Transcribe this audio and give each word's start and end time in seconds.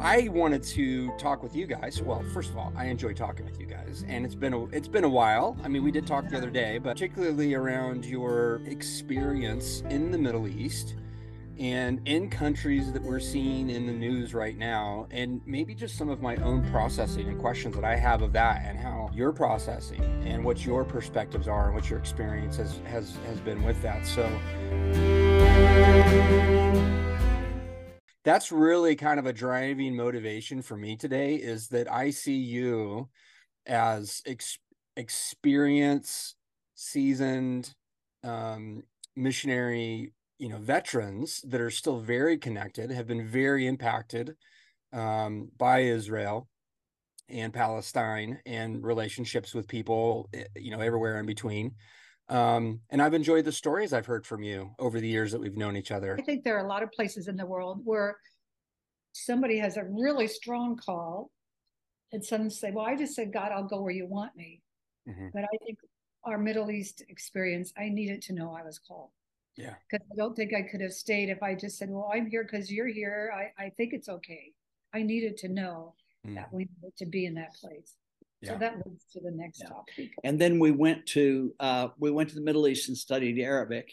I 0.00 0.28
wanted 0.28 0.62
to 0.62 1.10
talk 1.18 1.42
with 1.42 1.56
you 1.56 1.66
guys. 1.66 2.00
Well, 2.00 2.22
first 2.32 2.50
of 2.50 2.56
all, 2.56 2.72
I 2.76 2.84
enjoy 2.84 3.14
talking 3.14 3.44
with 3.44 3.58
you 3.58 3.66
guys, 3.66 4.04
and 4.06 4.24
it's 4.24 4.36
been 4.36 4.52
a 4.52 4.66
it's 4.66 4.86
been 4.86 5.02
a 5.02 5.08
while. 5.08 5.56
I 5.64 5.68
mean, 5.68 5.82
we 5.82 5.90
did 5.90 6.06
talk 6.06 6.28
the 6.28 6.36
other 6.36 6.50
day, 6.50 6.78
but 6.78 6.92
particularly 6.92 7.54
around 7.54 8.04
your 8.04 8.60
experience 8.66 9.82
in 9.90 10.12
the 10.12 10.18
Middle 10.18 10.46
East 10.46 10.94
and 11.58 12.00
in 12.06 12.30
countries 12.30 12.92
that 12.92 13.02
we're 13.02 13.18
seeing 13.18 13.68
in 13.70 13.88
the 13.88 13.92
news 13.92 14.32
right 14.32 14.56
now, 14.56 15.08
and 15.10 15.40
maybe 15.44 15.74
just 15.74 15.96
some 15.96 16.08
of 16.08 16.22
my 16.22 16.36
own 16.36 16.64
processing 16.70 17.28
and 17.28 17.40
questions 17.40 17.74
that 17.74 17.82
I 17.82 17.96
have 17.96 18.22
of 18.22 18.32
that, 18.34 18.62
and 18.64 18.78
how 18.78 19.10
you're 19.12 19.32
processing, 19.32 20.04
and 20.24 20.44
what 20.44 20.64
your 20.64 20.84
perspectives 20.84 21.48
are, 21.48 21.66
and 21.66 21.74
what 21.74 21.90
your 21.90 21.98
experience 21.98 22.56
has 22.56 22.80
has 22.84 23.16
has 23.26 23.40
been 23.40 23.64
with 23.64 23.82
that. 23.82 24.06
So 24.06 24.22
that's 28.24 28.52
really 28.52 28.96
kind 28.96 29.18
of 29.18 29.26
a 29.26 29.32
driving 29.32 29.96
motivation 29.96 30.62
for 30.62 30.76
me 30.76 30.96
today 30.96 31.36
is 31.36 31.68
that 31.68 31.90
I 31.90 32.10
see 32.10 32.36
you 32.36 33.08
as 33.66 34.22
ex- 34.26 34.58
experience 34.96 36.34
seasoned 36.74 37.74
um, 38.24 38.82
missionary 39.16 40.12
you 40.38 40.48
know 40.48 40.58
veterans 40.58 41.40
that 41.46 41.60
are 41.60 41.70
still 41.70 41.98
very 41.98 42.38
connected 42.38 42.90
have 42.90 43.06
been 43.06 43.26
very 43.26 43.66
impacted 43.66 44.36
um, 44.92 45.50
by 45.58 45.80
israel 45.80 46.48
and 47.28 47.52
palestine 47.52 48.38
and 48.46 48.84
relationships 48.84 49.54
with 49.54 49.66
people 49.66 50.28
eh, 50.32 50.44
you 50.56 50.70
know 50.70 50.80
everywhere 50.80 51.18
in 51.18 51.26
between 51.26 51.72
um, 52.28 52.80
and 52.90 53.00
I've 53.00 53.14
enjoyed 53.14 53.44
the 53.44 53.52
stories 53.52 53.92
I've 53.92 54.06
heard 54.06 54.26
from 54.26 54.42
you 54.42 54.70
over 54.78 55.00
the 55.00 55.08
years 55.08 55.32
that 55.32 55.40
we've 55.40 55.56
known 55.56 55.76
each 55.76 55.90
other. 55.90 56.16
I 56.18 56.22
think 56.22 56.44
there 56.44 56.56
are 56.56 56.64
a 56.64 56.68
lot 56.68 56.82
of 56.82 56.90
places 56.92 57.28
in 57.28 57.36
the 57.36 57.46
world 57.46 57.80
where 57.84 58.18
somebody 59.12 59.58
has 59.58 59.76
a 59.76 59.84
really 59.84 60.26
strong 60.26 60.76
call, 60.76 61.30
and 62.12 62.24
some 62.24 62.50
say, 62.50 62.70
"Well, 62.70 62.84
I 62.84 62.96
just 62.96 63.14
said, 63.14 63.32
God, 63.32 63.52
I'll 63.52 63.66
go 63.66 63.80
where 63.80 63.92
you 63.92 64.06
want 64.06 64.36
me." 64.36 64.62
Mm-hmm. 65.08 65.28
But 65.32 65.44
I 65.44 65.56
think 65.64 65.78
our 66.24 66.38
Middle 66.38 66.70
East 66.70 67.02
experience, 67.08 67.72
I 67.78 67.88
needed 67.88 68.20
to 68.22 68.34
know 68.34 68.52
I 68.52 68.62
was 68.62 68.78
called. 68.78 69.10
Yeah. 69.56 69.74
Because 69.90 70.06
I 70.12 70.16
don't 70.16 70.36
think 70.36 70.54
I 70.54 70.62
could 70.62 70.80
have 70.80 70.92
stayed 70.92 71.30
if 71.30 71.42
I 71.42 71.54
just 71.54 71.78
said, 71.78 71.90
"Well, 71.90 72.10
I'm 72.12 72.26
here 72.26 72.44
because 72.44 72.70
you're 72.70 72.88
here. 72.88 73.32
I, 73.34 73.64
I 73.64 73.70
think 73.70 73.92
it's 73.92 74.08
okay." 74.08 74.52
I 74.94 75.02
needed 75.02 75.36
to 75.38 75.48
know 75.48 75.94
mm. 76.26 76.34
that 76.34 76.52
we 76.52 76.64
needed 76.64 76.96
to 76.98 77.06
be 77.06 77.26
in 77.26 77.34
that 77.34 77.54
place. 77.54 77.94
Yeah. 78.40 78.52
So 78.52 78.58
that 78.58 78.86
leads 78.86 79.04
to 79.12 79.20
the 79.20 79.32
next 79.32 79.62
yeah. 79.62 79.68
topic. 79.68 80.10
And 80.24 80.40
then 80.40 80.58
we 80.58 80.70
went 80.70 81.06
to 81.06 81.52
uh, 81.58 81.88
we 81.98 82.10
went 82.10 82.28
to 82.30 82.34
the 82.34 82.40
Middle 82.40 82.68
East 82.68 82.88
and 82.88 82.96
studied 82.96 83.40
Arabic, 83.40 83.92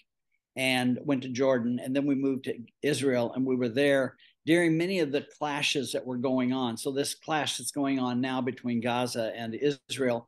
and 0.56 1.00
went 1.04 1.24
to 1.24 1.30
Jordan, 1.30 1.80
and 1.84 1.96
then 1.96 2.06
we 2.06 2.16
moved 2.16 2.46
to 2.46 2.56
Israel, 2.82 3.34
and 3.34 3.46
we 3.46 3.56
were 3.56 3.70
there 3.70 4.16
during 4.46 4.78
many 4.78 5.00
of 5.00 5.12
the 5.12 5.26
clashes 5.38 5.92
that 5.92 6.06
were 6.06 6.18
going 6.18 6.54
on. 6.54 6.78
So 6.78 6.92
this 6.92 7.16
clash 7.16 7.58
that's 7.58 7.72
going 7.72 8.00
on 8.00 8.22
now 8.22 8.42
between 8.42 8.80
Gaza 8.80 9.34
and 9.36 9.56
Israel 9.90 10.28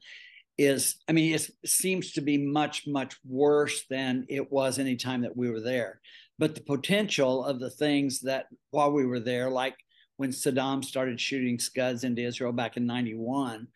is, 0.57 0.95
I 1.07 1.11
mean, 1.11 1.35
it 1.35 1.49
seems 1.65 2.13
to 2.13 2.21
be 2.21 2.37
much 2.37 2.87
much 2.87 3.15
worse 3.27 3.85
than 3.89 4.25
it 4.27 4.51
was 4.51 4.79
any 4.79 4.95
time 4.95 5.21
that 5.21 5.37
we 5.37 5.51
were 5.51 5.61
there. 5.61 6.01
But 6.39 6.55
the 6.55 6.61
potential 6.61 7.45
of 7.45 7.59
the 7.59 7.69
things 7.69 8.19
that 8.21 8.47
while 8.71 8.91
we 8.91 9.05
were 9.05 9.19
there, 9.19 9.49
like 9.49 9.75
when 10.17 10.31
Saddam 10.31 10.83
started 10.83 11.19
shooting 11.21 11.59
Scuds 11.59 12.03
into 12.03 12.23
Israel 12.23 12.51
back 12.51 12.75
in 12.77 12.85
91, 12.85 13.67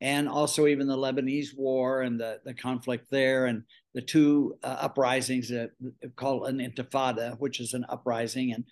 and 0.00 0.28
also 0.28 0.66
even 0.66 0.86
the 0.86 0.96
Lebanese 0.96 1.56
war 1.56 2.02
and 2.02 2.18
the, 2.18 2.40
the 2.44 2.54
conflict 2.54 3.10
there, 3.10 3.46
and 3.46 3.62
the 3.94 4.00
two 4.00 4.56
uh, 4.62 4.76
uprisings 4.80 5.48
that 5.48 5.70
called 6.16 6.48
an 6.48 6.58
intifada, 6.58 7.38
which 7.38 7.60
is 7.60 7.74
an 7.74 7.84
uprising, 7.88 8.52
and 8.52 8.64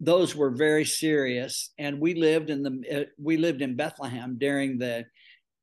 those 0.00 0.34
were 0.34 0.50
very 0.50 0.84
serious. 0.84 1.72
And 1.78 2.00
we 2.00 2.14
lived 2.14 2.50
in 2.50 2.62
the 2.62 3.02
uh, 3.02 3.04
we 3.18 3.36
lived 3.36 3.62
in 3.62 3.76
Bethlehem 3.76 4.36
during 4.38 4.78
the 4.78 5.06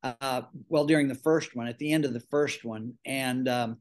uh, 0.03 0.43
well 0.69 0.85
during 0.85 1.07
the 1.07 1.15
first 1.15 1.55
one, 1.55 1.67
at 1.67 1.79
the 1.79 1.91
end 1.91 2.05
of 2.05 2.13
the 2.13 2.27
first 2.31 2.63
one, 2.63 2.93
and 3.05 3.47
um, 3.49 3.77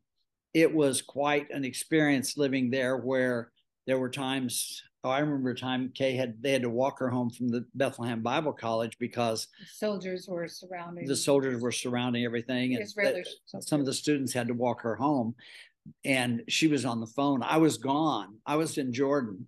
it 0.55 0.73
was 0.75 1.03
quite 1.03 1.51
an 1.51 1.65
experience 1.65 2.37
living 2.37 2.71
there, 2.71 2.97
where 2.97 3.53
there 3.87 3.99
were 3.99 4.11
times 4.11 4.83
Oh, 5.07 5.11
I 5.11 5.21
remember 5.21 5.51
a 5.51 5.55
time 5.55 5.93
Kay 5.95 6.17
had 6.17 6.43
they 6.43 6.51
had 6.51 6.63
to 6.63 6.69
walk 6.69 6.99
her 6.99 7.09
home 7.09 7.31
from 7.31 7.47
the 7.47 7.65
Bethlehem 7.77 8.23
Bible 8.23 8.53
College 8.53 8.99
because 8.99 9.47
soldiers 9.73 10.27
were 10.27 10.49
surrounding 10.49 11.07
the 11.07 11.15
soldiers 11.15 11.63
were 11.63 11.71
surrounding 11.71 12.25
everything, 12.25 12.75
and 12.75 12.89
some 13.61 13.79
of 13.79 13.87
the 13.87 13.95
students 13.95 14.33
had 14.33 14.49
to 14.49 14.55
walk 14.55 14.83
her 14.83 14.97
home. 14.97 15.37
And 16.05 16.43
she 16.49 16.67
was 16.67 16.85
on 16.85 16.99
the 16.99 17.07
phone. 17.07 17.45
I 17.45 17.59
was 17.59 17.79
gone. 17.79 18.39
I 18.45 18.57
was 18.57 18.79
in 18.79 18.93
Jordan, 18.93 19.47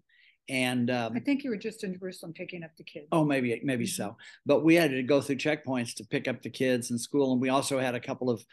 and 0.49 0.93
um, 0.93 1.15
I 1.17 1.19
think 1.19 1.43
you 1.43 1.51
were 1.51 1.57
just 1.57 1.83
in 1.83 1.99
Jerusalem 1.99 2.35
picking 2.35 2.63
up 2.63 2.71
the 2.79 2.85
kids. 2.85 3.09
Oh, 3.11 3.25
maybe 3.25 3.61
maybe 3.65 3.85
mm-hmm. 3.85 4.03
so. 4.03 4.17
But 4.47 4.63
we 4.63 4.77
had 4.77 4.93
to 4.93 5.03
go 5.03 5.21
through 5.21 5.39
checkpoints 5.39 5.93
to 5.97 6.05
pick 6.05 6.29
up 6.29 6.41
the 6.41 6.51
kids 6.51 6.93
in 6.93 6.99
school, 6.99 7.33
and 7.33 7.41
we 7.41 7.49
also 7.49 7.81
had 7.81 7.97
a 7.97 8.01
couple 8.01 8.31
of 8.31 8.45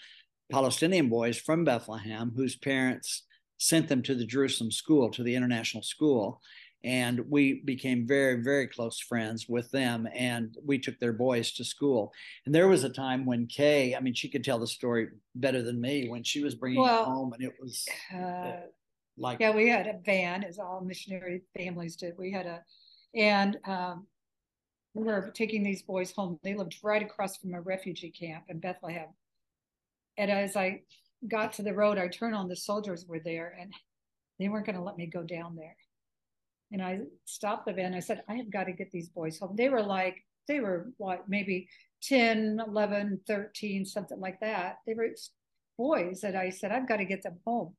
Palestinian 0.51 1.09
boys 1.09 1.37
from 1.37 1.65
Bethlehem 1.65 2.33
whose 2.35 2.55
parents 2.55 3.25
sent 3.59 3.89
them 3.89 4.01
to 4.01 4.15
the 4.15 4.25
Jerusalem 4.25 4.71
school, 4.71 5.11
to 5.11 5.21
the 5.21 5.35
international 5.35 5.83
school 5.83 6.41
and 6.85 7.19
we 7.31 7.61
became 7.65 8.05
very 8.05 8.41
very 8.43 8.67
close 8.67 8.99
friends 8.99 9.49
with 9.49 9.69
them 9.71 10.07
and 10.13 10.55
we 10.63 10.77
took 10.77 10.99
their 10.99 11.11
boys 11.11 11.51
to 11.53 11.65
school. 11.65 12.13
And 12.45 12.53
there 12.53 12.67
was 12.67 12.83
a 12.83 12.89
time 12.89 13.25
when 13.25 13.47
kay 13.47 13.95
i 13.95 13.99
mean 13.99 14.13
she 14.13 14.29
could 14.29 14.43
tell 14.43 14.59
the 14.59 14.67
story 14.67 15.09
better 15.33 15.61
than 15.61 15.81
me 15.81 16.07
when 16.07 16.23
she 16.23 16.43
was 16.43 16.55
bringing 16.55 16.81
well, 16.81 17.05
home 17.05 17.33
and 17.33 17.43
it 17.43 17.53
was 17.59 17.85
uh, 18.15 18.51
like 19.17 19.39
yeah 19.39 19.51
we 19.51 19.67
had 19.67 19.87
a 19.87 19.99
van 20.05 20.43
as 20.43 20.59
all 20.59 20.81
missionary 20.81 21.41
families 21.57 21.95
did 21.95 22.13
we 22.17 22.31
had 22.31 22.45
a 22.45 22.63
and 23.15 23.57
um, 23.65 24.05
we 24.93 25.03
were 25.03 25.31
taking 25.33 25.63
these 25.63 25.81
boys 25.81 26.11
home 26.11 26.39
they 26.43 26.53
lived 26.53 26.77
right 26.83 27.01
across 27.01 27.35
from 27.37 27.53
a 27.55 27.61
refugee 27.61 28.11
camp 28.11 28.43
in 28.49 28.59
bethlehem. 28.59 29.07
And 30.17 30.29
as 30.29 30.55
i 30.55 30.81
got 31.27 31.53
to 31.53 31.63
the 31.63 31.73
road 31.73 31.97
i 31.97 32.07
turned 32.07 32.35
on 32.35 32.47
the 32.47 32.55
soldiers 32.55 33.05
were 33.07 33.19
there 33.19 33.57
and 33.59 33.73
they 34.37 34.49
weren't 34.49 34.67
going 34.67 34.75
to 34.75 34.83
let 34.83 34.97
me 34.97 35.07
go 35.07 35.23
down 35.23 35.55
there 35.55 35.75
and 36.71 36.81
I 36.81 36.99
stopped 37.25 37.65
the 37.65 37.73
van. 37.73 37.93
I 37.93 37.99
said, 37.99 38.23
I 38.27 38.35
have 38.35 38.51
got 38.51 38.65
to 38.65 38.73
get 38.73 38.91
these 38.91 39.09
boys 39.09 39.39
home. 39.39 39.55
They 39.55 39.69
were 39.69 39.83
like, 39.83 40.23
they 40.47 40.59
were 40.59 40.91
what, 40.97 41.27
maybe 41.27 41.67
10, 42.03 42.61
11, 42.65 43.21
13, 43.27 43.85
something 43.85 44.19
like 44.19 44.39
that. 44.41 44.77
They 44.85 44.93
were 44.93 45.09
boys 45.77 46.21
that 46.21 46.35
I 46.35 46.49
said, 46.49 46.71
I've 46.71 46.87
got 46.87 46.97
to 46.97 47.05
get 47.05 47.23
them 47.23 47.39
home. 47.45 47.75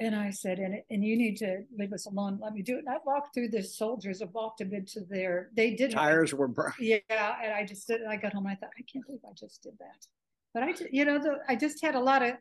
And 0.00 0.14
I 0.14 0.30
said, 0.30 0.58
and, 0.58 0.82
and 0.90 1.04
you 1.04 1.16
need 1.16 1.36
to 1.38 1.62
leave 1.78 1.92
us 1.92 2.06
alone. 2.06 2.38
Let 2.42 2.52
me 2.52 2.62
do 2.62 2.76
it. 2.76 2.80
And 2.80 2.88
I 2.88 2.96
walked 3.04 3.34
through 3.34 3.48
the 3.48 3.62
soldiers. 3.62 4.20
I 4.20 4.26
walked 4.26 4.58
them 4.58 4.74
into 4.74 5.00
their, 5.08 5.50
they 5.56 5.74
did 5.74 5.92
tires 5.92 6.34
were 6.34 6.48
burned. 6.48 6.74
Yeah. 6.78 7.00
And 7.10 7.52
I 7.52 7.64
just 7.64 7.86
did, 7.86 8.00
I 8.04 8.16
got 8.16 8.32
home 8.32 8.46
and 8.46 8.52
I 8.52 8.56
thought, 8.56 8.70
I 8.78 8.82
can't 8.90 9.06
believe 9.06 9.20
I 9.24 9.32
just 9.34 9.62
did 9.62 9.74
that. 9.78 10.06
But 10.52 10.62
I, 10.62 10.74
you 10.90 11.04
know, 11.04 11.18
the, 11.18 11.38
I 11.48 11.56
just 11.56 11.82
had 11.82 11.94
a 11.94 12.00
lot 12.00 12.22
of 12.22 12.34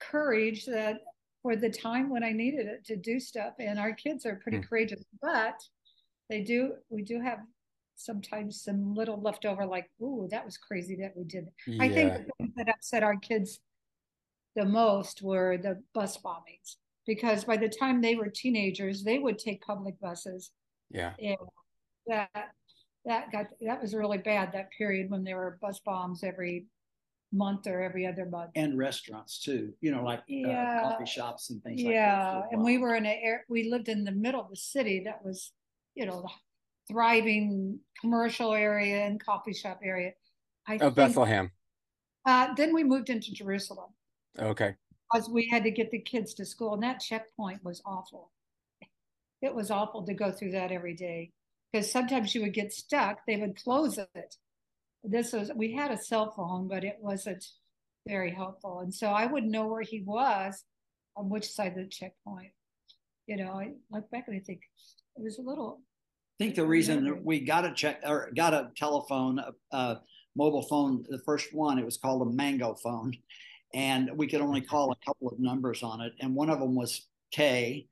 courage 0.00 0.66
that 0.66 0.98
for 1.44 1.56
the 1.56 1.68
time 1.68 2.08
when 2.08 2.24
I 2.24 2.32
needed 2.32 2.66
it 2.66 2.86
to 2.86 2.96
do 2.96 3.20
stuff. 3.20 3.52
And 3.58 3.78
our 3.78 3.92
kids 3.92 4.24
are 4.24 4.40
pretty 4.42 4.58
mm. 4.58 4.66
courageous, 4.66 5.04
but 5.20 5.60
they 6.30 6.40
do, 6.40 6.72
we 6.88 7.02
do 7.02 7.20
have 7.20 7.40
sometimes 7.96 8.62
some 8.62 8.94
little 8.94 9.20
leftover, 9.20 9.66
like, 9.66 9.90
ooh, 10.00 10.26
that 10.30 10.42
was 10.42 10.56
crazy 10.56 10.96
that 11.02 11.12
we 11.14 11.24
did. 11.24 11.44
Yeah. 11.66 11.84
I 11.84 11.88
think 11.90 12.12
the 12.14 12.24
things 12.38 12.52
that 12.56 12.70
upset 12.70 13.02
our 13.02 13.16
kids 13.16 13.60
the 14.56 14.64
most 14.64 15.20
were 15.20 15.58
the 15.58 15.82
bus 15.92 16.16
bombings 16.16 16.76
because 17.06 17.44
by 17.44 17.58
the 17.58 17.68
time 17.68 18.00
they 18.00 18.14
were 18.14 18.30
teenagers, 18.34 19.02
they 19.02 19.18
would 19.18 19.38
take 19.38 19.60
public 19.60 20.00
buses. 20.00 20.50
Yeah. 20.90 21.12
And 21.18 21.36
that 22.06 22.30
that 23.04 23.30
got 23.32 23.46
that 23.60 23.82
was 23.82 23.94
really 23.94 24.18
bad 24.18 24.52
that 24.52 24.70
period 24.70 25.10
when 25.10 25.24
there 25.24 25.36
were 25.36 25.58
bus 25.60 25.80
bombs 25.84 26.24
every 26.24 26.66
month 27.34 27.66
or 27.66 27.82
every 27.82 28.06
other 28.06 28.24
month. 28.24 28.52
And 28.54 28.78
restaurants 28.78 29.40
too, 29.40 29.74
you 29.80 29.90
know, 29.90 30.02
like 30.02 30.22
yeah. 30.28 30.80
uh, 30.82 30.90
coffee 30.90 31.06
shops 31.06 31.50
and 31.50 31.62
things 31.62 31.82
yeah. 31.82 31.88
like 31.88 31.94
that. 31.94 32.48
Yeah. 32.50 32.56
And 32.56 32.64
we 32.64 32.78
were 32.78 32.94
in 32.94 33.04
a 33.04 33.20
air, 33.22 33.44
we 33.48 33.68
lived 33.68 33.88
in 33.88 34.04
the 34.04 34.12
middle 34.12 34.40
of 34.40 34.48
the 34.48 34.56
city 34.56 35.02
that 35.04 35.24
was, 35.24 35.52
you 35.94 36.06
know, 36.06 36.22
the 36.22 36.28
thriving 36.92 37.80
commercial 38.00 38.54
area 38.54 39.04
and 39.04 39.22
coffee 39.22 39.52
shop 39.52 39.80
area. 39.82 40.12
I 40.66 40.78
oh, 40.80 40.90
Bethlehem. 40.90 41.50
Uh, 42.24 42.54
then 42.54 42.72
we 42.72 42.84
moved 42.84 43.10
into 43.10 43.32
Jerusalem. 43.32 43.90
Okay. 44.38 44.74
Because 45.12 45.28
we 45.28 45.48
had 45.48 45.64
to 45.64 45.70
get 45.70 45.90
the 45.90 45.98
kids 45.98 46.32
to 46.34 46.46
school, 46.46 46.74
and 46.74 46.82
that 46.82 47.00
checkpoint 47.00 47.62
was 47.62 47.82
awful. 47.84 48.30
It 49.42 49.54
was 49.54 49.70
awful 49.70 50.04
to 50.06 50.14
go 50.14 50.32
through 50.32 50.52
that 50.52 50.72
every 50.72 50.94
day 50.94 51.32
because 51.70 51.90
sometimes 51.90 52.34
you 52.34 52.40
would 52.40 52.54
get 52.54 52.72
stuck. 52.72 53.18
They 53.26 53.36
would 53.36 53.62
close 53.62 53.98
it 53.98 54.36
this 55.04 55.32
was 55.32 55.50
we 55.54 55.72
had 55.72 55.90
a 55.90 55.98
cell 55.98 56.32
phone, 56.36 56.68
but 56.68 56.84
it 56.84 56.96
wasn't 57.00 57.44
very 58.06 58.30
helpful. 58.30 58.80
And 58.80 58.92
so 58.92 59.08
I 59.08 59.26
wouldn't 59.26 59.52
know 59.52 59.66
where 59.66 59.82
he 59.82 60.02
was 60.04 60.64
on 61.16 61.28
which 61.28 61.50
side 61.50 61.72
of 61.72 61.76
the 61.76 61.86
checkpoint. 61.86 62.50
You 63.26 63.36
know, 63.36 63.52
I 63.52 63.72
look 63.90 64.10
back 64.10 64.24
and 64.28 64.36
I 64.36 64.40
think 64.40 64.60
it 65.16 65.22
was 65.22 65.38
a 65.38 65.42
little. 65.42 65.80
I 66.40 66.44
think 66.44 66.56
the 66.56 66.66
reason 66.66 67.22
we 67.24 67.40
got 67.40 67.64
a 67.64 67.72
check 67.72 68.00
or 68.04 68.30
got 68.34 68.54
a 68.54 68.70
telephone, 68.76 69.38
a, 69.38 69.76
a 69.76 70.00
mobile 70.36 70.62
phone, 70.62 71.04
the 71.08 71.20
first 71.24 71.54
one, 71.54 71.78
it 71.78 71.84
was 71.84 71.96
called 71.96 72.22
a 72.22 72.30
Mango 72.30 72.74
phone, 72.74 73.12
and 73.72 74.10
we 74.16 74.26
could 74.26 74.40
only 74.40 74.60
call 74.60 74.90
a 74.90 75.06
couple 75.06 75.28
of 75.28 75.38
numbers 75.38 75.82
on 75.82 76.00
it, 76.00 76.12
and 76.20 76.34
one 76.34 76.50
of 76.50 76.58
them 76.58 76.74
was 76.74 77.06
Kay, 77.30 77.86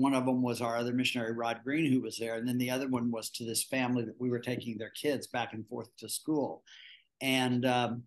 one 0.00 0.14
of 0.14 0.24
them 0.26 0.42
was 0.42 0.60
our 0.60 0.76
other 0.76 0.92
missionary, 0.92 1.32
Rod 1.32 1.60
Green, 1.64 1.90
who 1.90 2.00
was 2.00 2.16
there. 2.16 2.36
And 2.36 2.48
then 2.48 2.58
the 2.58 2.70
other 2.70 2.88
one 2.88 3.10
was 3.10 3.30
to 3.30 3.44
this 3.44 3.62
family 3.64 4.04
that 4.04 4.20
we 4.20 4.30
were 4.30 4.38
taking 4.38 4.78
their 4.78 4.90
kids 4.90 5.26
back 5.26 5.52
and 5.52 5.66
forth 5.68 5.88
to 5.98 6.08
school. 6.08 6.62
And 7.20 7.66
um, 7.66 8.02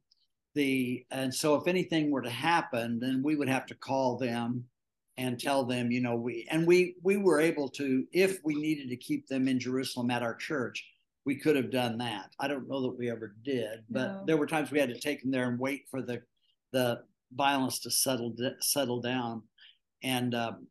the 0.55 1.05
and 1.11 1.33
so 1.33 1.55
if 1.55 1.67
anything 1.67 2.09
were 2.09 2.21
to 2.21 2.29
happen, 2.29 2.99
then 2.99 3.21
we 3.23 3.35
would 3.35 3.49
have 3.49 3.65
to 3.67 3.75
call 3.75 4.17
them 4.17 4.65
and 5.17 5.39
tell 5.39 5.63
them, 5.63 5.91
you 5.91 6.01
know, 6.01 6.15
we 6.15 6.47
and 6.49 6.65
we 6.67 6.95
we 7.03 7.17
were 7.17 7.39
able 7.39 7.69
to, 7.69 8.05
if 8.11 8.39
we 8.43 8.55
needed 8.55 8.89
to 8.89 8.97
keep 8.97 9.27
them 9.27 9.47
in 9.47 9.59
Jerusalem 9.59 10.11
at 10.11 10.23
our 10.23 10.35
church, 10.35 10.85
we 11.25 11.35
could 11.35 11.55
have 11.55 11.71
done 11.71 11.97
that. 11.99 12.31
I 12.39 12.47
don't 12.47 12.67
know 12.67 12.81
that 12.81 12.97
we 12.97 13.09
ever 13.09 13.35
did, 13.43 13.83
but 13.89 14.07
No. 14.07 14.23
there 14.25 14.37
were 14.37 14.47
times 14.47 14.71
we 14.71 14.79
had 14.79 14.89
to 14.93 14.99
take 14.99 15.21
them 15.21 15.31
there 15.31 15.47
and 15.49 15.59
wait 15.59 15.83
for 15.89 16.01
the 16.01 16.21
the 16.71 17.03
violence 17.33 17.79
to 17.79 17.91
settle 17.91 18.33
settle 18.59 19.01
down, 19.01 19.43
and 20.03 20.35
um, 20.35 20.67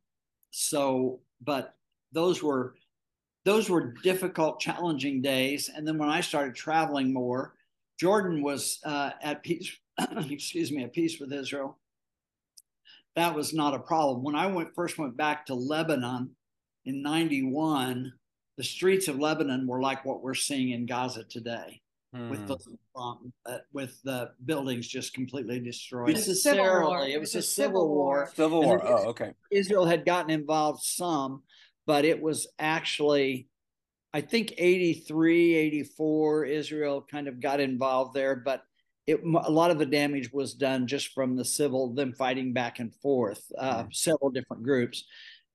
so, 0.57 1.19
but 1.43 1.75
those 2.13 2.41
were 2.41 2.77
those 3.45 3.69
were 3.69 3.93
difficult, 4.05 4.61
challenging 4.61 5.21
days. 5.21 5.69
And 5.69 5.87
then 5.87 5.99
when 5.99 6.09
I 6.09 6.21
started 6.21 6.55
traveling 6.55 7.13
more, 7.13 7.55
Jordan 7.99 8.41
was 8.41 8.79
uh, 8.85 9.11
at 9.21 9.43
peace. 9.43 9.77
excuse 10.31 10.71
me, 10.71 10.85
at 10.85 10.93
peace 10.93 11.19
with 11.19 11.33
Israel. 11.33 11.77
That 13.17 13.35
was 13.35 13.53
not 13.53 13.75
a 13.75 13.81
problem. 13.81 14.23
When 14.23 14.37
I 14.37 14.47
went 14.47 14.75
first 14.77 14.97
went 14.97 15.17
back 15.17 15.47
to 15.47 15.55
Lebanon 15.55 16.31
in 16.85 17.03
'91, 17.03 18.13
the 18.57 18.65
streets 18.65 19.09
of 19.09 19.19
Lebanon 19.19 19.67
were 19.67 19.81
like 19.81 20.05
what 20.05 20.23
we're 20.23 20.35
seeing 20.35 20.71
in 20.71 20.87
Gaza 20.87 21.25
today 21.25 21.83
with 22.15 22.41
Hmm. 22.41 22.47
the 22.47 22.59
um, 22.97 23.33
uh, 23.45 23.59
with 23.73 24.01
the 24.05 24.31
buildings 24.45 24.87
just 24.87 25.15
completely 25.15 25.59
destroyed. 25.59 26.11
It 26.11 26.15
was 26.15 26.29
a 26.29 26.35
civil 26.35 26.63
war. 26.65 26.73
Necessarily, 26.81 27.13
it 27.15 27.21
was 27.21 27.35
a 27.35 27.43
civil 27.43 27.89
war. 27.89 28.31
Civil 28.35 28.63
War. 28.63 28.79
then- 28.79 28.87
Oh, 28.93 29.09
okay. 29.09 29.33
Israel 29.51 29.85
had 29.85 30.05
gotten 30.05 30.31
involved 30.31 30.83
some, 30.85 31.43
but 31.87 32.05
it 32.05 32.21
was 32.23 32.47
actually, 32.59 33.49
I 34.13 34.21
think 34.21 34.55
83, 34.57 35.55
84, 35.55 36.45
Israel 36.45 37.03
kind 37.11 37.27
of 37.27 37.41
got 37.41 37.59
involved 37.61 38.15
there, 38.15 38.37
but 38.37 38.63
it, 39.07 39.21
a 39.23 39.51
lot 39.51 39.71
of 39.73 39.79
the 39.79 39.85
damage 39.87 40.33
was 40.33 40.55
done 40.55 40.87
just 40.87 41.09
from 41.13 41.37
the 41.37 41.45
civil, 41.45 41.93
them 41.93 42.13
fighting 42.15 42.53
back 42.53 42.79
and 42.79 42.95
forth, 42.95 43.45
uh, 43.59 43.85
several 43.93 44.31
different 44.31 44.63
groups. 44.63 45.05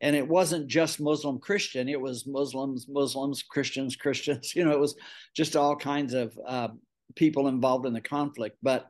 And 0.01 0.15
it 0.15 0.27
wasn't 0.27 0.67
just 0.67 1.01
Muslim 1.01 1.39
Christian, 1.39 1.89
it 1.89 1.99
was 1.99 2.25
Muslims, 2.25 2.87
Muslims, 2.87 3.43
Christians, 3.43 3.95
Christians, 3.95 4.55
you 4.55 4.63
know, 4.63 4.71
it 4.71 4.79
was 4.79 4.95
just 5.35 5.55
all 5.55 5.75
kinds 5.75 6.13
of 6.13 6.37
uh, 6.45 6.69
people 7.15 7.47
involved 7.47 7.85
in 7.85 7.93
the 7.93 8.01
conflict. 8.01 8.57
But 8.61 8.89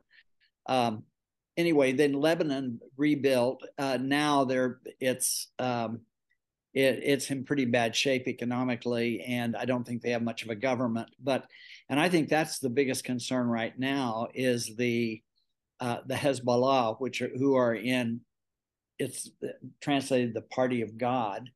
um, 0.66 1.04
anyway, 1.56 1.92
then 1.92 2.12
Lebanon 2.12 2.80
rebuilt. 2.96 3.62
Uh, 3.78 3.98
now 4.00 4.44
they're 4.44 4.80
it's 5.00 5.48
um, 5.58 6.00
it, 6.72 7.00
it's 7.02 7.30
in 7.30 7.44
pretty 7.44 7.64
bad 7.64 7.96
shape 7.96 8.28
economically, 8.28 9.20
and 9.22 9.56
I 9.56 9.64
don't 9.64 9.86
think 9.86 10.02
they 10.02 10.10
have 10.10 10.22
much 10.22 10.44
of 10.44 10.50
a 10.50 10.54
government. 10.54 11.10
But 11.22 11.46
and 11.88 11.98
I 11.98 12.08
think 12.08 12.28
that's 12.28 12.58
the 12.58 12.70
biggest 12.70 13.04
concern 13.04 13.46
right 13.46 13.76
now 13.78 14.28
is 14.34 14.74
the 14.76 15.22
uh, 15.80 15.98
the 16.06 16.14
Hezbollah, 16.14 17.00
which 17.00 17.22
are, 17.22 17.30
who 17.36 17.54
are 17.56 17.74
in 17.74 18.20
it's 19.00 19.30
translated 19.80 20.34
the 20.34 20.42
Party 20.42 20.82
of 20.82 20.96
God, 20.98 21.50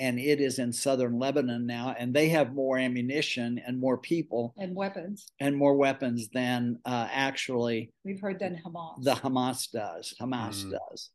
and 0.00 0.18
it 0.18 0.40
is 0.40 0.58
in 0.58 0.72
southern 0.72 1.18
Lebanon 1.18 1.66
now, 1.66 1.94
and 1.98 2.12
they 2.14 2.28
have 2.28 2.54
more 2.54 2.76
ammunition 2.78 3.60
and 3.66 3.78
more 3.80 3.96
people 3.98 4.54
And 4.58 4.74
weapons. 4.74 5.26
and 5.40 5.56
more 5.56 5.74
weapons 5.74 6.28
than 6.28 6.78
uh, 6.84 7.08
actually 7.10 7.90
We've 8.04 8.20
heard 8.20 8.38
that 8.40 8.52
Hamas. 8.64 9.02
the 9.02 9.12
Hamas 9.14 9.70
does. 9.70 10.14
Hamas 10.20 10.64
Mm. 10.66 10.72
does. 10.72 11.10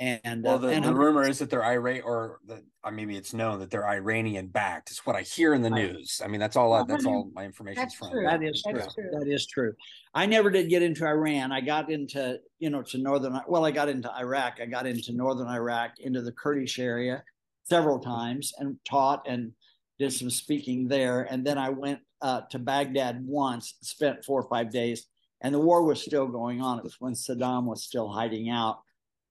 And 0.00 0.44
Well, 0.44 0.54
uh, 0.54 0.58
the, 0.58 0.68
and 0.68 0.84
the 0.84 0.94
rumor 0.94 1.28
is 1.28 1.40
that 1.40 1.50
they're 1.50 1.64
irate, 1.64 2.02
or 2.04 2.38
the, 2.46 2.62
uh, 2.84 2.90
maybe 2.92 3.16
it's 3.16 3.34
known 3.34 3.58
that 3.58 3.70
they're 3.70 3.86
Iranian 3.86 4.46
backed. 4.46 4.92
It's 4.92 5.04
what 5.04 5.16
I 5.16 5.22
hear 5.22 5.54
in 5.54 5.62
the 5.62 5.70
news. 5.70 6.20
I 6.24 6.28
mean, 6.28 6.38
that's 6.38 6.54
all. 6.54 6.72
I, 6.72 6.84
that's 6.84 7.04
all 7.04 7.30
my 7.34 7.44
information's 7.44 7.84
that's 7.84 7.94
from. 7.96 8.10
true. 8.10 8.24
that 8.24 8.42
is 8.42 8.62
true. 8.62 8.78
That's 8.78 8.94
true. 8.94 9.10
That 9.18 9.26
is 9.26 9.46
true. 9.46 9.72
I 10.14 10.26
never 10.26 10.50
did 10.50 10.68
get 10.68 10.82
into 10.82 11.04
Iran. 11.04 11.50
I 11.50 11.60
got 11.60 11.90
into 11.90 12.38
you 12.60 12.70
know 12.70 12.82
to 12.82 12.98
northern. 12.98 13.40
Well, 13.48 13.64
I 13.64 13.72
got 13.72 13.88
into 13.88 14.08
Iraq. 14.16 14.60
I 14.62 14.66
got 14.66 14.86
into 14.86 15.12
northern 15.12 15.48
Iraq, 15.48 15.98
into 15.98 16.22
the 16.22 16.32
Kurdish 16.32 16.78
area 16.78 17.24
several 17.64 17.98
times, 17.98 18.52
and 18.58 18.76
taught 18.84 19.26
and 19.26 19.52
did 19.98 20.12
some 20.12 20.30
speaking 20.30 20.86
there. 20.86 21.22
And 21.28 21.44
then 21.44 21.58
I 21.58 21.70
went 21.70 21.98
uh, 22.22 22.42
to 22.50 22.60
Baghdad 22.60 23.24
once, 23.26 23.74
spent 23.82 24.24
four 24.24 24.40
or 24.40 24.48
five 24.48 24.70
days, 24.70 25.06
and 25.40 25.52
the 25.52 25.58
war 25.58 25.82
was 25.82 26.00
still 26.00 26.28
going 26.28 26.60
on. 26.60 26.78
It 26.78 26.84
was 26.84 27.00
when 27.00 27.14
Saddam 27.14 27.64
was 27.64 27.82
still 27.82 28.08
hiding 28.08 28.48
out. 28.48 28.78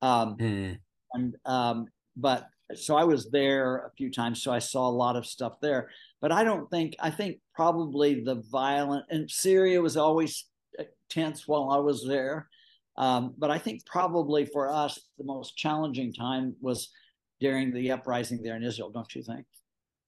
Um, 0.02 0.36
Hmm. 0.38 0.74
and 1.14 1.36
um, 1.46 1.88
but 2.16 2.48
so 2.76 2.96
I 2.96 3.06
was 3.06 3.30
there 3.32 3.86
a 3.86 3.92
few 3.98 4.12
times, 4.12 4.44
so 4.44 4.52
I 4.52 4.60
saw 4.60 4.88
a 4.88 4.92
lot 4.92 5.16
of 5.16 5.26
stuff 5.26 5.54
there. 5.62 5.90
But 6.22 6.32
I 6.32 6.44
don't 6.44 6.70
think 6.70 6.96
I 7.00 7.10
think 7.10 7.40
probably 7.56 8.24
the 8.24 8.44
violent 8.52 9.06
and 9.10 9.30
Syria 9.30 9.82
was 9.82 9.98
always 9.98 10.46
uh, 10.80 10.84
tense 11.10 11.48
while 11.48 11.70
I 11.70 11.78
was 11.78 12.06
there. 12.06 12.50
Um, 12.98 13.36
but 13.38 13.52
I 13.52 13.60
think 13.60 13.86
probably 13.86 14.46
for 14.46 14.70
us 14.70 15.00
the 15.18 15.24
most 15.24 15.56
challenging 15.56 16.12
time 16.12 16.56
was 16.60 16.90
during 17.40 17.72
the 17.72 17.92
uprising 17.92 18.42
there 18.42 18.56
in 18.56 18.64
Israel, 18.64 18.90
don't 18.90 19.14
you 19.16 19.22
think? 19.22 19.46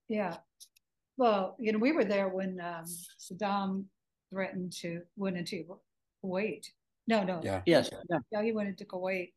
Yeah. 0.08 0.38
Well, 1.18 1.56
you 1.60 1.72
know, 1.72 1.78
we 1.80 1.92
were 1.92 2.06
there 2.06 2.30
when 2.30 2.60
um, 2.60 2.86
Saddam 3.20 3.86
threatened 4.32 4.72
to 4.82 5.02
went 5.16 5.38
into 5.38 5.78
Kuwait. 6.24 6.66
No, 7.08 7.24
no. 7.24 7.42
Yeah. 7.44 7.62
Yes. 7.66 7.90
Yeah. 8.10 8.20
Yeah, 8.32 8.44
he 8.44 8.52
went 8.52 8.70
into 8.70 8.86
Kuwait 8.86 9.34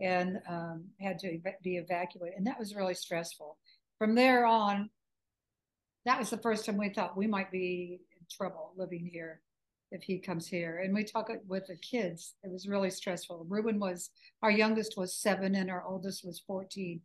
and 0.00 0.38
um, 0.48 0.84
had 1.00 1.18
to 1.20 1.28
eva- 1.30 1.54
be 1.62 1.76
evacuated, 1.76 2.36
and 2.36 2.46
that 2.46 2.58
was 2.58 2.74
really 2.74 2.94
stressful. 2.94 3.58
From 3.98 4.14
there 4.14 4.46
on, 4.46 4.90
that 6.06 6.18
was 6.18 6.30
the 6.30 6.38
first 6.38 6.64
time 6.64 6.78
we 6.78 6.88
thought 6.90 7.16
we 7.16 7.26
might 7.26 7.52
be 7.52 8.00
in 8.18 8.26
trouble 8.30 8.72
living 8.76 9.08
here 9.12 9.40
if 9.92 10.02
he 10.02 10.18
comes 10.18 10.46
here. 10.46 10.78
And 10.78 10.94
we 10.94 11.04
talked 11.04 11.32
with 11.46 11.66
the 11.66 11.76
kids; 11.76 12.34
it 12.42 12.50
was 12.50 12.66
really 12.66 12.90
stressful. 12.90 13.46
Ruben 13.48 13.78
was 13.78 14.10
our 14.42 14.50
youngest 14.50 14.96
was 14.96 15.14
seven, 15.14 15.54
and 15.54 15.70
our 15.70 15.84
oldest 15.84 16.24
was 16.24 16.40
fourteen, 16.46 17.00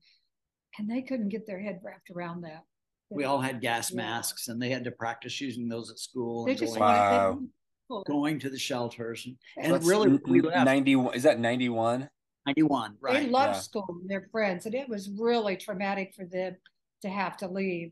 and 0.80 0.90
they 0.90 1.02
couldn't 1.02 1.30
get 1.30 1.46
their 1.46 1.60
head 1.60 1.80
wrapped 1.84 2.10
around 2.10 2.42
that. 2.42 2.64
We 3.10 3.26
all 3.26 3.40
had 3.40 3.62
gas 3.62 3.94
masks 3.94 4.48
and 4.48 4.60
they 4.60 4.70
had 4.70 4.84
to 4.86 4.92
practice 4.92 5.40
using 5.40 5.70
those 5.70 5.92
at 5.92 6.00
school 6.00 6.46
They 6.46 6.52
and 6.52 6.60
just 6.60 6.74
going, 6.74 6.82
Wow. 6.82 7.30
wanted 7.30 7.50
going 8.08 8.40
to 8.40 8.50
the 8.50 8.58
shelters. 8.58 9.26
And, 9.26 9.38
And 9.58 9.76
and 9.76 9.86
really, 9.86 10.20
we 10.26 10.42
left 10.42 10.66
91. 10.66 11.14
Is 11.14 11.24
that 11.24 11.40
91? 11.40 12.10
91, 12.46 12.92
They 12.92 12.98
right? 13.02 13.30
loved 13.30 13.56
yeah. 13.56 13.60
school 13.60 13.86
and 13.90 14.10
their 14.10 14.28
friends, 14.32 14.66
and 14.66 14.76
it 14.76 14.88
was 14.88 15.10
really 15.10 15.58
traumatic 15.58 16.14
for 16.16 16.26
them 16.26 16.56
to 17.02 17.10
have 17.10 17.38
to 17.38 17.48
leave. 17.48 17.92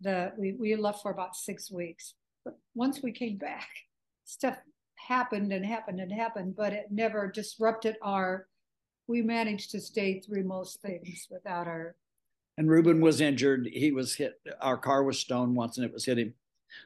The 0.00 0.32
we, 0.36 0.52
we 0.52 0.76
left 0.76 1.02
for 1.02 1.10
about 1.10 1.36
six 1.36 1.70
weeks. 1.70 2.14
But 2.44 2.58
once 2.74 3.02
we 3.02 3.12
came 3.12 3.36
back, 3.38 3.68
stuff 4.24 4.56
happened 4.96 5.52
and 5.52 5.64
happened 5.64 6.00
and 6.00 6.12
happened, 6.12 6.56
but 6.56 6.72
it 6.72 6.86
never 6.90 7.30
disrupted 7.30 7.96
our 8.02 8.48
we 9.08 9.20
managed 9.22 9.70
to 9.72 9.80
stay 9.80 10.20
through 10.20 10.44
most 10.44 10.80
things 10.80 11.26
without 11.30 11.66
our 11.66 11.96
And 12.56 12.70
Ruben 12.70 13.00
was 13.00 13.20
injured. 13.20 13.66
He 13.72 13.90
was 13.92 14.14
hit. 14.14 14.34
Our 14.60 14.76
car 14.76 15.02
was 15.02 15.18
stoned 15.18 15.56
once, 15.56 15.76
and 15.78 15.84
it 15.86 15.92
was 15.92 16.04
hit 16.04 16.18
him. 16.18 16.34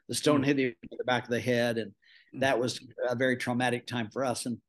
The 0.08 0.14
stone 0.14 0.42
Mm. 0.42 0.44
hit 0.46 0.58
him 0.58 0.74
in 0.90 0.98
the 0.98 1.04
back 1.04 1.24
of 1.24 1.30
the 1.30 1.40
head, 1.40 1.78
and 1.78 1.92
Mm. 2.34 2.40
that 2.40 2.58
was 2.58 2.80
a 3.08 3.14
very 3.16 3.36
traumatic 3.36 3.86
time 3.86 4.08
for 4.10 4.24
us. 4.24 4.46
And 4.46 4.60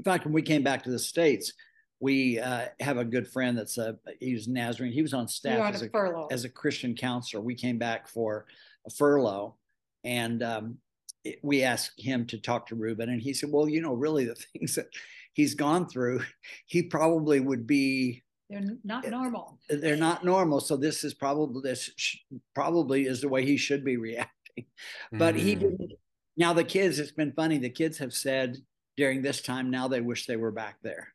in 0.00 0.04
fact, 0.04 0.24
when 0.24 0.32
we 0.32 0.40
came 0.40 0.62
back 0.62 0.82
to 0.84 0.90
the 0.90 0.98
states, 0.98 1.52
we 2.00 2.38
uh, 2.38 2.68
have 2.80 2.96
a 2.96 3.04
good 3.04 3.28
friend 3.28 3.56
that's 3.58 3.76
a 3.76 3.98
he's 4.18 4.48
Nazarene. 4.48 4.92
He 4.94 5.02
was 5.02 5.12
on 5.12 5.28
staff 5.28 5.60
on 5.60 5.74
as 5.74 5.82
a 5.82 5.86
a 5.86 5.90
furlough. 5.90 6.28
as 6.30 6.44
a 6.44 6.48
Christian 6.48 6.94
counselor. 6.94 7.42
We 7.42 7.54
came 7.54 7.76
back 7.76 8.08
for 8.08 8.46
a 8.86 8.90
furlough, 8.90 9.56
and 10.02 10.42
um, 10.42 10.78
it- 11.22 11.38
we 11.42 11.62
asked 11.62 12.00
him 12.00 12.24
to 12.28 12.38
talk 12.38 12.66
to 12.68 12.74
Ruben, 12.76 13.10
and 13.10 13.20
he 13.20 13.34
said, 13.34 13.50
"Well, 13.52 13.68
you 13.68 13.82
know, 13.82 13.92
really, 13.92 14.24
the 14.24 14.34
things 14.54 14.74
that 14.76 14.86
he's 15.34 15.54
gone 15.54 15.86
through, 15.86 16.22
he 16.64 16.82
probably 16.84 17.40
would 17.40 17.66
be." 17.66 18.22
They're 18.48 18.62
not 18.82 19.06
normal. 19.06 19.58
they're 19.68 19.96
not 19.98 20.24
normal. 20.24 20.60
So 20.60 20.78
this 20.78 21.04
is 21.04 21.12
probably 21.12 21.60
this 21.62 21.90
sh- 21.96 22.16
probably 22.54 23.04
is 23.04 23.20
the 23.20 23.28
way 23.28 23.44
he 23.44 23.58
should 23.58 23.84
be 23.84 23.96
reacting. 24.08 24.64
But 25.12 25.34
he 25.36 25.52
Hmm. 25.52 25.60
didn't. 25.60 25.92
Now 26.38 26.54
the 26.54 26.64
kids, 26.64 26.98
it's 26.98 27.12
been 27.12 27.32
funny. 27.32 27.58
The 27.58 27.68
kids 27.68 27.98
have 27.98 28.14
said 28.14 28.56
during 29.00 29.22
this 29.22 29.40
time 29.40 29.70
now 29.70 29.88
they 29.88 30.02
wish 30.02 30.26
they 30.26 30.36
were 30.36 30.50
back 30.52 30.76
there, 30.82 31.08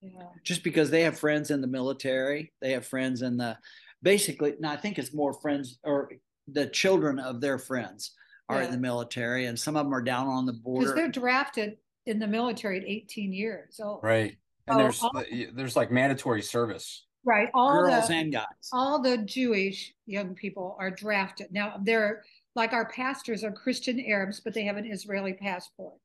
Yeah. 0.00 0.28
just 0.44 0.62
because 0.62 0.90
they 0.90 1.02
have 1.02 1.18
friends 1.18 1.50
in 1.50 1.60
the 1.60 1.66
military. 1.66 2.52
They 2.62 2.70
have 2.70 2.86
friends 2.86 3.20
in 3.22 3.36
the 3.36 3.58
basically. 4.00 4.54
Now 4.60 4.70
I 4.70 4.76
think 4.76 4.96
it's 4.96 5.12
more 5.12 5.32
friends 5.34 5.78
or 5.82 6.12
the 6.46 6.68
children 6.68 7.18
of 7.18 7.40
their 7.40 7.58
friends 7.58 8.12
are 8.48 8.62
in 8.62 8.70
the 8.70 8.78
military, 8.78 9.46
and 9.46 9.58
some 9.58 9.76
of 9.76 9.84
them 9.86 9.92
are 9.92 10.00
down 10.02 10.28
on 10.28 10.46
the 10.46 10.52
board. 10.52 10.82
Because 10.82 10.94
they're 10.94 11.10
drafted 11.10 11.78
in 12.06 12.20
the 12.20 12.28
military 12.28 12.78
at 12.78 12.84
18 12.86 13.32
years 13.32 13.80
old. 13.82 14.04
Right. 14.04 14.36
And 14.68 14.76
Oh, 14.76 14.78
there's 14.78 15.02
all- 15.02 15.24
there's 15.52 15.74
like 15.74 15.90
mandatory 15.90 16.42
service. 16.42 17.06
Right. 17.24 17.50
All 17.54 17.72
Girls 17.72 18.06
the, 18.06 18.14
and 18.14 18.30
guys. 18.32 18.68
all 18.72 19.02
the 19.02 19.18
Jewish 19.18 19.92
young 20.06 20.36
people 20.36 20.76
are 20.78 20.92
drafted. 20.92 21.48
Now 21.50 21.80
they're 21.82 22.22
like 22.54 22.72
our 22.72 22.88
pastors 22.88 23.42
are 23.42 23.50
Christian 23.50 23.98
Arabs, 23.98 24.38
but 24.38 24.54
they 24.54 24.62
have 24.62 24.76
an 24.76 24.86
Israeli 24.86 25.32
passport. 25.32 25.98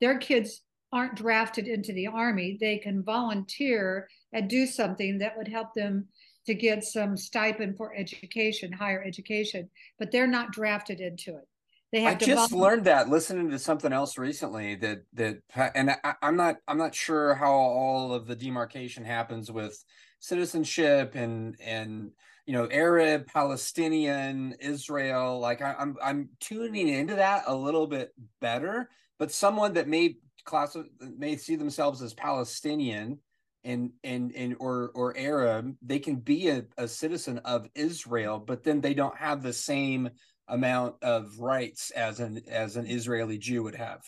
Their 0.00 0.18
kids 0.18 0.62
aren't 0.92 1.16
drafted 1.16 1.66
into 1.66 1.92
the 1.92 2.06
army, 2.06 2.56
they 2.60 2.78
can 2.78 3.02
volunteer 3.02 4.08
and 4.32 4.48
do 4.48 4.66
something 4.66 5.18
that 5.18 5.36
would 5.36 5.48
help 5.48 5.74
them 5.74 6.06
to 6.46 6.54
get 6.54 6.82
some 6.82 7.16
stipend 7.16 7.76
for 7.76 7.94
education, 7.94 8.72
higher 8.72 9.04
education, 9.04 9.68
but 9.98 10.10
they're 10.10 10.26
not 10.26 10.50
drafted 10.50 10.98
into 10.98 11.36
it. 11.36 11.46
They 11.92 12.00
have 12.00 12.14
I 12.14 12.24
just 12.24 12.52
learned 12.52 12.84
that 12.84 13.08
listening 13.08 13.50
to 13.50 13.58
something 13.58 13.92
else 13.92 14.18
recently 14.18 14.74
that 14.76 14.98
that 15.14 15.38
and 15.74 15.90
I, 16.04 16.14
I'm 16.20 16.36
not 16.36 16.56
I'm 16.66 16.76
not 16.76 16.94
sure 16.94 17.34
how 17.34 17.50
all 17.50 18.12
of 18.12 18.26
the 18.26 18.36
demarcation 18.36 19.04
happens 19.04 19.50
with 19.50 19.82
citizenship 20.20 21.14
and 21.14 21.56
and 21.64 22.10
you 22.44 22.52
know 22.52 22.68
Arab, 22.70 23.26
Palestinian, 23.26 24.54
Israel. 24.60 25.38
Like 25.40 25.62
I, 25.62 25.74
I'm 25.78 25.96
I'm 26.02 26.28
tuning 26.40 26.88
into 26.88 27.14
that 27.14 27.44
a 27.46 27.54
little 27.54 27.86
bit 27.86 28.12
better. 28.40 28.90
But 29.18 29.32
someone 29.32 29.74
that 29.74 29.88
may 29.88 30.16
class 30.44 30.76
may 31.00 31.36
see 31.36 31.56
themselves 31.56 32.02
as 32.02 32.14
Palestinian 32.14 33.18
and 33.64 33.90
and 34.04 34.32
and 34.34 34.56
or 34.60 34.90
or 34.94 35.16
Arab, 35.16 35.76
they 35.82 35.98
can 35.98 36.16
be 36.16 36.48
a, 36.48 36.64
a 36.76 36.88
citizen 36.88 37.38
of 37.38 37.68
Israel, 37.74 38.38
but 38.38 38.64
then 38.64 38.80
they 38.80 38.94
don't 38.94 39.16
have 39.16 39.42
the 39.42 39.52
same 39.52 40.10
amount 40.48 40.94
of 41.02 41.38
rights 41.38 41.90
as 41.90 42.20
an 42.20 42.40
as 42.48 42.76
an 42.76 42.86
Israeli 42.86 43.38
Jew 43.38 43.62
would 43.64 43.74
have. 43.74 44.02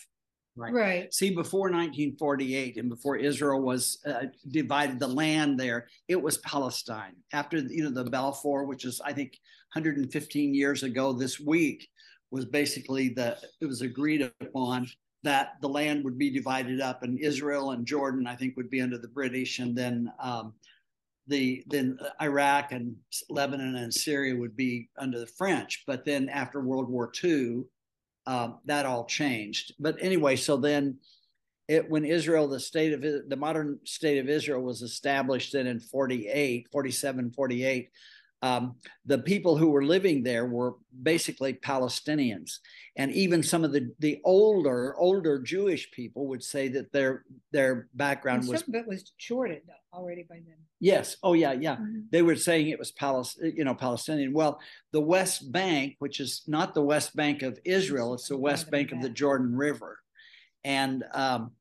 Right. 0.55 0.73
Right. 0.73 1.13
See, 1.13 1.33
before 1.33 1.69
1948 1.71 2.75
and 2.75 2.89
before 2.89 3.15
Israel 3.15 3.61
was 3.61 3.99
uh, 4.05 4.25
divided 4.49 4.99
the 4.99 5.07
land 5.07 5.57
there, 5.57 5.87
it 6.09 6.21
was 6.21 6.39
Palestine. 6.39 7.15
After 7.31 7.57
you 7.57 7.83
know 7.83 8.03
the 8.03 8.09
Balfour, 8.09 8.65
which 8.65 8.83
is 8.83 8.99
I 9.03 9.13
think 9.13 9.31
115 9.73 10.53
years 10.53 10.83
ago 10.83 11.13
this 11.13 11.39
week, 11.39 11.87
was 12.31 12.45
basically 12.45 13.09
the 13.09 13.37
it 13.59 13.65
was 13.65 13.81
agreed 13.81 14.31
upon 14.41 14.87
that 15.23 15.53
the 15.61 15.69
land 15.69 16.03
would 16.03 16.17
be 16.17 16.31
divided 16.31 16.81
up, 16.81 17.03
and 17.03 17.19
Israel 17.19 17.71
and 17.71 17.85
Jordan 17.85 18.25
I 18.25 18.35
think 18.35 18.57
would 18.57 18.69
be 18.69 18.81
under 18.81 18.97
the 18.97 19.07
British, 19.07 19.59
and 19.59 19.75
then 19.77 20.11
um, 20.19 20.53
the 21.27 21.63
then 21.67 21.97
Iraq 22.21 22.71
and 22.71 22.95
Lebanon 23.29 23.75
and 23.75 23.93
Syria 23.93 24.35
would 24.35 24.55
be 24.55 24.89
under 24.97 25.19
the 25.19 25.27
French. 25.27 25.83
But 25.85 26.05
then 26.05 26.29
after 26.29 26.61
World 26.61 26.89
War 26.89 27.11
II, 27.23 27.63
uh, 28.25 28.49
that 28.65 28.85
all 28.85 29.05
changed. 29.05 29.73
But 29.79 29.97
anyway, 29.99 30.35
so 30.35 30.57
then 30.57 30.97
it, 31.67 31.89
when 31.89 32.05
Israel, 32.05 32.47
the 32.47 32.59
state 32.59 32.93
of 32.93 33.01
the 33.01 33.35
modern 33.35 33.79
state 33.85 34.17
of 34.17 34.29
Israel 34.29 34.61
was 34.61 34.81
established 34.81 35.53
then 35.53 35.67
in 35.67 35.79
48, 35.79 36.67
47, 36.71 37.31
48, 37.31 37.89
um, 38.43 38.75
the 39.05 39.19
people 39.19 39.55
who 39.57 39.69
were 39.69 39.83
living 39.83 40.23
there 40.23 40.45
were 40.45 40.75
basically 41.03 41.53
Palestinians, 41.53 42.57
and 42.95 43.11
even 43.11 43.43
some 43.43 43.63
of 43.63 43.71
the 43.71 43.93
the 43.99 44.19
older 44.23 44.95
older 44.97 45.39
Jewish 45.39 45.91
people 45.91 46.27
would 46.27 46.43
say 46.43 46.67
that 46.69 46.91
their 46.91 47.23
their 47.51 47.87
background 47.93 48.47
was 48.47 48.61
some 48.61 48.73
of 48.75 48.81
it 48.81 48.87
was 48.87 49.11
shorted 49.17 49.61
already 49.93 50.23
by 50.27 50.35
then. 50.35 50.55
yes, 50.79 51.17
oh 51.21 51.33
yeah, 51.33 51.51
yeah. 51.53 51.75
Mhm. 51.75 52.05
They 52.11 52.21
were 52.23 52.35
saying 52.35 52.69
it 52.69 52.79
was 52.79 52.91
Palestine, 52.91 53.53
you 53.55 53.63
know, 53.63 53.75
Palestinian. 53.75 54.33
Well, 54.33 54.59
the 54.91 55.01
West 55.01 55.51
Bank, 55.51 55.95
which 55.99 56.19
is 56.19 56.43
not 56.47 56.73
the 56.73 56.81
West 56.83 57.15
Bank 57.15 57.43
of 57.43 57.59
Israel, 57.63 58.13
it's 58.15 58.27
the 58.29 58.37
West 58.37 58.71
Bank 58.71 58.91
of 58.91 59.01
the 59.01 59.09
Jordan 59.09 59.55
River, 59.55 59.99
and 60.63 61.03
um, 61.13 61.51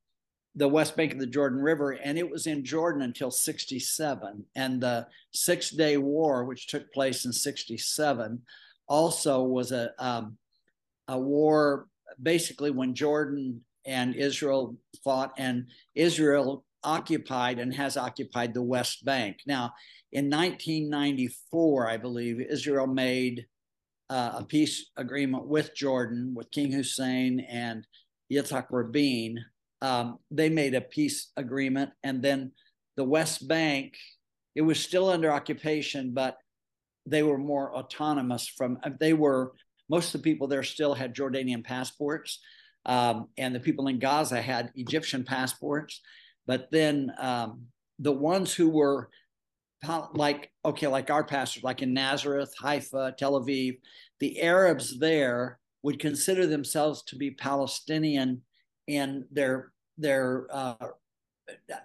the 0.54 0.69
West 0.69 0.97
Bank 0.97 1.12
of 1.12 1.19
the 1.19 1.26
Jordan 1.26 1.61
River, 1.61 1.92
and 1.92 2.19
it 2.19 2.28
was 2.28 2.47
in 2.47 2.64
Jordan 2.64 3.02
until 3.02 3.30
67. 3.30 4.45
And 4.57 4.80
the 4.80 5.07
Six 5.33 5.71
Day 5.71 5.97
War, 5.97 6.45
which 6.45 6.66
took 6.66 6.92
place 6.92 7.25
in 7.25 7.33
67, 7.33 8.42
also 8.88 9.42
was 9.42 9.71
a, 9.71 9.92
um, 9.99 10.37
a 11.09 11.19
war 11.19 11.87
basically 12.21 12.71
when 12.71 12.95
Jordan 12.95 13.61
and 13.87 14.14
Israel 14.14 14.76
fought, 15.04 15.33
and 15.38 15.66
Israel 15.95 16.64
occupied 16.83 17.59
and 17.59 17.75
has 17.75 17.97
occupied 17.97 18.54
the 18.54 18.62
West 18.62 19.04
Bank. 19.04 19.38
Now, 19.47 19.73
in 20.12 20.28
1994, 20.28 21.88
I 21.88 21.97
believe, 21.97 22.40
Israel 22.40 22.87
made 22.87 23.47
uh, 24.09 24.33
a 24.38 24.45
peace 24.45 24.90
agreement 24.97 25.47
with 25.47 25.75
Jordan, 25.75 26.35
with 26.35 26.50
King 26.50 26.73
Hussein 26.73 27.40
and 27.49 27.87
Yitzhak 28.30 28.66
Rabin. 28.71 29.38
Um, 29.82 30.18
they 30.30 30.49
made 30.49 30.75
a 30.75 30.80
peace 30.80 31.30
agreement, 31.37 31.90
and 32.02 32.22
then 32.22 32.52
the 32.96 33.04
West 33.04 33.49
Bank, 33.49 33.94
it 34.54 34.62
was 34.62 34.78
still 34.80 35.08
under 35.08 35.32
occupation, 35.32 36.12
but 36.12 36.37
they 37.06 37.22
were 37.22 37.38
more 37.38 37.75
autonomous 37.75 38.46
from, 38.46 38.78
they 38.99 39.14
were, 39.14 39.52
most 39.88 40.14
of 40.14 40.20
the 40.20 40.30
people 40.30 40.46
there 40.49 40.62
still 40.62 40.94
had 40.94 41.14
Jordanian 41.14 41.64
passports. 41.64 42.40
Um, 42.87 43.28
and 43.37 43.54
the 43.54 43.60
people 43.60 43.88
in 43.88 43.99
Gaza 43.99 44.40
had 44.40 44.72
Egyptian 44.75 45.25
passports. 45.25 46.00
But 46.46 46.70
then 46.70 47.12
um, 47.18 47.66
the 47.99 48.12
ones 48.12 48.54
who 48.54 48.70
were 48.70 49.10
like, 50.12 50.50
okay, 50.64 50.87
like 50.87 51.10
our 51.10 51.25
pastors, 51.25 51.62
like 51.62 51.82
in 51.82 51.94
Nazareth, 51.94 52.52
Haifa, 52.58 53.14
Tel 53.18 53.40
Aviv, 53.40 53.78
the 54.18 54.40
Arabs 54.40 54.99
there 54.99 55.58
would 55.82 55.99
consider 55.99 56.46
themselves 56.46 57.02
to 57.04 57.16
be 57.16 57.30
Palestinian 57.30 58.42
in 58.90 59.26
their 59.30 59.73
their 59.99 60.47
uh, 60.50 60.75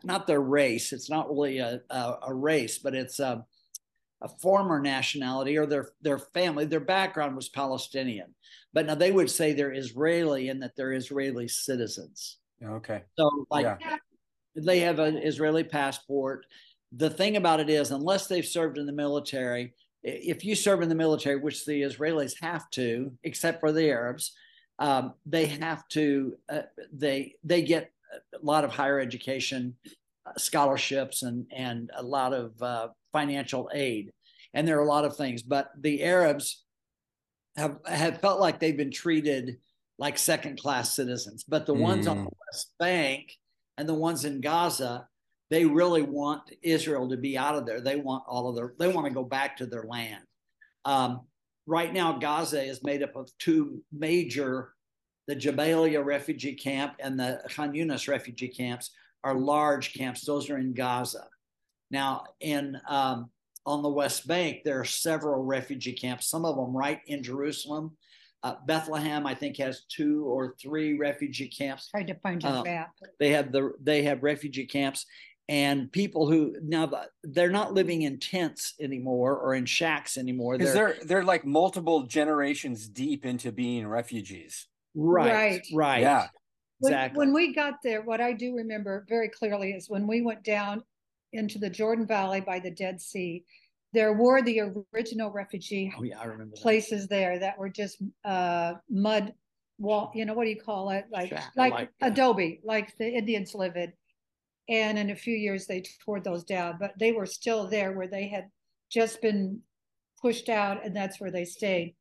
not 0.04 0.28
their 0.28 0.42
race. 0.42 0.94
It's 0.94 1.10
not 1.10 1.30
really 1.30 1.60
a, 1.60 1.82
a, 1.90 2.18
a 2.28 2.34
race, 2.34 2.78
but 2.80 2.96
it's 2.96 3.20
a, 3.20 3.46
a 4.22 4.30
former 4.42 4.80
nationality 4.80 5.58
or 5.58 5.66
their 5.66 5.90
their 6.02 6.20
family. 6.20 6.66
Their 6.66 6.80
background 6.80 7.36
was 7.36 7.50
Palestinian, 7.50 8.34
but 8.74 8.86
now 8.86 8.96
they 8.96 9.12
would 9.12 9.30
say 9.30 9.54
they're 9.54 9.74
Israeli 9.74 10.50
and 10.50 10.62
that 10.62 10.76
they're 10.76 10.94
Israeli 10.94 11.48
citizens. 11.48 12.38
Okay. 12.64 13.04
So 13.18 13.46
like 13.52 13.66
Yeah. 13.66 13.98
they 14.56 14.80
have 14.80 15.00
an 15.00 15.18
Israeli 15.18 15.64
passport. 15.64 16.46
The 16.92 17.10
thing 17.10 17.36
about 17.36 17.60
it 17.60 17.70
is, 17.70 17.92
unless 17.92 18.28
they've 18.28 18.46
served 18.46 18.78
in 18.78 18.86
the 18.86 18.94
military, 18.94 19.74
if 20.04 20.46
you 20.46 20.56
serve 20.56 20.82
in 20.82 20.90
the 20.90 20.96
military, 20.96 21.38
which 21.38 21.66
the 21.66 21.82
Israelis 21.82 22.40
have 22.42 22.70
to, 22.72 23.12
except 23.24 23.60
for 23.60 23.72
the 23.72 23.90
Arabs, 23.90 24.34
um, 24.80 25.14
they 25.26 25.46
have 25.46 25.88
to. 25.90 26.36
Uh, 26.50 26.62
they 26.94 27.36
they 27.44 27.62
get 27.62 27.92
a 28.34 28.46
lot 28.46 28.64
of 28.64 28.72
higher 28.72 29.00
education 29.00 29.76
uh, 30.26 30.32
scholarships 30.38 31.24
and 31.24 31.46
and 31.56 31.92
a 31.96 32.04
lot 32.04 32.34
of 32.34 32.62
uh, 32.62 32.88
financial 33.12 33.70
aid, 33.74 34.12
and 34.54 34.68
there 34.68 34.78
are 34.78 34.86
a 34.86 34.90
lot 34.90 35.06
of 35.06 35.16
things. 35.16 35.42
But 35.42 35.70
the 35.80 36.04
Arabs 36.04 36.64
have 37.58 37.78
have 37.86 38.20
felt 38.20 38.40
like 38.40 38.60
they've 38.60 38.76
been 38.76 38.92
treated 38.92 39.58
like 39.98 40.18
second 40.18 40.60
class 40.60 40.94
citizens. 40.94 41.44
But 41.44 41.66
the 41.66 41.74
ones 41.74 42.08
on 42.08 42.18
the 42.26 42.30
West 42.48 42.72
Bank 42.80 43.32
and 43.78 43.88
the 43.88 43.94
ones 43.94 44.26
in 44.26 44.42
Gaza, 44.42 45.08
they 45.50 45.66
really 45.66 46.02
want 46.02 46.42
Israel 46.62 47.10
to 47.10 47.18
be 47.18 47.38
out 47.38 47.56
of 47.56 47.66
there. 47.66 47.82
They 47.82 47.96
want 47.96 48.24
all 48.28 48.50
of 48.50 48.56
their, 48.56 48.74
they 48.78 48.90
want 48.90 49.08
to 49.08 49.14
go 49.14 49.24
back 49.24 49.58
to 49.58 49.66
their 49.66 49.84
land. 49.84 50.24
Um, 50.84 51.22
right 51.66 51.94
now, 51.94 52.14
Gaza 52.14 52.62
is 52.64 52.84
made 52.84 53.04
up 53.04 53.16
of 53.16 53.30
two 53.40 53.82
major, 53.92 54.74
the 55.28 55.36
Jabalia 55.36 56.04
refugee 56.04 56.54
camp 56.56 56.94
and 57.00 57.20
the 57.20 57.42
Khan 57.50 57.74
Yunis 57.74 58.08
refugee 58.08 58.48
camps 58.50 58.92
are 59.24 59.36
large 59.36 59.94
camps. 59.94 60.26
Those 60.26 60.50
are 60.50 60.58
in 60.58 60.74
Gaza. 60.74 61.26
Now, 61.92 62.26
in 62.40 62.80
um, 62.88 63.30
on 63.66 63.82
the 63.82 63.90
West 63.90 64.28
Bank, 64.28 64.60
there 64.64 64.80
are 64.80 64.86
several 64.86 65.44
refugee 65.44 65.94
camps. 65.94 66.30
Some 66.30 66.46
of 66.46 66.56
them 66.56 66.76
right 66.76 67.00
in 67.08 67.24
Jerusalem. 67.24 67.98
Uh, 68.44 68.56
Bethlehem, 68.68 69.26
I 69.26 69.34
think, 69.34 69.58
has 69.58 69.86
two 69.86 70.24
or 70.26 70.56
three 70.62 70.96
refugee 71.00 71.48
camps 71.48 71.90
Tried 71.90 72.06
to 72.08 72.16
find 72.16 72.44
your 72.44 72.52
Uh, 72.52 72.64
map. 72.64 72.92
they 73.20 73.30
have 73.30 73.52
the 73.52 73.72
they 73.82 74.04
have 74.04 74.22
refugee 74.22 74.68
camps 74.68 75.08
and 75.48 75.92
people 75.92 76.28
who 76.28 76.56
now 76.64 76.92
they're 77.24 77.52
not 77.52 77.74
living 77.74 78.02
in 78.02 78.20
tents 78.20 78.74
anymore 78.80 79.38
or 79.38 79.54
in 79.54 79.66
shacks 79.66 80.18
anymore 80.18 80.58
they're 80.58 80.74
they're 80.74 80.96
they're 81.06 81.24
like 81.24 81.46
multiple 81.46 82.04
generations 82.04 82.88
deep 82.88 83.26
into 83.26 83.52
being 83.52 83.88
refugees. 83.88 84.68
right 84.96 85.32
Right. 85.32 85.62
right 85.74 86.02
Yeah. 86.02 86.28
When, 86.80 86.92
exactly 86.92 87.18
when 87.20 87.34
we 87.34 87.54
got 87.54 87.76
there, 87.84 88.02
what 88.02 88.20
I 88.20 88.34
do 88.34 88.54
remember 88.56 89.06
very 89.08 89.30
clearly 89.30 89.72
is 89.72 89.90
when 89.90 90.08
we 90.08 90.22
went 90.22 90.44
down 90.44 90.84
into 91.32 91.58
the 91.58 91.70
Jordan 91.70 92.06
Valley 92.06 92.42
by 92.42 92.60
the 92.60 92.72
Dead 92.72 93.00
Sea, 93.00 93.46
there 93.94 94.12
were 94.12 94.42
the 94.42 94.62
original 94.94 95.32
refugee 95.32 95.94
oh 95.98 96.04
yeah 96.04 96.20
i 96.20 96.26
remember 96.26 96.54
that. 96.54 96.62
places 96.62 97.08
there 97.08 97.40
that 97.40 97.58
were 97.58 97.70
just 97.70 98.02
uh 98.26 98.74
mud 98.90 99.34
wall, 99.78 100.12
you 100.14 100.26
know, 100.26 100.34
what 100.34 100.46
do 100.46 100.50
you 100.50 100.62
call 100.62 100.90
it? 100.90 101.06
Like 101.12 101.30
Shack, 101.30 101.52
like, 101.56 101.74
like, 101.74 101.90
adobe, 102.02 102.62
like 102.64 102.98
the 102.98 103.08
Indians 103.08 103.54
live 103.54 103.76
in. 103.76 103.92
And 104.68 104.98
in 104.98 105.12
a 105.12 105.16
few 105.16 105.36
years 105.36 105.68
they 105.68 105.84
tore 106.04 106.20
those 106.20 106.44
down, 106.44 106.78
but 106.80 106.94
they 107.00 107.12
were 107.12 107.26
still 107.26 107.68
there 107.68 107.92
where 107.92 108.08
they 108.08 108.28
had 108.28 108.50
just 108.90 109.22
been 109.22 109.62
pushed 110.22 110.50
out 110.50 110.86
and 110.86 110.96
that's 110.96 111.20
where 111.20 111.32
they 111.32 111.46
stayed. 111.46 111.96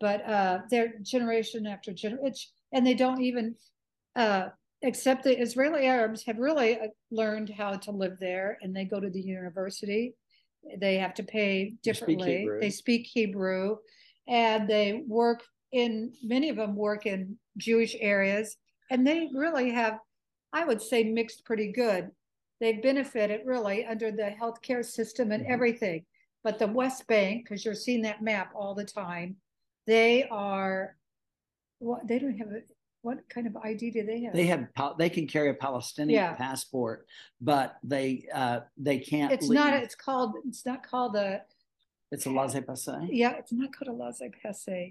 But 0.00 0.28
uh 0.28 0.58
their 0.70 0.94
generation 1.02 1.66
after 1.66 1.92
generation 1.92 2.50
and 2.72 2.86
they 2.86 2.94
don't 2.94 3.20
even 3.20 3.54
uh 4.16 4.48
except 4.82 5.22
the 5.22 5.40
Israeli 5.40 5.86
Arabs 5.86 6.24
have 6.26 6.38
really 6.38 6.78
uh, 6.78 6.88
learned 7.10 7.50
how 7.50 7.74
to 7.74 7.92
live 7.92 8.16
there 8.18 8.58
and 8.62 8.74
they 8.74 8.84
go 8.84 8.98
to 8.98 9.10
the 9.10 9.20
university. 9.20 10.14
They 10.78 10.96
have 10.96 11.14
to 11.14 11.22
pay 11.22 11.74
They 11.84 11.92
speak 11.92 12.18
differently. 12.18 12.48
They 12.60 12.70
speak 12.70 13.06
Hebrew 13.06 13.76
and 14.26 14.68
they 14.68 15.02
work 15.06 15.42
in 15.72 16.12
many 16.22 16.48
of 16.48 16.56
them 16.56 16.76
work 16.76 17.06
in 17.06 17.38
Jewish 17.56 17.96
areas 18.00 18.56
and 18.90 19.06
they 19.06 19.28
really 19.32 19.70
have 19.70 19.98
I 20.52 20.64
would 20.64 20.82
say 20.82 21.04
mixed 21.04 21.44
pretty 21.44 21.72
good. 21.72 22.10
They've 22.60 22.82
benefited 22.82 23.40
really 23.44 23.84
under 23.84 24.12
the 24.12 24.34
healthcare 24.40 24.84
system 24.84 25.32
and 25.32 25.44
Mhm. 25.44 25.50
everything. 25.50 26.06
But 26.44 26.58
the 26.58 26.66
West 26.68 27.06
Bank, 27.06 27.44
because 27.44 27.64
you're 27.64 27.74
seeing 27.74 28.02
that 28.02 28.22
map 28.22 28.52
all 28.54 28.74
the 28.74 28.84
time, 28.84 29.40
they 29.86 30.24
are 30.28 30.96
what 31.78 32.06
they 32.06 32.18
don't 32.18 32.38
have 32.38 32.52
a 32.52 32.62
what 33.00 33.28
kind 33.28 33.48
of 33.48 33.56
ID 33.56 33.90
do 33.90 34.04
they 34.04 34.22
have? 34.22 34.32
They 34.32 34.46
have 34.46 34.68
they 34.96 35.10
can 35.10 35.26
carry 35.26 35.48
a 35.50 35.54
Palestinian 35.54 36.14
Yeah. 36.22 36.34
passport, 36.36 37.08
but 37.40 37.76
they 37.82 38.28
uh 38.32 38.60
they 38.76 39.00
can't. 39.00 39.32
it's 39.32 39.48
not 39.50 39.74
it's 39.74 39.96
called 39.96 40.36
it's 40.46 40.64
not 40.64 40.84
called 40.84 41.16
a 41.16 41.44
It's 42.12 42.26
a 42.26 42.30
laissez-passer. 42.30 43.08
yeah, 43.10 43.32
it's 43.32 43.50
not 43.52 43.72
called 43.74 43.88
a 43.88 43.92
laissez-passer. 44.04 44.90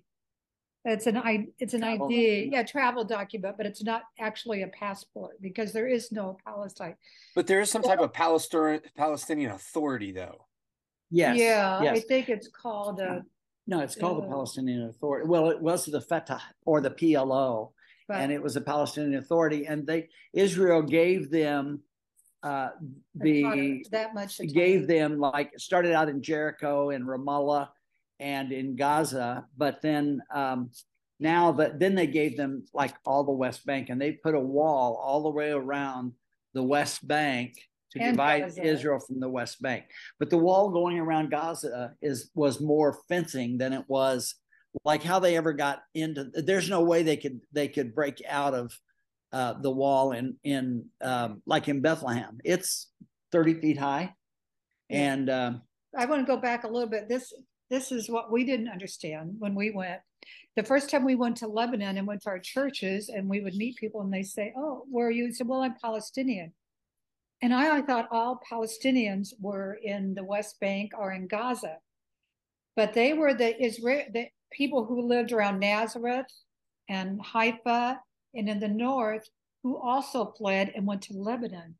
It's 0.83 1.05
an 1.05 1.17
I 1.17 1.47
it's 1.59 1.75
an 1.75 1.81
Travel 1.81 2.07
ID, 2.07 2.49
yeah, 2.51 2.63
travel 2.63 3.03
document, 3.03 3.55
but 3.55 3.67
it's 3.67 3.83
not 3.83 4.03
actually 4.19 4.63
a 4.63 4.67
passport 4.67 5.39
because 5.39 5.73
there 5.73 5.87
is 5.87 6.11
no 6.11 6.37
Palestine. 6.43 6.95
But 7.35 7.45
there 7.45 7.61
is 7.61 7.69
some 7.69 7.83
type 7.83 7.99
of 7.99 8.11
Palestinian 8.13 8.81
Palestinian 8.97 9.51
authority, 9.51 10.11
though. 10.11 10.47
Yes. 11.11 11.37
Yeah, 11.37 11.91
I 11.91 11.99
think 11.99 12.29
it's 12.29 12.47
called 12.47 12.99
a 12.99 13.23
No, 13.67 13.81
it's 13.81 13.95
called 13.95 14.23
the 14.23 14.27
Uh, 14.27 14.31
Palestinian 14.31 14.87
Authority. 14.87 15.27
Well, 15.27 15.49
it 15.49 15.61
was 15.61 15.85
the 15.85 16.01
Fatah 16.01 16.41
or 16.65 16.81
the 16.81 16.89
PLO, 16.89 17.73
but 18.07 18.19
and 18.21 18.31
it 18.31 18.41
was 18.41 18.55
a 18.55 18.61
Palestinian 18.61 19.19
Authority, 19.19 19.67
and 19.67 19.85
they 19.85 20.09
Israel 20.33 20.81
gave 20.81 21.29
them 21.29 21.81
uh 22.41 22.69
the 23.13 23.83
that 23.91 24.15
much 24.15 24.39
gave 24.39 24.87
them 24.87 25.19
like 25.19 25.51
started 25.59 25.93
out 25.93 26.09
in 26.09 26.23
Jericho 26.23 26.89
and 26.89 27.05
Ramallah 27.05 27.69
and 28.21 28.51
in 28.53 28.75
Gaza, 28.77 29.45
but 29.57 29.81
then 29.81 30.21
um 30.33 30.71
now 31.19 31.51
that 31.53 31.79
then 31.79 31.95
they 31.95 32.07
gave 32.07 32.37
them 32.37 32.65
like 32.73 32.95
all 33.05 33.23
the 33.23 33.31
West 33.31 33.65
Bank 33.65 33.89
and 33.89 34.01
they 34.01 34.13
put 34.13 34.35
a 34.35 34.39
wall 34.39 35.01
all 35.03 35.23
the 35.23 35.29
way 35.29 35.51
around 35.51 36.13
the 36.53 36.63
West 36.63 37.05
Bank 37.05 37.55
to 37.91 37.99
And 37.99 38.13
divide 38.13 38.43
Gaza. 38.43 38.63
Israel 38.63 38.99
from 38.99 39.19
the 39.19 39.29
West 39.29 39.61
Bank. 39.61 39.85
But 40.19 40.29
the 40.29 40.37
wall 40.37 40.69
going 40.69 40.97
around 40.97 41.31
Gaza 41.31 41.93
is 42.01 42.31
was 42.35 42.61
more 42.61 42.99
fencing 43.09 43.57
than 43.57 43.73
it 43.73 43.83
was 43.87 44.35
like 44.85 45.03
how 45.03 45.19
they 45.19 45.35
ever 45.35 45.51
got 45.51 45.81
into 45.93 46.29
there's 46.33 46.69
no 46.69 46.81
way 46.81 47.03
they 47.03 47.17
could 47.17 47.41
they 47.51 47.67
could 47.67 47.93
break 47.93 48.21
out 48.27 48.53
of 48.53 48.71
uh, 49.33 49.53
the 49.53 49.71
wall 49.71 50.11
in 50.11 50.35
in 50.43 50.85
um, 51.01 51.41
like 51.45 51.67
in 51.67 51.81
Bethlehem. 51.81 52.37
It's 52.43 52.87
30 53.31 53.55
feet 53.55 53.77
high. 53.77 54.13
And 54.89 55.29
um, 55.29 55.61
I 55.97 56.05
want 56.05 56.25
to 56.25 56.27
go 56.29 56.39
back 56.39 56.63
a 56.63 56.67
little 56.67 56.89
bit. 56.89 57.07
This 57.07 57.33
this 57.71 57.91
is 57.91 58.09
what 58.09 58.31
we 58.31 58.43
didn't 58.43 58.67
understand 58.67 59.35
when 59.39 59.55
we 59.55 59.71
went. 59.71 60.01
The 60.57 60.63
first 60.63 60.89
time 60.89 61.05
we 61.05 61.15
went 61.15 61.37
to 61.37 61.47
Lebanon 61.47 61.97
and 61.97 62.05
went 62.05 62.21
to 62.23 62.29
our 62.29 62.39
churches 62.39 63.07
and 63.07 63.29
we 63.29 63.39
would 63.39 63.55
meet 63.55 63.77
people 63.77 64.01
and 64.01 64.13
they 64.13 64.23
say, 64.23 64.53
"Oh, 64.55 64.85
where 64.91 65.07
are 65.07 65.11
you?" 65.11 65.27
I 65.27 65.31
said, 65.31 65.47
"Well, 65.47 65.61
I'm 65.61 65.75
Palestinian." 65.75 66.53
And 67.41 67.53
I, 67.53 67.77
I 67.77 67.81
thought 67.81 68.09
all 68.11 68.41
Palestinians 68.51 69.33
were 69.39 69.79
in 69.81 70.13
the 70.13 70.23
West 70.23 70.59
Bank 70.59 70.91
or 70.95 71.13
in 71.13 71.27
Gaza, 71.27 71.77
but 72.75 72.93
they 72.93 73.13
were 73.13 73.33
the 73.33 73.59
Israel 73.63 74.05
the 74.13 74.27
people 74.51 74.85
who 74.85 75.07
lived 75.07 75.31
around 75.31 75.59
Nazareth 75.59 76.31
and 76.89 77.21
Haifa 77.21 78.01
and 78.35 78.49
in 78.49 78.59
the 78.59 78.67
north 78.67 79.27
who 79.63 79.77
also 79.77 80.33
fled 80.37 80.73
and 80.75 80.85
went 80.85 81.03
to 81.03 81.13
Lebanon. 81.13 81.75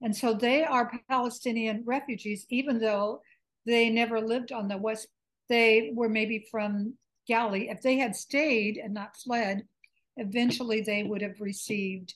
And 0.00 0.16
so 0.16 0.32
they 0.32 0.64
are 0.64 1.00
Palestinian 1.08 1.82
refugees, 1.84 2.46
even 2.48 2.78
though 2.78 3.20
they 3.66 3.90
never 3.90 4.20
lived 4.20 4.50
on 4.50 4.68
the 4.68 4.78
west. 4.78 5.08
They 5.48 5.90
were 5.94 6.08
maybe 6.08 6.46
from 6.50 6.94
Galilee. 7.26 7.68
If 7.70 7.82
they 7.82 7.96
had 7.96 8.14
stayed 8.16 8.76
and 8.76 8.94
not 8.94 9.16
fled, 9.16 9.66
eventually 10.16 10.80
they 10.80 11.02
would 11.02 11.22
have 11.22 11.40
received 11.40 12.14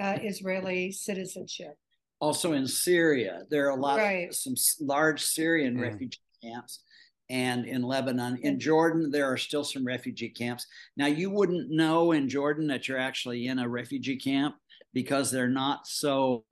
uh, 0.00 0.18
Israeli 0.22 0.92
citizenship. 0.92 1.76
also 2.22 2.52
in 2.52 2.66
Syria, 2.66 3.44
there 3.50 3.66
are 3.66 3.70
a 3.70 3.80
lot 3.80 3.96
Right. 3.98 4.28
of 4.28 4.34
some 4.36 4.54
large 4.80 5.22
Syrian 5.22 5.74
Mm. 5.76 5.80
refugee 5.80 6.18
camps. 6.42 6.84
And 7.30 7.64
in 7.64 7.82
Lebanon, 7.82 8.36
in 8.42 8.60
Jordan, 8.60 9.10
there 9.10 9.24
are 9.24 9.38
still 9.38 9.64
some 9.64 9.86
refugee 9.86 10.28
camps. 10.28 10.66
Now, 10.98 11.06
you 11.06 11.30
wouldn't 11.30 11.70
know 11.70 12.12
in 12.12 12.28
Jordan 12.28 12.66
that 12.66 12.88
you're 12.88 12.98
actually 12.98 13.46
in 13.46 13.58
a 13.58 13.66
refugee 13.68 14.18
camp 14.18 14.56
because 14.92 15.30
they're 15.30 15.48
not 15.48 15.86
so, 15.86 16.44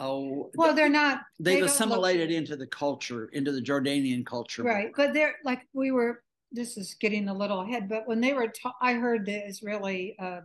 oh, 0.00 0.50
Well, 0.54 0.74
they're 0.74 0.88
not. 0.88 1.20
they 1.38 1.52
they've 1.52 1.60
don't 1.60 1.66
look- 1.68 1.74
assimilated 1.74 2.30
into 2.30 2.56
the 2.56 2.66
culture, 2.66 3.26
into 3.32 3.52
the 3.52 3.62
Jordanian 3.62 4.24
culture. 4.24 4.62
Right, 4.62 4.90
but 4.96 5.12
they're 5.14 5.36
like 5.44 5.62
we 5.72 5.90
were. 5.90 6.22
This 6.52 6.76
is 6.76 6.94
getting 7.00 7.28
a 7.28 7.34
little 7.34 7.62
ahead, 7.62 7.88
but 7.88 8.06
when 8.06 8.20
they 8.20 8.32
were, 8.32 8.46
ta- 8.48 8.76
I 8.80 8.94
heard 8.94 9.26
the 9.26 9.44
Israeli, 9.46 10.14
uh, 10.18 10.42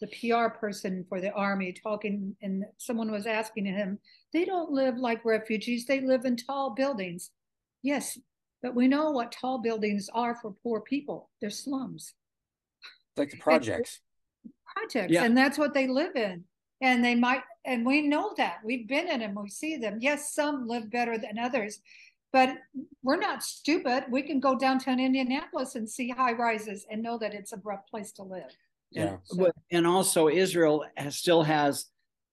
the 0.00 0.06
PR 0.06 0.48
person 0.56 1.04
for 1.08 1.20
the 1.20 1.32
army 1.32 1.72
talking, 1.72 2.36
and 2.42 2.64
someone 2.78 3.10
was 3.10 3.26
asking 3.26 3.66
him, 3.66 3.98
"They 4.32 4.44
don't 4.44 4.70
live 4.70 4.96
like 4.96 5.24
refugees; 5.24 5.84
they 5.86 6.00
live 6.00 6.24
in 6.24 6.36
tall 6.36 6.70
buildings." 6.74 7.30
Yes, 7.82 8.18
but 8.62 8.74
we 8.76 8.86
know 8.86 9.10
what 9.10 9.32
tall 9.32 9.58
buildings 9.58 10.08
are 10.14 10.36
for 10.36 10.52
poor 10.62 10.80
people. 10.80 11.28
They're 11.40 11.50
slums 11.50 12.14
It's 13.10 13.18
like 13.18 13.30
the 13.32 13.36
projects. 13.38 14.00
projects, 14.64 15.12
Yeah. 15.12 15.24
and 15.24 15.36
that's 15.36 15.58
what 15.58 15.74
they 15.74 15.88
live 15.88 16.14
in. 16.14 16.44
And 16.80 17.04
they 17.04 17.16
might, 17.16 17.42
and 17.64 17.84
we 17.84 18.02
know 18.02 18.32
that 18.36 18.58
we've 18.64 18.86
been 18.88 19.08
in 19.08 19.20
them, 19.20 19.34
we 19.40 19.48
see 19.48 19.76
them. 19.76 19.98
Yes, 20.00 20.32
some 20.34 20.66
live 20.66 20.90
better 20.90 21.18
than 21.18 21.38
others, 21.38 21.80
but 22.32 22.56
we're 23.02 23.16
not 23.16 23.42
stupid. 23.42 24.04
We 24.10 24.22
can 24.22 24.40
go 24.40 24.58
downtown 24.58 25.00
Indianapolis 25.00 25.74
and 25.74 25.88
see 25.88 26.10
high 26.10 26.32
rises 26.32 26.86
and 26.90 27.02
know 27.02 27.18
that 27.18 27.34
it's 27.34 27.52
a 27.52 27.60
rough 27.64 27.86
place 27.88 28.12
to 28.12 28.22
live. 28.22 28.50
Yeah. 28.90 29.02
And, 29.02 29.18
So- 29.24 29.52
and 29.70 29.86
also 29.86 30.28
Israel 30.28 30.84
has, 30.96 31.16
still 31.16 31.42
has 31.42 31.86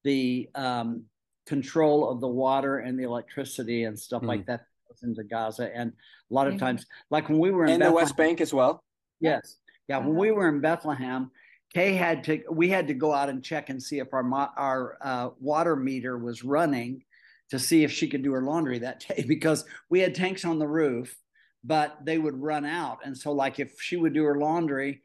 the 0.04 0.50
um, 0.56 1.04
control 1.46 2.10
of 2.10 2.22
the 2.22 2.28
water 2.28 2.78
and 2.80 2.98
the 2.98 3.04
electricity 3.04 3.84
and 3.86 3.98
stuff 3.98 4.22
Hmm. 4.22 4.28
like 4.28 4.46
that 4.46 4.62
that 4.62 4.88
goes 4.90 5.04
into 5.04 5.24
Gaza. 5.24 5.76
And 5.76 5.92
a 6.30 6.34
lot 6.34 6.48
of 6.48 6.58
times, 6.58 6.86
like 7.10 7.28
when 7.30 7.40
we 7.40 7.52
were 7.52 7.66
in 7.66 7.72
And 7.74 7.82
the 7.82 7.92
West 7.92 8.16
Bank 8.16 8.40
as 8.42 8.54
well. 8.54 8.84
yes, 9.20 9.58
yeah, 9.88 9.98
when 9.98 10.10
Uh-huh. 10.10 10.20
we 10.20 10.32
were 10.32 10.48
in 10.50 10.62
Bethlehem, 10.62 11.32
Kay 11.76 11.92
had 11.92 12.24
to 12.24 12.42
we 12.50 12.70
had 12.70 12.88
to 12.88 12.94
go 12.94 13.14
out 13.14 13.28
and 13.28 13.44
check 13.44 13.70
and 13.70 13.84
see 13.84 14.00
if 14.00 14.14
our 14.14 14.24
our 14.56 14.98
uh, 15.02 15.30
water 15.42 15.76
meter 15.76 16.18
was 16.18 16.42
running 16.42 17.04
to 17.50 17.60
see 17.60 17.84
if 17.84 17.92
she 17.92 18.08
could 18.08 18.24
do 18.24 18.32
her 18.32 18.42
laundry 18.42 18.80
that 18.80 19.06
day 19.08 19.26
because 19.28 19.66
we 19.90 20.00
had 20.00 20.16
tanks 20.16 20.46
on 20.46 20.58
the 20.58 20.68
roof, 20.68 21.18
but 21.66 21.98
they 22.02 22.18
would 22.18 22.42
run 22.42 22.66
out. 22.66 23.00
And 23.04 23.18
so, 23.18 23.34
like 23.34 23.60
if 23.60 23.82
she 23.82 23.98
would 23.98 24.14
do 24.14 24.24
her 24.24 24.40
laundry 24.40 25.02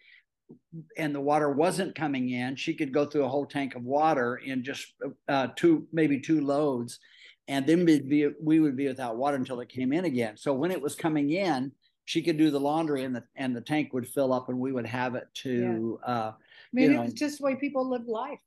and 0.97 1.13
the 1.13 1.21
water 1.21 1.51
wasn't 1.51 1.97
coming 1.97 2.31
in, 2.31 2.55
she 2.55 2.75
could 2.75 2.95
go 2.95 3.05
through 3.05 3.25
a 3.25 3.29
whole 3.29 3.47
tank 3.47 3.75
of 3.75 3.83
water 3.83 4.37
in 4.37 4.63
just 4.63 4.95
uh, 5.29 5.49
two, 5.57 5.89
maybe 5.93 6.21
two 6.21 6.41
loads, 6.41 7.01
and 7.49 7.67
then 7.67 7.85
we'd 7.85 8.09
be 8.09 8.29
we 8.41 8.61
would 8.61 8.77
be 8.77 8.87
without 8.87 9.17
water 9.17 9.37
until 9.37 9.59
it 9.59 9.69
came 9.71 9.93
in 9.93 10.05
again. 10.05 10.37
So 10.37 10.55
when 10.55 10.71
it 10.71 10.81
was 10.81 10.95
coming 10.95 11.33
in, 11.33 11.73
she 12.05 12.23
could 12.23 12.39
do 12.39 12.53
the 12.53 12.61
laundry, 12.61 13.03
and 13.03 13.17
the 13.17 13.25
and 13.35 13.57
the 13.57 13.61
tank 13.61 13.93
would 13.93 14.07
fill 14.07 14.33
up, 14.33 14.49
and 14.49 14.61
we 14.61 14.71
would 14.71 14.87
have 14.87 15.17
it 15.17 15.27
to. 15.43 15.99
Uh, 16.07 16.33
Maybe 16.73 16.95
know. 16.95 17.03
it's 17.03 17.15
just 17.15 17.39
the 17.39 17.45
way 17.45 17.57
people 17.57 17.89
live 17.89 18.07
life. 18.07 18.41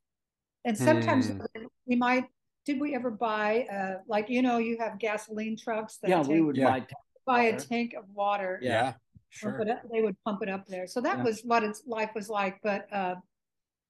And 0.65 0.77
sometimes 0.77 1.29
Hmm. 1.29 1.41
we 1.85 1.95
might, 1.95 2.25
did 2.65 2.79
we 2.79 2.95
ever 2.95 3.11
buy, 3.11 3.63
uh, 3.63 4.01
like, 4.07 4.29
you 4.29 4.41
know, 4.41 4.57
you 4.59 4.77
have 4.79 4.97
gasoline 4.99 5.57
trucks 5.57 5.97
that 5.97 6.09
yeah, 6.09 6.21
we 6.21 6.41
would 6.41 6.55
Yeah. 6.55 6.79
buy. 6.79 6.87
buy 7.25 7.43
a 7.43 7.59
tank 7.59 7.93
of 7.93 8.03
water. 8.09 8.59
Yeah. 8.61 8.69
Yeah. 8.71 8.93
Sure. 9.29 9.69
up- 9.69 9.81
They 9.91 10.01
would 10.01 10.15
pump 10.23 10.43
it 10.43 10.49
up 10.49 10.67
there. 10.67 10.87
So 10.87 11.01
that 11.01 11.17
Yeah. 11.17 11.23
was 11.23 11.41
what 11.43 11.63
its 11.63 11.83
life 11.87 12.11
was 12.15 12.29
like, 12.29 12.59
but, 12.61 12.91
uh, 12.93 13.15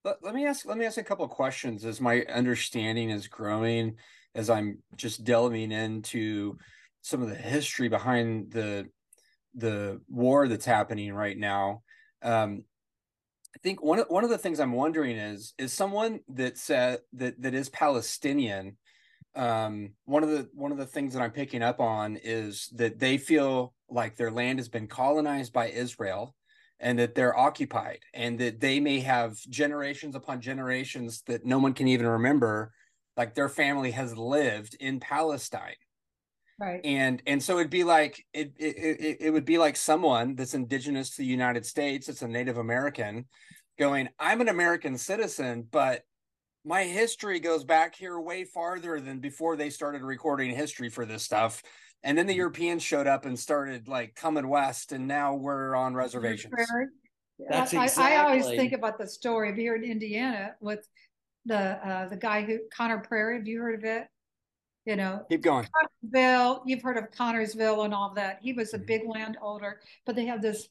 Let, 0.06 0.22
let 0.24 0.36
me 0.36 0.46
ask 0.46 0.65
let 0.65 0.78
me 0.78 0.86
ask 0.86 0.98
a 0.98 1.04
couple 1.04 1.24
of 1.26 1.32
questions 1.32 1.86
as 1.86 2.02
my 2.02 2.24
understanding 2.26 3.10
is 3.10 3.28
growing 3.28 3.98
as 4.36 4.50
I'm 4.50 4.84
just 4.98 5.24
delving 5.24 5.72
into 5.72 6.58
some 7.02 7.22
of 7.22 7.30
the 7.30 7.36
history 7.36 7.88
behind 7.88 8.52
the 8.52 8.89
the 9.56 10.02
war 10.10 10.48
that's 10.48 10.65
happening 10.65 11.13
right 11.13 11.38
now. 11.38 11.84
Um, 12.22 12.65
I 13.56 13.60
think 13.62 13.84
one 13.84 14.00
of 14.00 14.08
one 14.10 14.24
of 14.24 14.30
the 14.30 14.38
things 14.38 14.60
I'm 14.60 14.74
wondering 14.74 15.18
is 15.18 15.54
is 15.58 15.74
someone 15.74 16.22
that 16.30 16.58
said 16.58 17.00
that 17.13 17.42
that 17.42 17.54
is 17.54 17.70
Palestinian. 17.70 18.78
Um, 19.36 19.94
one 20.06 20.24
of 20.24 20.30
the 20.30 20.50
one 20.54 20.72
of 20.72 20.78
the 20.78 20.86
things 20.86 21.13
that 21.13 21.22
I'm 21.22 21.32
picking 21.32 21.63
up 21.63 21.80
on 21.80 22.18
is 22.24 22.70
that 22.76 23.00
they 23.00 23.18
feel 23.18 23.74
like 23.89 24.16
their 24.16 24.32
land 24.32 24.60
has 24.60 24.70
been 24.70 24.88
colonized 24.88 25.54
by 25.54 25.70
Israel 25.70 26.36
and 26.84 27.00
that 27.00 27.16
they're 27.16 27.38
occupied 27.38 28.00
and 28.13 28.38
that 28.39 28.60
they 28.60 28.80
may 28.80 29.00
have 29.00 29.38
generations 29.50 30.16
upon 30.16 30.42
generations 30.42 31.24
that 31.28 31.46
no 31.46 31.58
one 31.58 31.74
can 31.74 31.88
even 31.88 32.06
remember 32.06 32.74
like 33.16 33.34
their 33.34 33.50
family 33.50 33.92
has 33.92 34.18
lived 34.18 34.76
in 34.80 35.00
palestine 35.00 35.76
right. 36.60 36.82
and 36.84 37.22
and 37.26 37.42
so 37.42 37.58
it'd 37.58 37.70
be 37.70 37.84
like 37.84 38.26
it 38.34 38.54
it, 38.58 38.76
it, 38.78 39.18
it 39.22 39.30
would 39.32 39.46
be 39.46 39.58
like 39.58 39.76
someone 39.76 40.36
that's 40.36 40.54
indigenous 40.54 41.12
to 41.12 41.18
the 41.18 41.28
united 41.28 41.66
states 41.66 42.10
it's 42.10 42.22
a 42.22 42.28
native 42.28 42.58
american 42.58 43.26
going 43.80 44.10
i'm 44.20 44.42
an 44.42 44.50
american 44.50 44.98
citizen 44.98 45.68
but 45.70 46.04
my 46.66 46.84
history 46.84 47.39
goes 47.39 47.63
back 47.63 47.96
here 47.96 48.20
way 48.20 48.44
farther 48.46 49.00
than 49.00 49.20
before 49.20 49.56
they 49.56 49.70
started 49.70 50.02
recording 50.02 50.56
history 50.56 50.89
for 50.89 51.06
this 51.06 51.24
stuff 51.24 51.62
and 52.04 52.18
then 52.18 52.28
the 52.28 52.36
europeans 52.36 52.84
showed 52.84 53.08
up 53.08 53.26
and 53.26 53.38
started 53.38 53.88
like 53.88 54.16
coming 54.16 54.48
west 54.48 54.92
and 54.92 55.08
now 55.08 55.34
we're 55.34 55.76
on 55.76 55.94
reservations 55.94 56.54
Prairie. 56.54 56.88
That's 57.50 57.74
I, 57.74 57.89
I 57.98 58.18
always 58.18 58.46
think 58.46 58.74
about 58.74 58.98
the 58.98 59.08
story 59.08 59.50
of 59.50 59.56
here 59.56 59.76
in 59.76 59.84
Indiana 59.84 60.52
with 60.62 60.88
the 61.46 61.58
uh, 61.58 62.08
the 62.08 62.16
guy 62.16 62.44
who 62.44 62.60
Conner 62.76 63.00
Prairie. 63.00 63.38
Have 63.38 63.48
you 63.48 63.60
heard 63.60 63.76
of 63.76 63.84
it? 63.84 64.08
You 64.86 64.98
know, 64.98 65.26
Keep 65.30 65.41
going. 65.41 65.67
Connersville. 66.04 66.62
You've 66.65 66.82
heard 66.82 66.98
of 66.98 67.10
Connersville 67.12 67.86
and 67.86 67.93
all 67.93 68.13
that. 68.15 68.39
He 68.41 68.52
was 68.54 68.74
a 68.74 68.80
Mhm. 68.80 68.86
big 68.86 69.02
landholder, 69.06 69.82
but 70.06 70.15
they 70.15 70.26
have 70.26 70.41
this 70.41 70.67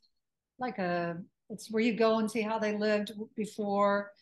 like 0.59 0.79
a 0.79 1.23
it's 1.49 1.71
where 1.71 1.83
you 1.83 1.95
go 1.95 2.19
and 2.19 2.31
see 2.31 2.41
how 2.41 2.59
they 2.59 2.77
lived 2.77 3.13
before 3.35 4.13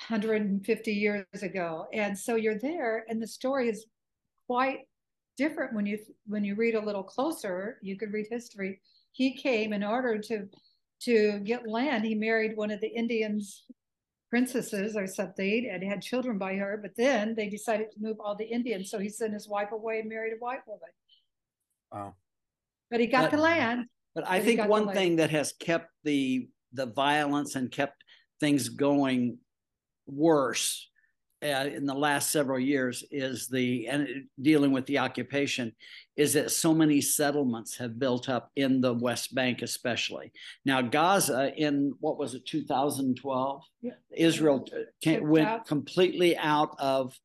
150 0.00 0.92
years 0.92 1.26
ago. 1.42 1.86
And 1.92 2.16
so 2.18 2.36
you're 2.36 2.58
there, 2.58 3.04
and 3.08 3.20
the 3.20 3.26
story 3.26 3.68
is 3.68 3.86
quite 4.46 4.88
different 5.36 5.72
when 5.74 5.86
you 5.86 5.98
when 6.26 6.44
you 6.44 6.54
read 6.54 6.74
a 6.74 6.80
little 6.80 7.02
closer. 7.02 7.78
You 7.82 7.96
could 7.96 8.12
read 8.12 8.26
history. 8.30 8.80
He 9.12 9.36
came 9.36 9.72
in 9.72 9.82
order 9.82 10.18
to 10.18 10.48
to 11.00 11.40
get 11.40 11.66
land. 11.68 12.04
He 12.04 12.14
married 12.14 12.56
one 12.56 12.70
of 12.70 12.80
the 12.80 12.88
Indians 12.88 13.64
princesses 14.30 14.96
or 14.96 15.06
something 15.06 15.68
and 15.70 15.82
had 15.82 16.02
children 16.02 16.38
by 16.38 16.54
her. 16.56 16.78
But 16.80 16.92
then 16.96 17.34
they 17.34 17.48
decided 17.48 17.90
to 17.92 18.00
move 18.00 18.18
all 18.20 18.34
the 18.34 18.44
Indians, 18.44 18.90
so 18.90 18.98
he 18.98 19.08
sent 19.08 19.32
his 19.32 19.48
wife 19.48 19.72
away 19.72 20.00
and 20.00 20.08
married 20.08 20.34
a 20.34 20.36
white 20.36 20.66
woman. 20.66 20.88
Wow. 21.92 22.14
But 22.90 23.00
he 23.00 23.06
got 23.06 23.30
But- 23.30 23.36
the 23.36 23.42
land. 23.42 23.86
But 24.14 24.26
I 24.26 24.38
But 24.38 24.44
think 24.46 24.64
one 24.68 24.92
thing 24.92 25.16
that 25.16 25.30
has 25.30 25.52
kept 25.52 25.90
the 26.04 26.48
the 26.72 26.86
violence 26.86 27.54
and 27.56 27.70
kept 27.70 28.04
things 28.40 28.68
going 28.68 29.38
worse 30.06 30.90
uh, 31.42 31.46
in 31.46 31.86
the 31.86 31.94
last 31.94 32.30
several 32.30 32.58
years 32.58 33.04
is 33.10 33.48
the 33.48 33.86
and 33.86 34.24
dealing 34.42 34.72
with 34.72 34.86
the 34.86 34.98
occupation 34.98 35.72
is 36.16 36.32
that 36.32 36.50
so 36.50 36.74
many 36.74 37.00
settlements 37.00 37.76
have 37.76 37.98
built 37.98 38.28
up 38.28 38.50
in 38.56 38.80
the 38.80 38.94
West 38.94 39.34
Bank, 39.34 39.62
especially 39.62 40.32
now 40.64 40.82
Gaza 40.82 41.52
in 41.56 41.94
what 42.00 42.18
was 42.18 42.34
it 42.34 42.44
2012 42.46 43.62
Yeah. 43.82 43.92
Israel 44.16 44.66
came, 45.00 45.28
went 45.28 45.64
completely 45.64 46.36
out 46.36 46.74
of 46.78 47.16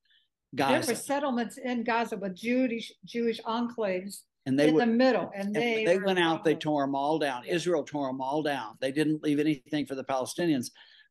Gaza. 0.54 0.86
There 0.86 0.96
were 0.96 1.02
settlements 1.02 1.58
in 1.58 1.84
Gaza 1.84 2.18
with 2.18 2.36
Jewish 2.36 2.92
Jewish 3.06 3.42
enclaves 3.42 4.22
and 4.46 4.60
they 4.60 4.68
in 4.68 4.76
were 4.76 4.82
the 4.82 4.88
middle, 4.88 5.32
and 5.34 5.56
they 5.56 5.86
they 5.86 5.98
went 5.98 6.20
out, 6.20 6.44
they 6.44 6.56
tore 6.56 6.84
them 6.84 6.96
all 6.96 7.18
down. 7.18 7.46
Israel 7.46 7.84
tore 7.84 8.08
them 8.08 8.22
all 8.22 8.44
down. 8.44 8.78
They 8.82 8.92
didn't 8.92 9.24
leave 9.24 9.40
anything 9.40 9.86
for 9.86 9.96
the 9.96 10.04
Palestinians, 10.04 10.68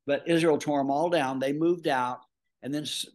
but 0.07 0.23
Israel 0.29 0.59
tore 0.59 0.81
them 0.81 0.91
all 0.91 1.09
down. 1.09 1.38
They 1.38 1.53
moved 1.53 1.88
out 1.88 2.21
and 2.62 2.72
then 2.75 2.83
s- 2.83 3.07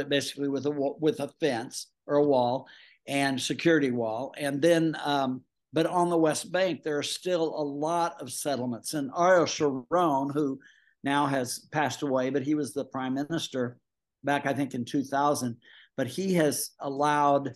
it 0.00 0.08
basically 0.08 0.48
with 0.48 0.66
a 0.66 0.70
with 0.70 1.20
a 1.20 1.28
fence 1.40 1.88
or 2.06 2.16
a 2.16 2.24
wall 2.24 2.66
and 3.06 3.40
security 3.40 3.90
wall. 3.90 4.34
And 4.36 4.60
then, 4.60 4.96
um, 5.04 5.42
but 5.72 5.86
on 5.86 6.10
the 6.10 6.18
West 6.18 6.50
Bank, 6.50 6.82
there 6.82 6.98
are 6.98 7.02
still 7.02 7.54
a 7.56 7.62
lot 7.62 8.20
of 8.20 8.32
settlements. 8.32 8.94
And 8.94 9.10
Ariel 9.16 9.46
Sharon, 9.46 10.30
who 10.30 10.58
now 11.04 11.26
has 11.26 11.60
passed 11.70 12.02
away, 12.02 12.30
but 12.30 12.42
he 12.42 12.54
was 12.54 12.72
the 12.72 12.84
prime 12.84 13.14
minister 13.14 13.78
back, 14.24 14.46
I 14.46 14.52
think, 14.54 14.74
in 14.74 14.84
2000. 14.84 15.56
But 15.96 16.08
he 16.08 16.34
has 16.34 16.70
allowed 16.80 17.52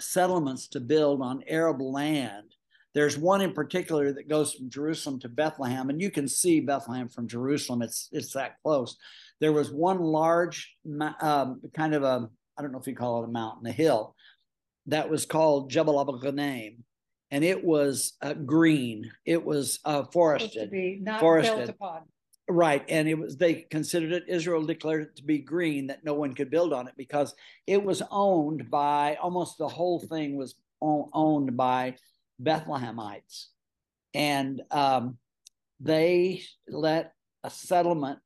settlements 0.00 0.68
to 0.68 0.80
build 0.80 1.22
on 1.22 1.42
Arab 1.48 1.80
land. 1.80 2.43
There's 2.94 3.18
one 3.18 3.40
in 3.40 3.52
particular 3.52 4.12
that 4.12 4.28
goes 4.28 4.54
from 4.54 4.70
Jerusalem 4.70 5.18
to 5.20 5.28
Bethlehem, 5.28 5.90
and 5.90 6.00
you 6.00 6.10
can 6.10 6.28
see 6.28 6.60
Bethlehem 6.60 7.08
from 7.08 7.26
Jerusalem. 7.26 7.82
It's 7.82 8.08
it's 8.12 8.32
that 8.34 8.56
close. 8.62 8.96
There 9.40 9.52
was 9.52 9.70
one 9.70 10.00
large 10.00 10.76
um, 11.20 11.60
kind 11.74 11.94
of 11.94 12.04
a 12.04 12.28
I 12.56 12.62
don't 12.62 12.70
know 12.70 12.78
if 12.78 12.86
you 12.86 12.94
call 12.94 13.22
it 13.22 13.28
a 13.28 13.32
mountain, 13.32 13.66
a 13.66 13.72
hill, 13.72 14.14
that 14.86 15.10
was 15.10 15.26
called 15.26 15.70
Jebel 15.70 16.00
Abu 16.00 16.20
Ghanem, 16.20 16.76
and 17.30 17.42
it 17.42 17.64
was 17.64 18.12
uh, 18.22 18.34
green. 18.34 19.10
It 19.24 19.44
was 19.44 19.80
uh, 19.84 20.04
forested. 20.12 20.70
not 21.02 21.20
forested. 21.20 21.56
built 21.56 21.70
upon. 21.70 22.00
Right. 22.48 22.84
And 22.88 23.08
it 23.08 23.18
was 23.18 23.36
they 23.36 23.54
considered 23.70 24.12
it 24.12 24.24
Israel 24.28 24.62
declared 24.62 25.02
it 25.02 25.16
to 25.16 25.24
be 25.24 25.38
green 25.38 25.86
that 25.86 26.04
no 26.04 26.14
one 26.14 26.34
could 26.34 26.50
build 26.50 26.74
on 26.74 26.86
it 26.86 26.94
because 26.96 27.34
it 27.66 27.82
was 27.82 28.02
owned 28.10 28.70
by 28.70 29.16
almost 29.16 29.56
the 29.56 29.68
whole 29.68 29.98
thing 29.98 30.36
was 30.36 30.54
owned 30.82 31.56
by 31.56 31.96
Bethlehemites. 32.42 33.46
And 34.14 34.62
um, 34.70 35.18
they 35.80 36.42
let 36.68 37.12
a 37.42 37.50
settlement 37.50 38.20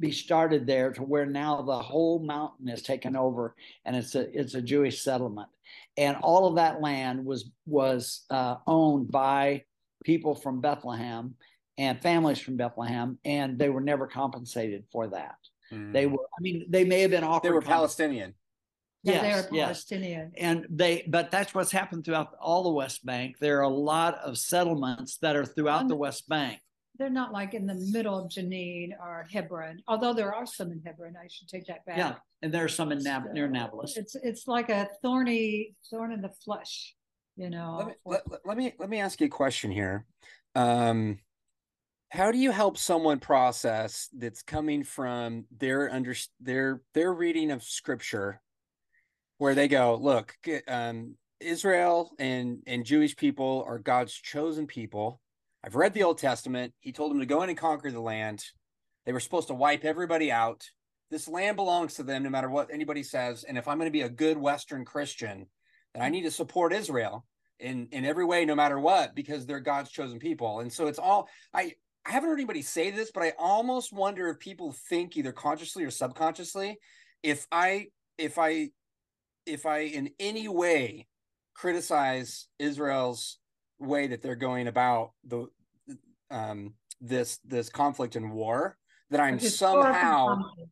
be 0.00 0.10
started 0.10 0.66
there 0.66 0.92
to 0.92 1.02
where 1.02 1.26
now 1.26 1.62
the 1.62 1.78
whole 1.78 2.18
mountain 2.18 2.68
is 2.68 2.82
taken 2.82 3.14
over 3.14 3.54
and 3.84 3.94
it's 3.94 4.14
a 4.14 4.38
it's 4.38 4.54
a 4.54 4.62
Jewish 4.62 5.02
settlement. 5.02 5.48
And 5.96 6.16
all 6.22 6.46
of 6.46 6.56
that 6.56 6.80
land 6.80 7.24
was 7.24 7.50
was 7.66 8.24
uh, 8.30 8.56
owned 8.66 9.10
by 9.10 9.62
people 10.04 10.34
from 10.34 10.60
Bethlehem 10.60 11.34
and 11.78 12.00
families 12.00 12.38
from 12.38 12.56
Bethlehem, 12.56 13.18
and 13.24 13.58
they 13.58 13.68
were 13.68 13.80
never 13.80 14.06
compensated 14.06 14.84
for 14.90 15.08
that. 15.08 15.36
They 15.92 16.06
were, 16.06 16.24
I 16.38 16.40
mean, 16.40 16.66
they 16.68 16.84
may 16.84 17.00
have 17.02 17.10
been 17.10 17.24
offered. 17.24 17.40
Mm. 17.40 17.42
they 17.42 17.54
were 17.54 17.60
Palestinian. 17.60 18.34
Yeah, 19.06 19.22
Yes, 19.22 19.46
they're 19.46 19.54
yes. 19.54 19.84
And 20.36 20.66
they, 20.68 21.04
but 21.06 21.30
that's 21.30 21.54
what's 21.54 21.70
happened 21.70 22.04
throughout 22.04 22.34
all 22.40 22.64
the 22.64 22.72
West 22.72 23.06
Bank. 23.06 23.36
There 23.38 23.58
are 23.58 23.62
a 23.62 23.68
lot 23.68 24.16
of 24.16 24.36
settlements 24.36 25.18
that 25.18 25.36
are 25.36 25.44
throughout 25.46 25.82
Um, 25.82 25.88
the 25.88 25.96
West 25.96 26.28
Bank. 26.28 26.58
They're 26.98 27.08
not 27.10 27.32
like 27.32 27.54
in 27.54 27.66
the 27.66 27.74
middle 27.92 28.18
of 28.18 28.30
Jenin 28.30 28.90
or 28.98 29.26
Hebron, 29.30 29.80
although 29.86 30.12
there 30.12 30.34
are 30.34 30.46
some 30.46 30.72
in 30.72 30.80
Hebron. 30.84 31.14
I 31.16 31.28
should 31.28 31.46
take 31.46 31.66
that 31.66 31.84
back. 31.86 31.98
Yeah, 31.98 32.14
and 32.42 32.52
there 32.52 32.64
are 32.64 32.68
some 32.68 32.90
in 32.90 32.98
Nav- 33.02 33.32
near 33.32 33.48
Nablus. 33.48 33.96
It's 33.96 34.16
it's 34.16 34.48
like 34.48 34.70
a 34.70 34.88
thorny 35.02 35.76
thorn 35.90 36.10
in 36.12 36.20
the 36.22 36.30
flesh, 36.44 36.96
you 37.36 37.50
know. 37.50 37.76
Let 37.78 37.86
me, 37.86 37.94
let, 38.06 38.30
let- 38.30 38.40
let 38.46 38.56
me 38.56 38.72
let 38.78 38.88
me 38.88 38.98
ask 38.98 39.20
you 39.20 39.26
a 39.26 39.30
question 39.30 39.70
here. 39.70 40.06
Um, 40.54 41.18
how 42.10 42.32
do 42.32 42.38
you 42.38 42.50
help 42.50 42.78
someone 42.78 43.18
process 43.18 44.08
that's 44.16 44.42
coming 44.42 44.82
from 44.82 45.44
their 45.54 45.92
under 45.92 46.14
their 46.40 46.80
their 46.94 47.12
reading 47.12 47.50
of 47.50 47.62
scripture, 47.62 48.40
where 49.38 49.54
they 49.54 49.68
go, 49.68 49.98
look, 50.00 50.34
um, 50.68 51.16
Israel 51.40 52.10
and 52.18 52.62
and 52.66 52.84
Jewish 52.84 53.16
people 53.16 53.64
are 53.66 53.78
God's 53.78 54.14
chosen 54.14 54.66
people. 54.66 55.20
I've 55.64 55.74
read 55.74 55.94
the 55.94 56.04
Old 56.04 56.18
Testament. 56.18 56.72
He 56.80 56.92
told 56.92 57.10
them 57.10 57.20
to 57.20 57.26
go 57.26 57.42
in 57.42 57.48
and 57.48 57.58
conquer 57.58 57.90
the 57.90 58.00
land. 58.00 58.42
They 59.04 59.12
were 59.12 59.20
supposed 59.20 59.48
to 59.48 59.54
wipe 59.54 59.84
everybody 59.84 60.32
out. 60.32 60.64
This 61.10 61.28
land 61.28 61.56
belongs 61.56 61.94
to 61.94 62.02
them, 62.02 62.22
no 62.22 62.30
matter 62.30 62.48
what 62.48 62.72
anybody 62.72 63.02
says. 63.02 63.44
And 63.44 63.58
if 63.58 63.68
I'm 63.68 63.78
going 63.78 63.88
to 63.88 63.92
be 63.92 64.02
a 64.02 64.08
good 64.08 64.38
Western 64.38 64.84
Christian, 64.84 65.46
then 65.94 66.02
I 66.02 66.08
need 66.08 66.22
to 66.22 66.30
support 66.30 66.72
Israel 66.72 67.24
in 67.58 67.88
in 67.92 68.04
every 68.04 68.24
way, 68.24 68.44
no 68.44 68.54
matter 68.54 68.78
what, 68.78 69.14
because 69.14 69.46
they're 69.46 69.60
God's 69.60 69.90
chosen 69.90 70.18
people. 70.18 70.60
And 70.60 70.72
so 70.72 70.86
it's 70.86 70.98
all 70.98 71.28
I 71.52 71.72
I 72.04 72.12
haven't 72.12 72.28
heard 72.28 72.38
anybody 72.38 72.62
say 72.62 72.90
this, 72.90 73.10
but 73.12 73.24
I 73.24 73.32
almost 73.38 73.92
wonder 73.92 74.28
if 74.28 74.38
people 74.38 74.72
think 74.88 75.16
either 75.16 75.32
consciously 75.32 75.84
or 75.84 75.90
subconsciously, 75.90 76.78
if 77.22 77.46
I 77.50 77.88
if 78.16 78.38
I 78.38 78.70
if 79.46 79.66
I 79.66 79.80
in 79.80 80.10
any 80.18 80.48
way 80.48 81.06
criticize 81.54 82.48
Israel's 82.58 83.38
way 83.78 84.06
that 84.08 84.22
they're 84.22 84.36
going 84.36 84.68
about 84.68 85.12
the 85.24 85.46
um 86.30 86.74
this 87.00 87.38
this 87.44 87.68
conflict 87.68 88.16
and 88.16 88.32
war, 88.32 88.76
that 89.10 89.20
I'm 89.20 89.38
somehow 89.38 90.26
conflict. 90.26 90.70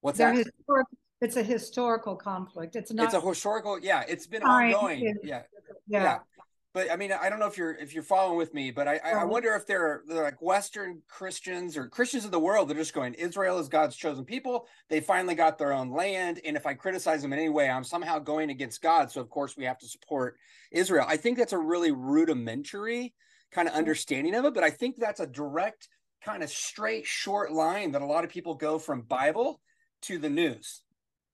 what's 0.00 0.18
They're 0.18 0.34
that? 0.34 0.46
historic- 0.46 0.86
It's 1.20 1.36
a 1.36 1.42
historical 1.42 2.16
conflict. 2.16 2.74
It's 2.74 2.92
not. 2.92 3.04
It's 3.04 3.14
a 3.14 3.20
historical, 3.20 3.78
yeah, 3.78 4.02
it's 4.08 4.26
been 4.26 4.42
ongoing. 4.42 5.18
Yeah. 5.22 5.42
yeah. 5.86 6.02
yeah. 6.02 6.18
But 6.74 6.90
I 6.90 6.96
mean, 6.96 7.12
I 7.12 7.28
don't 7.28 7.38
know 7.38 7.46
if 7.46 7.58
you're 7.58 7.74
if 7.74 7.92
you're 7.92 8.02
following 8.02 8.38
with 8.38 8.54
me, 8.54 8.70
but 8.70 8.88
I 8.88 8.92
I, 8.92 9.10
I 9.10 9.12
uh-huh. 9.12 9.26
wonder 9.26 9.54
if 9.54 9.66
they're 9.66 10.02
they're 10.06 10.22
like 10.22 10.40
Western 10.40 11.02
Christians 11.08 11.76
or 11.76 11.88
Christians 11.88 12.24
of 12.24 12.30
the 12.30 12.38
world. 12.38 12.68
They're 12.68 12.76
just 12.76 12.94
going, 12.94 13.14
Israel 13.14 13.58
is 13.58 13.68
God's 13.68 13.96
chosen 13.96 14.24
people. 14.24 14.66
They 14.88 15.00
finally 15.00 15.34
got 15.34 15.58
their 15.58 15.72
own 15.72 15.90
land, 15.90 16.40
and 16.44 16.56
if 16.56 16.66
I 16.66 16.74
criticize 16.74 17.22
them 17.22 17.32
in 17.32 17.38
any 17.38 17.48
way, 17.48 17.68
I'm 17.68 17.84
somehow 17.84 18.18
going 18.18 18.50
against 18.50 18.80
God. 18.80 19.10
So 19.10 19.20
of 19.20 19.28
course 19.28 19.56
we 19.56 19.64
have 19.64 19.78
to 19.78 19.88
support 19.88 20.36
Israel. 20.70 21.04
I 21.08 21.16
think 21.16 21.38
that's 21.38 21.52
a 21.52 21.58
really 21.58 21.92
rudimentary 21.92 23.14
kind 23.52 23.68
of 23.68 23.72
mm-hmm. 23.72 23.78
understanding 23.80 24.34
of 24.34 24.44
it, 24.46 24.54
but 24.54 24.64
I 24.64 24.70
think 24.70 24.96
that's 24.96 25.20
a 25.20 25.26
direct 25.26 25.88
kind 26.24 26.42
of 26.42 26.50
straight 26.50 27.06
short 27.06 27.52
line 27.52 27.92
that 27.92 28.02
a 28.02 28.06
lot 28.06 28.24
of 28.24 28.30
people 28.30 28.54
go 28.54 28.78
from 28.78 29.02
Bible 29.02 29.60
to 30.02 30.18
the 30.18 30.30
news. 30.30 30.82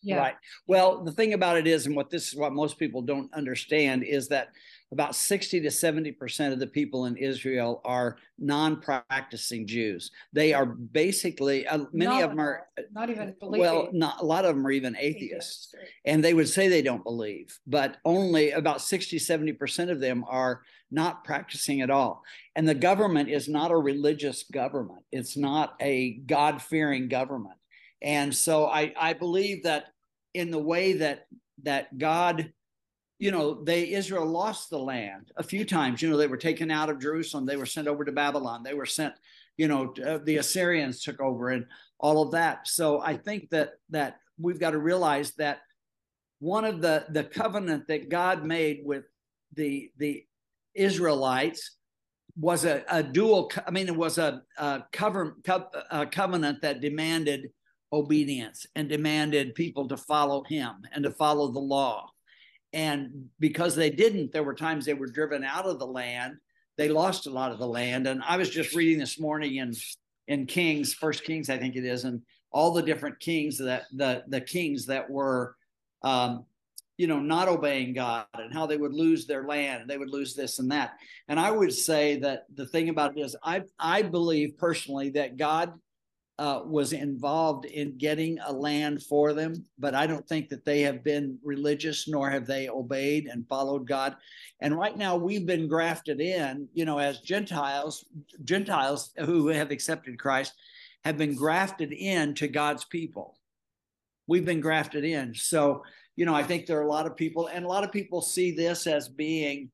Yeah. 0.03 0.19
Right. 0.19 0.35
Well, 0.67 1.03
the 1.03 1.13
thing 1.13 1.35
about 1.35 1.57
it 1.57 1.67
is, 1.67 1.87
and 1.87 1.97
what 1.97 2.11
this 2.11 2.29
is 2.29 2.37
what 2.37 2.53
most 2.53 2.79
people 2.79 3.03
don't 3.03 3.33
understand 3.35 4.05
is 4.05 4.29
that 4.29 4.49
about 4.91 5.15
60 5.15 5.61
to 5.61 5.69
70% 5.69 6.53
of 6.53 6.59
the 6.59 6.67
people 6.67 7.05
in 7.07 7.17
Israel 7.17 7.81
are 7.85 8.17
non 8.39 8.81
practicing 8.81 9.67
Jews. 9.67 10.11
They 10.33 10.55
are 10.55 10.65
basically, 10.65 11.67
uh, 11.67 11.85
many 11.93 12.11
Not 12.11 12.23
of 12.23 12.31
them 12.31 12.41
are, 12.41 12.67
Not 12.93 13.11
even 13.11 13.35
believing. 13.39 13.61
well, 13.61 13.89
not 13.93 14.21
a 14.21 14.25
lot 14.25 14.45
of 14.45 14.57
them 14.57 14.67
are 14.67 14.71
even 14.71 14.97
atheists. 14.99 15.75
and 16.05 16.25
they 16.25 16.33
would 16.33 16.49
say 16.49 16.69
they 16.69 16.83
don't 16.83 17.05
believe, 17.05 17.59
but 17.67 17.99
only 18.05 18.53
about 18.53 18.81
60, 18.81 19.19
70% 19.19 19.91
of 19.91 20.01
them 20.01 20.25
are 20.27 20.63
not 20.91 21.23
practicing 21.23 21.83
at 21.83 21.91
all. 21.91 22.23
And 22.57 22.67
the 22.67 22.75
government 22.75 23.29
is 23.29 23.47
not 23.49 23.71
a 23.71 23.77
religious 23.77 24.45
government, 24.45 25.05
it's 25.13 25.37
not 25.37 25.75
a 25.81 26.15
God 26.27 26.63
fearing 26.63 27.09
government. 27.09 27.57
And 28.01 28.35
so 28.35 28.67
I, 28.67 28.95
I 28.99 29.13
believe 29.13 29.65
that 29.65 29.87
in 30.33 30.51
the 30.51 30.59
way 30.59 30.95
that 30.95 31.27
that 31.65 31.99
God 31.99 32.53
you 33.19 33.33
know, 33.33 33.63
they 33.65 33.93
Israel 33.93 34.27
lost 34.27 34.71
the 34.71 34.79
land 34.79 35.33
a 35.37 35.43
few 35.43 35.65
times. 35.65 36.01
You 36.01 36.11
know, 36.11 36.17
they 36.17 36.27
were 36.29 36.37
taken 36.37 36.71
out 36.71 36.89
of 36.89 37.01
Jerusalem. 37.01 37.47
They 37.47 37.57
were 37.57 37.67
sent 37.67 37.89
over 37.89 38.05
to 38.05 38.13
Babylon. 38.13 38.63
They 38.63 38.75
were 38.75 38.87
sent, 38.87 39.15
you 39.57 39.67
know, 39.67 39.93
uh, 40.07 40.19
the 40.25 40.37
Assyrians 40.37 41.03
took 41.03 41.21
over 41.21 41.51
and 41.51 41.67
all 41.99 42.23
of 42.23 42.33
that. 42.33 42.69
So 42.69 43.01
I 43.01 43.17
think 43.17 43.51
that 43.51 43.75
that 43.91 44.21
we've 44.39 44.61
got 44.61 44.71
to 44.71 44.79
realize 44.79 45.33
that 45.33 45.61
one 46.39 46.65
of 46.65 46.81
the 46.81 47.07
the 47.11 47.25
covenant 47.25 47.89
that 47.89 48.09
God 48.09 48.45
made 48.45 48.83
with 48.85 49.05
the 49.55 49.91
the 49.99 50.25
Israelites 50.75 51.73
was 52.37 52.65
a, 52.65 52.85
a 52.89 53.03
dual. 53.03 53.51
I 53.67 53.73
mean, 53.73 53.89
it 53.89 53.97
was 53.97 54.19
a, 54.19 54.43
a 54.59 54.85
cover 54.93 55.37
a 55.91 56.07
covenant 56.07 56.63
that 56.63 56.81
demanded 56.81 57.51
obedience 57.93 58.67
and 58.77 58.89
demanded 58.89 59.57
people 59.57 59.89
to 59.89 59.97
follow 59.97 60.45
Him 60.45 60.87
and 60.93 61.03
to 61.03 61.11
follow 61.11 61.51
the 61.51 61.59
law. 61.59 62.13
And 62.73 63.27
because 63.39 63.75
they 63.75 63.91
didn't, 63.91 64.33
there 64.33 64.43
were 64.43 64.55
times 64.55 64.85
they 64.85 64.95
were 64.95 65.07
driven 65.07 65.45
out 65.45 65.67
of 65.67 65.79
the 65.79 65.87
land. 65.87 66.35
They 66.77 66.89
lost 66.89 67.27
a 67.27 67.31
lot 67.31 67.51
of 67.51 67.59
the 67.59 67.67
land. 67.67 68.07
And 68.07 68.23
I 68.27 68.37
was 68.37 68.51
just 68.51 68.75
reading 68.75 68.99
this 68.99 69.19
morning 69.19 69.57
in 69.57 69.75
in 70.27 70.45
Kings, 70.45 70.93
First 70.93 71.25
Kings, 71.25 71.49
I 71.49 71.57
think 71.57 71.75
it 71.75 71.85
is, 71.87 72.05
and 72.05 72.21
all 72.51 72.73
the 72.73 72.83
different 72.83 73.19
kings 73.21 73.59
that 73.59 73.85
the 73.93 74.23
the 74.29 74.41
kings 74.41 74.87
that 74.87 75.09
were 75.09 75.55
um, 76.03 76.45
you 76.97 77.07
know 77.07 77.21
not 77.21 77.49
obeying 77.49 77.95
god 77.95 78.27
and 78.35 78.53
how 78.53 78.67
they 78.67 78.77
would 78.77 78.93
lose 78.93 79.27
their 79.27 79.45
land 79.45 79.83
and 79.83 79.91
they 79.91 79.99
would 79.99 80.11
lose 80.11 80.35
this 80.35 80.59
and 80.59 80.71
that 80.71 80.99
and 81.29 81.39
i 81.39 81.51
would 81.51 81.73
say 81.73 82.19
that 82.19 82.45
the 82.55 82.67
thing 82.67 82.89
about 82.89 83.17
it 83.17 83.21
is 83.21 83.37
i 83.45 83.63
i 83.79 84.03
believe 84.03 84.59
personally 84.59 85.09
that 85.09 85.37
god 85.37 85.73
uh, 86.39 86.63
was 86.65 86.93
involved 86.93 87.65
in 87.65 87.99
getting 87.99 88.39
a 88.47 88.53
land 88.53 89.03
for 89.03 89.33
them 89.33 89.65
but 89.79 89.95
i 89.95 90.07
don't 90.07 90.29
think 90.29 90.49
that 90.49 90.65
they 90.65 90.81
have 90.83 91.03
been 91.03 91.39
religious 91.43 92.07
nor 92.07 92.31
have 92.31 92.47
they 92.47 92.69
obeyed 92.69 93.27
and 93.27 93.49
followed 93.49 93.87
god 93.87 94.17
and 94.61 94.77
right 94.77 94.97
now 94.97 95.17
we've 95.17 95.47
been 95.47 95.67
grafted 95.67 96.21
in 96.21 96.69
you 96.75 96.85
know 96.85 96.99
as 96.99 97.21
gentiles 97.21 98.05
gentiles 98.45 99.13
who 99.25 99.49
have 99.49 99.71
accepted 99.71 100.19
christ 100.19 100.53
have 101.05 101.19
been 101.19 101.35
grafted 101.35 101.93
in 101.93 102.35
to 102.35 102.47
god's 102.47 102.85
people 102.85 103.39
we've 104.29 104.45
been 104.45 104.61
grafted 104.61 105.05
in. 105.05 105.35
So, 105.35 105.83
you 106.15 106.25
know, 106.25 106.35
I 106.35 106.45
think 106.45 106.67
there 106.67 106.79
are 106.79 106.83
a 106.83 106.89
lot 106.89 107.07
of 107.07 107.17
people, 107.17 107.49
and 107.49 107.65
a 107.65 107.69
lot 107.69 107.83
of 107.83 107.91
people 107.91 108.21
see 108.21 108.53
this 108.53 108.87
as 108.87 109.09
being 109.09 109.71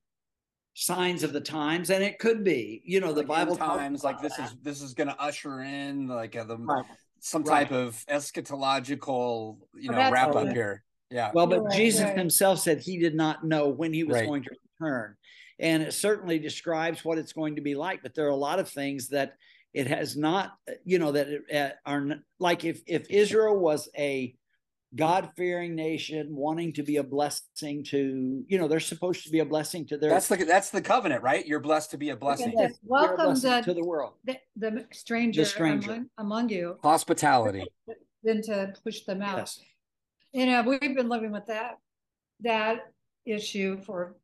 signs 0.75 1.23
of 1.23 1.33
the 1.33 1.41
times, 1.41 1.91
and 1.91 2.05
it 2.05 2.19
could 2.19 2.45
be. 2.45 2.83
You 2.85 3.01
know, 3.01 3.13
the 3.13 3.21
like 3.21 3.29
Bible 3.29 3.57
times 3.57 4.05
like 4.05 4.21
this 4.21 4.37
that. 4.37 4.51
is 4.51 4.57
this 4.63 4.83
is 4.83 4.93
going 4.93 5.09
to 5.09 5.21
usher 5.21 5.63
in 5.63 6.09
like 6.09 6.35
a, 6.35 6.45
the 6.45 6.59
right. 6.59 6.85
some 7.21 7.45
type 7.45 7.71
right. 7.71 7.81
of 7.81 8.05
eschatological, 8.09 9.59
you 9.75 9.91
know, 9.91 10.11
wrap 10.11 10.35
up 10.35 10.49
here. 10.49 10.85
Yeah. 11.11 11.31
Well, 11.33 11.47
but 11.47 11.63
right, 11.65 11.77
Jesus 11.77 12.11
himself 12.11 12.59
said 12.59 12.81
he 12.81 12.99
did 12.99 13.15
not 13.15 13.45
know 13.45 13.69
when 13.69 13.93
he 13.93 14.05
was 14.05 14.21
going 14.23 14.43
to 14.43 14.51
return. 14.81 15.17
And 15.61 15.85
it 15.85 15.95
certainly 15.95 16.41
describes 16.41 17.05
what 17.05 17.17
it's 17.17 17.33
going 17.33 17.55
to 17.57 17.63
be 17.63 17.77
like. 17.77 18.03
But 18.03 18.15
there 18.15 18.27
are 18.27 18.31
a 18.31 18.37
lot 18.37 18.59
of 18.59 18.69
things 18.69 19.09
that 19.11 19.35
it 19.73 19.87
has 19.87 20.17
not, 20.17 20.55
you 20.85 20.99
know, 20.99 21.13
that 21.13 21.29
uh, 21.55 21.89
are 21.89 22.17
like 22.41 22.65
if 22.65 22.83
if 22.87 23.09
Israel 23.11 23.57
was 23.57 23.89
a 23.97 24.35
God 24.97 25.31
fearing 25.37 25.75
nation 25.75 26.35
wanting 26.37 26.73
to 26.75 26.83
be 26.83 26.97
a 26.97 27.03
blessing 27.03 27.83
to, 27.85 28.45
you 28.47 28.59
know, 28.59 28.69
they're 28.69 28.81
supposed 28.81 29.25
to 29.25 29.31
be 29.31 29.41
a 29.41 29.45
blessing 29.45 29.87
to 29.87 29.97
their. 29.97 30.11
That's 30.11 30.29
the 30.29 30.37
that's 30.45 30.71
the 30.71 30.83
covenant, 30.83 31.23
right? 31.23 31.45
You're 31.47 31.61
blessed 31.61 31.91
to 31.93 31.99
be 31.99 32.11
a 32.11 32.17
blessing. 32.17 32.55
Yes. 32.57 32.79
Welcome 32.85 33.17
blessing 33.17 33.51
the, 33.51 33.61
to 33.63 33.75
the 33.75 33.85
world. 33.85 34.13
The, 34.25 34.37
the 34.57 34.87
stranger, 34.93 35.43
the 35.43 35.47
stranger. 35.47 35.91
Among, 35.91 36.09
among, 36.19 36.49
you. 36.51 36.79
Hospitality. 36.83 37.65
Then 38.23 38.43
to 38.43 38.73
push 38.85 39.03
them 39.03 39.21
out. 39.21 39.39
Yes. 39.39 39.61
You 40.33 40.47
know, 40.47 40.63
we've 40.63 40.81
been 40.81 41.09
living 41.09 41.33
with 41.33 41.47
that 41.47 41.79
that 42.41 42.93
issue 43.27 43.81
for 43.83 44.17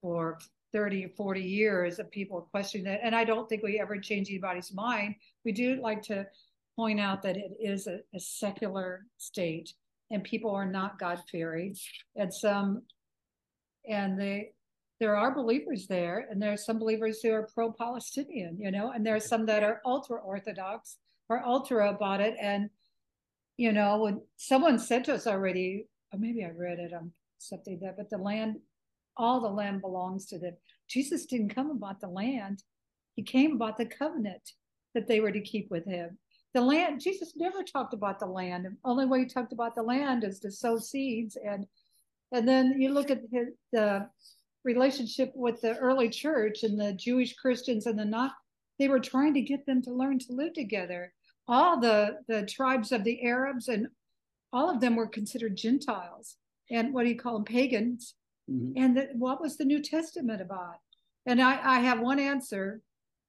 for 0.00 0.38
30 0.72 1.08
40 1.16 1.42
years 1.42 1.98
of 1.98 2.10
people 2.10 2.48
questioning 2.50 2.84
that. 2.86 3.00
And 3.02 3.14
I 3.14 3.24
don't 3.24 3.48
think 3.48 3.62
we 3.62 3.80
ever 3.80 3.98
change 3.98 4.30
anybody's 4.30 4.72
mind. 4.72 5.16
We 5.44 5.52
do 5.52 5.80
like 5.82 6.02
to 6.02 6.26
point 6.76 7.00
out 7.00 7.22
that 7.22 7.36
it 7.36 7.52
is 7.60 7.86
a, 7.86 7.98
a 8.14 8.20
secular 8.20 9.06
state 9.18 9.74
and 10.10 10.24
people 10.24 10.50
are 10.50 10.66
not 10.66 10.98
God 10.98 11.20
fearing. 11.30 11.76
And 12.16 12.32
some, 12.32 12.82
and 13.88 14.18
they, 14.18 14.50
there 14.98 15.16
are 15.16 15.34
believers 15.34 15.86
there, 15.86 16.26
and 16.30 16.40
there 16.40 16.52
are 16.52 16.58
some 16.58 16.78
believers 16.78 17.20
who 17.22 17.32
are 17.32 17.48
pro 17.54 17.72
Palestinian, 17.72 18.58
you 18.60 18.70
know, 18.70 18.90
and 18.90 19.04
there 19.04 19.16
are 19.16 19.20
some 19.20 19.46
that 19.46 19.62
are 19.62 19.80
ultra 19.84 20.18
Orthodox 20.18 20.98
or 21.28 21.42
ultra 21.44 21.90
about 21.90 22.20
it. 22.20 22.34
And, 22.40 22.68
you 23.56 23.72
know, 23.72 23.98
when 23.98 24.20
someone 24.36 24.78
said 24.78 25.04
to 25.04 25.14
us 25.14 25.26
already, 25.26 25.86
or 26.12 26.18
maybe 26.18 26.44
I 26.44 26.50
read 26.50 26.78
it 26.78 26.92
on 26.92 27.12
something 27.38 27.78
that, 27.80 27.96
but 27.96 28.10
the 28.10 28.18
land, 28.18 28.56
all 29.16 29.40
the 29.40 29.48
land 29.48 29.80
belongs 29.80 30.26
to 30.26 30.38
them. 30.38 30.56
Jesus 30.88 31.24
didn't 31.24 31.54
come 31.54 31.70
about 31.70 32.00
the 32.00 32.08
land, 32.08 32.62
he 33.16 33.22
came 33.22 33.54
about 33.54 33.78
the 33.78 33.86
covenant 33.86 34.52
that 34.94 35.06
they 35.06 35.20
were 35.20 35.32
to 35.32 35.40
keep 35.40 35.70
with 35.70 35.86
him 35.86 36.18
the 36.54 36.60
land 36.60 37.00
jesus 37.00 37.34
never 37.36 37.62
talked 37.62 37.94
about 37.94 38.18
the 38.18 38.26
land. 38.26 38.64
The 38.64 38.76
only 38.84 39.06
way 39.06 39.20
he 39.20 39.26
talked 39.26 39.52
about 39.52 39.74
the 39.74 39.82
land 39.82 40.24
is 40.24 40.40
to 40.40 40.50
sow 40.50 40.78
seeds. 40.78 41.36
And 41.36 41.66
and 42.32 42.46
then 42.46 42.80
you 42.80 42.90
look 42.90 43.10
at 43.10 43.22
his, 43.32 43.48
the 43.72 44.08
relationship 44.64 45.32
with 45.34 45.60
the 45.60 45.76
early 45.76 46.08
church 46.08 46.64
and 46.64 46.78
the 46.78 46.92
jewish 46.92 47.34
christians 47.34 47.86
and 47.86 47.98
the 47.98 48.04
not 48.04 48.34
they 48.78 48.88
were 48.88 49.00
trying 49.00 49.34
to 49.34 49.40
get 49.40 49.64
them 49.66 49.82
to 49.82 49.92
learn 49.92 50.18
to 50.18 50.32
live 50.32 50.54
together. 50.54 51.12
All 51.48 51.78
the 51.80 52.18
the 52.28 52.44
tribes 52.46 52.92
of 52.92 53.04
the 53.04 53.22
arabs 53.22 53.68
and 53.68 53.88
all 54.52 54.70
of 54.70 54.80
them 54.80 54.96
were 54.96 55.06
considered 55.06 55.56
gentiles 55.56 56.36
and 56.70 56.92
what 56.92 57.04
do 57.04 57.10
you 57.10 57.18
call 57.18 57.34
them? 57.34 57.44
Pagans. 57.44 58.14
Mm-hmm. 58.50 58.82
and 58.82 58.96
the, 58.96 59.08
what 59.12 59.40
was 59.40 59.56
the 59.56 59.64
new 59.64 59.80
testament 59.80 60.40
about? 60.40 60.76
And 61.26 61.40
i 61.40 61.76
i 61.76 61.80
have 61.80 62.00
one 62.00 62.18
answer 62.18 62.80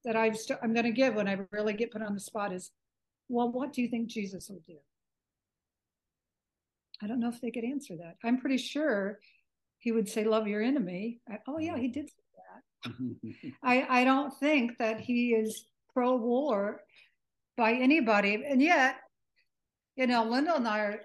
that 0.04 0.16
I've 0.16 0.36
st- 0.36 0.58
i'm 0.62 0.74
going 0.74 0.86
to 0.86 0.92
give 0.92 1.14
when 1.14 1.28
i 1.28 1.38
really 1.52 1.74
get 1.74 1.92
put 1.92 2.02
on 2.02 2.14
the 2.14 2.20
spot 2.20 2.52
is 2.52 2.72
well, 3.32 3.50
what 3.50 3.72
do 3.72 3.80
you 3.80 3.88
think 3.88 4.08
Jesus 4.08 4.50
would 4.50 4.64
do? 4.64 4.76
I 7.02 7.06
don't 7.06 7.18
know 7.18 7.30
if 7.30 7.40
they 7.40 7.50
could 7.50 7.64
answer 7.64 7.96
that. 7.96 8.16
I'm 8.22 8.38
pretty 8.38 8.58
sure 8.58 9.18
he 9.78 9.90
would 9.90 10.08
say, 10.08 10.24
Love 10.24 10.46
your 10.46 10.62
enemy. 10.62 11.20
I, 11.28 11.38
oh, 11.48 11.58
yeah, 11.58 11.78
he 11.78 11.88
did 11.88 12.10
say 12.10 12.92
that. 12.92 13.52
I, 13.62 14.00
I 14.02 14.04
don't 14.04 14.32
think 14.38 14.76
that 14.78 15.00
he 15.00 15.30
is 15.32 15.64
pro 15.94 16.14
war 16.16 16.82
by 17.56 17.72
anybody. 17.72 18.44
And 18.46 18.62
yet, 18.62 18.96
you 19.96 20.06
know, 20.06 20.24
Lindell 20.24 20.56
and 20.56 20.68
I 20.68 20.78
are, 20.80 21.00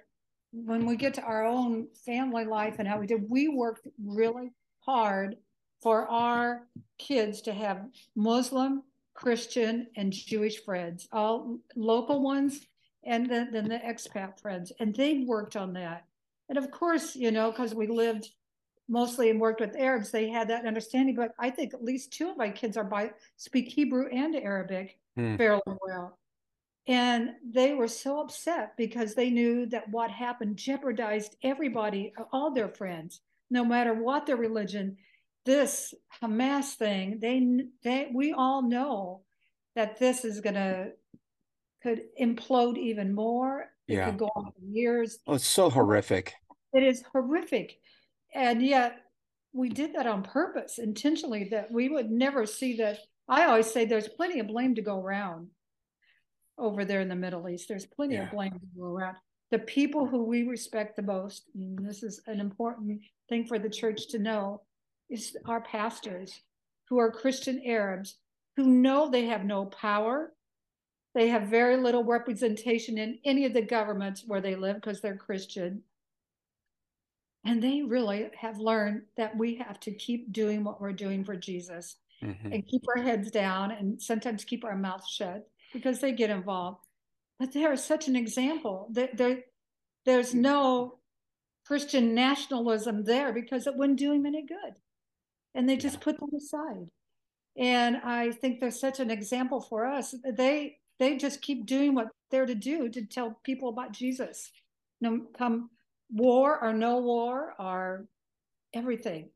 when 0.52 0.86
we 0.86 0.98
get 0.98 1.14
to 1.16 1.22
our 1.22 1.46
own 1.46 1.88
family 2.06 2.44
life 2.44 2.76
and 2.78 2.88
how 2.88 3.00
we 3.00 3.08
did, 3.08 3.30
we 3.30 3.48
worked 3.48 3.88
really 4.04 4.52
hard 4.80 5.38
for 5.82 6.08
our 6.10 6.68
kids 6.98 7.42
to 7.44 7.54
have 7.54 7.86
Muslim, 8.16 8.84
Christian, 9.18 9.88
and 9.96 10.14
Jewish 10.14 10.64
friends, 10.64 11.08
all 11.12 11.58
local 11.76 12.22
ones, 12.22 12.68
and 13.04 13.28
then, 13.28 13.50
then 13.52 13.68
the 13.68 13.80
expat 13.80 14.40
friends. 14.40 14.72
And 14.80 14.96
they 14.96 15.24
worked 15.28 15.56
on 15.56 15.74
that. 15.74 16.06
And 16.50 16.58
of 16.58 16.70
course, 16.70 17.16
you 17.16 17.32
know, 17.32 17.50
because 17.50 17.74
we 17.74 17.88
lived 17.88 18.30
mostly 18.88 19.32
and 19.32 19.42
worked 19.42 19.60
with 19.60 19.76
Arabs, 19.76 20.12
they 20.12 20.30
had 20.30 20.48
that 20.50 20.68
understanding. 20.68 21.16
But 21.16 21.32
I 21.40 21.50
think 21.50 21.74
at 21.74 21.84
least 21.84 22.14
two 22.14 22.30
of 22.30 22.38
my 22.38 22.52
kids 22.52 22.78
are 22.78 22.84
by 22.84 23.12
speak 23.38 23.70
Hebrew 23.70 24.08
and 24.14 24.36
Arabic 24.36 25.00
hmm. 25.16 25.36
fairly 25.36 25.62
well. 25.66 26.20
And 26.86 27.32
they 27.44 27.74
were 27.74 27.88
so 27.88 28.22
upset 28.22 28.78
because 28.78 29.16
they 29.16 29.32
knew 29.32 29.66
that 29.66 29.90
what 29.90 30.12
happened 30.12 30.58
jeopardized 30.58 31.38
everybody, 31.42 32.14
all 32.32 32.52
their 32.52 32.70
friends, 32.70 33.22
no 33.50 33.66
matter 33.66 33.96
what 33.96 34.28
their 34.28 34.38
religion 34.38 34.96
this 35.48 35.94
Hamas 36.22 36.74
thing, 36.76 37.20
they 37.20 37.64
they 37.84 38.12
we 38.14 38.34
all 38.34 38.62
know 38.62 39.22
that 39.76 39.98
this 39.98 40.26
is 40.26 40.42
gonna 40.42 40.90
could 41.82 42.02
implode 42.22 42.78
even 42.78 43.16
more. 43.16 43.66
Yeah. 43.88 44.04
It 44.04 44.12
could 44.12 44.20
go 44.20 44.30
on 44.36 44.52
for 44.52 44.66
years. 44.70 45.20
Oh, 45.26 45.36
it's 45.36 45.48
so 45.48 45.70
horrific. 45.70 46.34
It 46.74 46.84
is 46.84 47.02
horrific. 47.12 47.80
And 48.36 48.62
yet 48.62 48.98
we 49.54 49.70
did 49.70 49.96
that 49.96 50.06
on 50.06 50.22
purpose, 50.22 50.78
intentionally, 50.78 51.48
that 51.52 51.72
we 51.72 51.88
would 51.88 52.12
never 52.12 52.46
see 52.46 52.78
that. 52.78 53.00
I 53.30 53.46
always 53.46 53.72
say 53.72 53.86
there's 53.86 54.10
plenty 54.10 54.40
of 54.40 54.48
blame 54.48 54.76
to 54.76 54.82
go 54.82 55.00
around 55.00 55.48
over 56.58 56.84
there 56.84 57.00
in 57.00 57.08
the 57.08 57.16
Middle 57.16 57.48
East. 57.48 57.70
There's 57.70 57.86
plenty 57.86 58.16
yeah. 58.16 58.26
of 58.26 58.32
blame 58.32 58.52
to 58.52 58.68
go 58.78 58.86
around. 58.86 59.16
The 59.52 59.60
people 59.60 60.06
who 60.06 60.26
we 60.26 60.44
respect 60.44 60.98
the 60.98 61.04
most, 61.04 61.44
and 61.56 61.88
this 61.88 62.04
is 62.04 62.22
an 62.28 62.42
important 62.42 63.02
thing 63.30 63.46
for 63.46 63.58
the 63.58 63.70
church 63.70 64.10
to 64.10 64.20
know, 64.20 64.62
is 65.10 65.36
our 65.46 65.62
pastors 65.62 66.42
who 66.90 66.98
are 67.00 67.12
Christian 67.12 67.62
Arabs 67.66 68.16
who 68.56 68.68
know 68.68 69.10
they 69.10 69.26
have 69.26 69.46
no 69.46 69.66
power. 69.66 70.34
They 71.14 71.30
have 71.30 71.44
very 71.44 71.78
little 71.78 72.04
representation 72.04 72.98
in 72.98 73.20
any 73.24 73.46
of 73.46 73.54
the 73.54 73.62
governments 73.62 74.24
where 74.26 74.42
they 74.42 74.56
live 74.56 74.76
because 74.76 75.02
they're 75.02 75.16
Christian. 75.16 75.84
And 77.46 77.62
they 77.62 77.82
really 77.82 78.30
have 78.40 78.58
learned 78.58 79.04
that 79.16 79.38
we 79.38 79.56
have 79.56 79.80
to 79.82 79.92
keep 79.92 80.34
doing 80.34 80.64
what 80.64 80.82
we're 80.82 80.92
doing 80.92 81.24
for 81.24 81.36
Jesus 81.36 81.98
mm-hmm. 82.22 82.52
and 82.52 82.68
keep 82.68 82.82
our 82.96 83.02
heads 83.02 83.32
down 83.32 83.72
and 83.72 84.02
sometimes 84.02 84.44
keep 84.44 84.66
our 84.66 84.76
mouths 84.76 85.08
shut 85.08 85.48
because 85.72 86.00
they 86.00 86.12
get 86.12 86.30
involved. 86.30 86.80
But 87.40 87.54
they 87.54 87.64
are 87.66 87.78
such 87.78 88.08
an 88.08 88.16
example. 88.16 88.90
There, 88.92 89.44
there's 90.06 90.34
no 90.34 90.98
Christian 91.66 92.16
nationalism 92.16 93.04
there 93.04 93.32
because 93.32 93.68
it 93.68 93.76
wouldn't 93.76 94.00
do 94.00 94.14
him 94.14 94.26
any 94.26 94.46
good. 94.46 94.76
And 95.56 95.68
they 95.68 95.78
just 95.78 95.98
Yeah. 95.98 96.04
put 96.04 96.20
them 96.20 96.34
aside. 96.36 96.90
And 97.58 97.98
I 97.98 98.32
think 98.32 98.60
they're 98.60 98.72
such 98.72 99.00
an 99.00 99.12
example 99.12 99.62
for 99.62 99.86
us. 99.86 100.16
They 100.24 100.80
they 101.00 101.18
just 101.18 101.42
keep 101.42 101.66
doing 101.66 101.94
what 101.96 102.10
they're 102.32 102.46
to 102.48 102.56
do 102.56 102.90
to 102.90 103.06
tell 103.06 103.40
people 103.44 103.70
about 103.70 103.92
Jesus. 103.94 104.52
No 105.02 105.28
come 105.38 105.70
war 106.12 106.60
or 106.64 106.74
no 106.74 107.00
war 107.02 107.54
or 107.60 108.08
everything. 108.74 109.30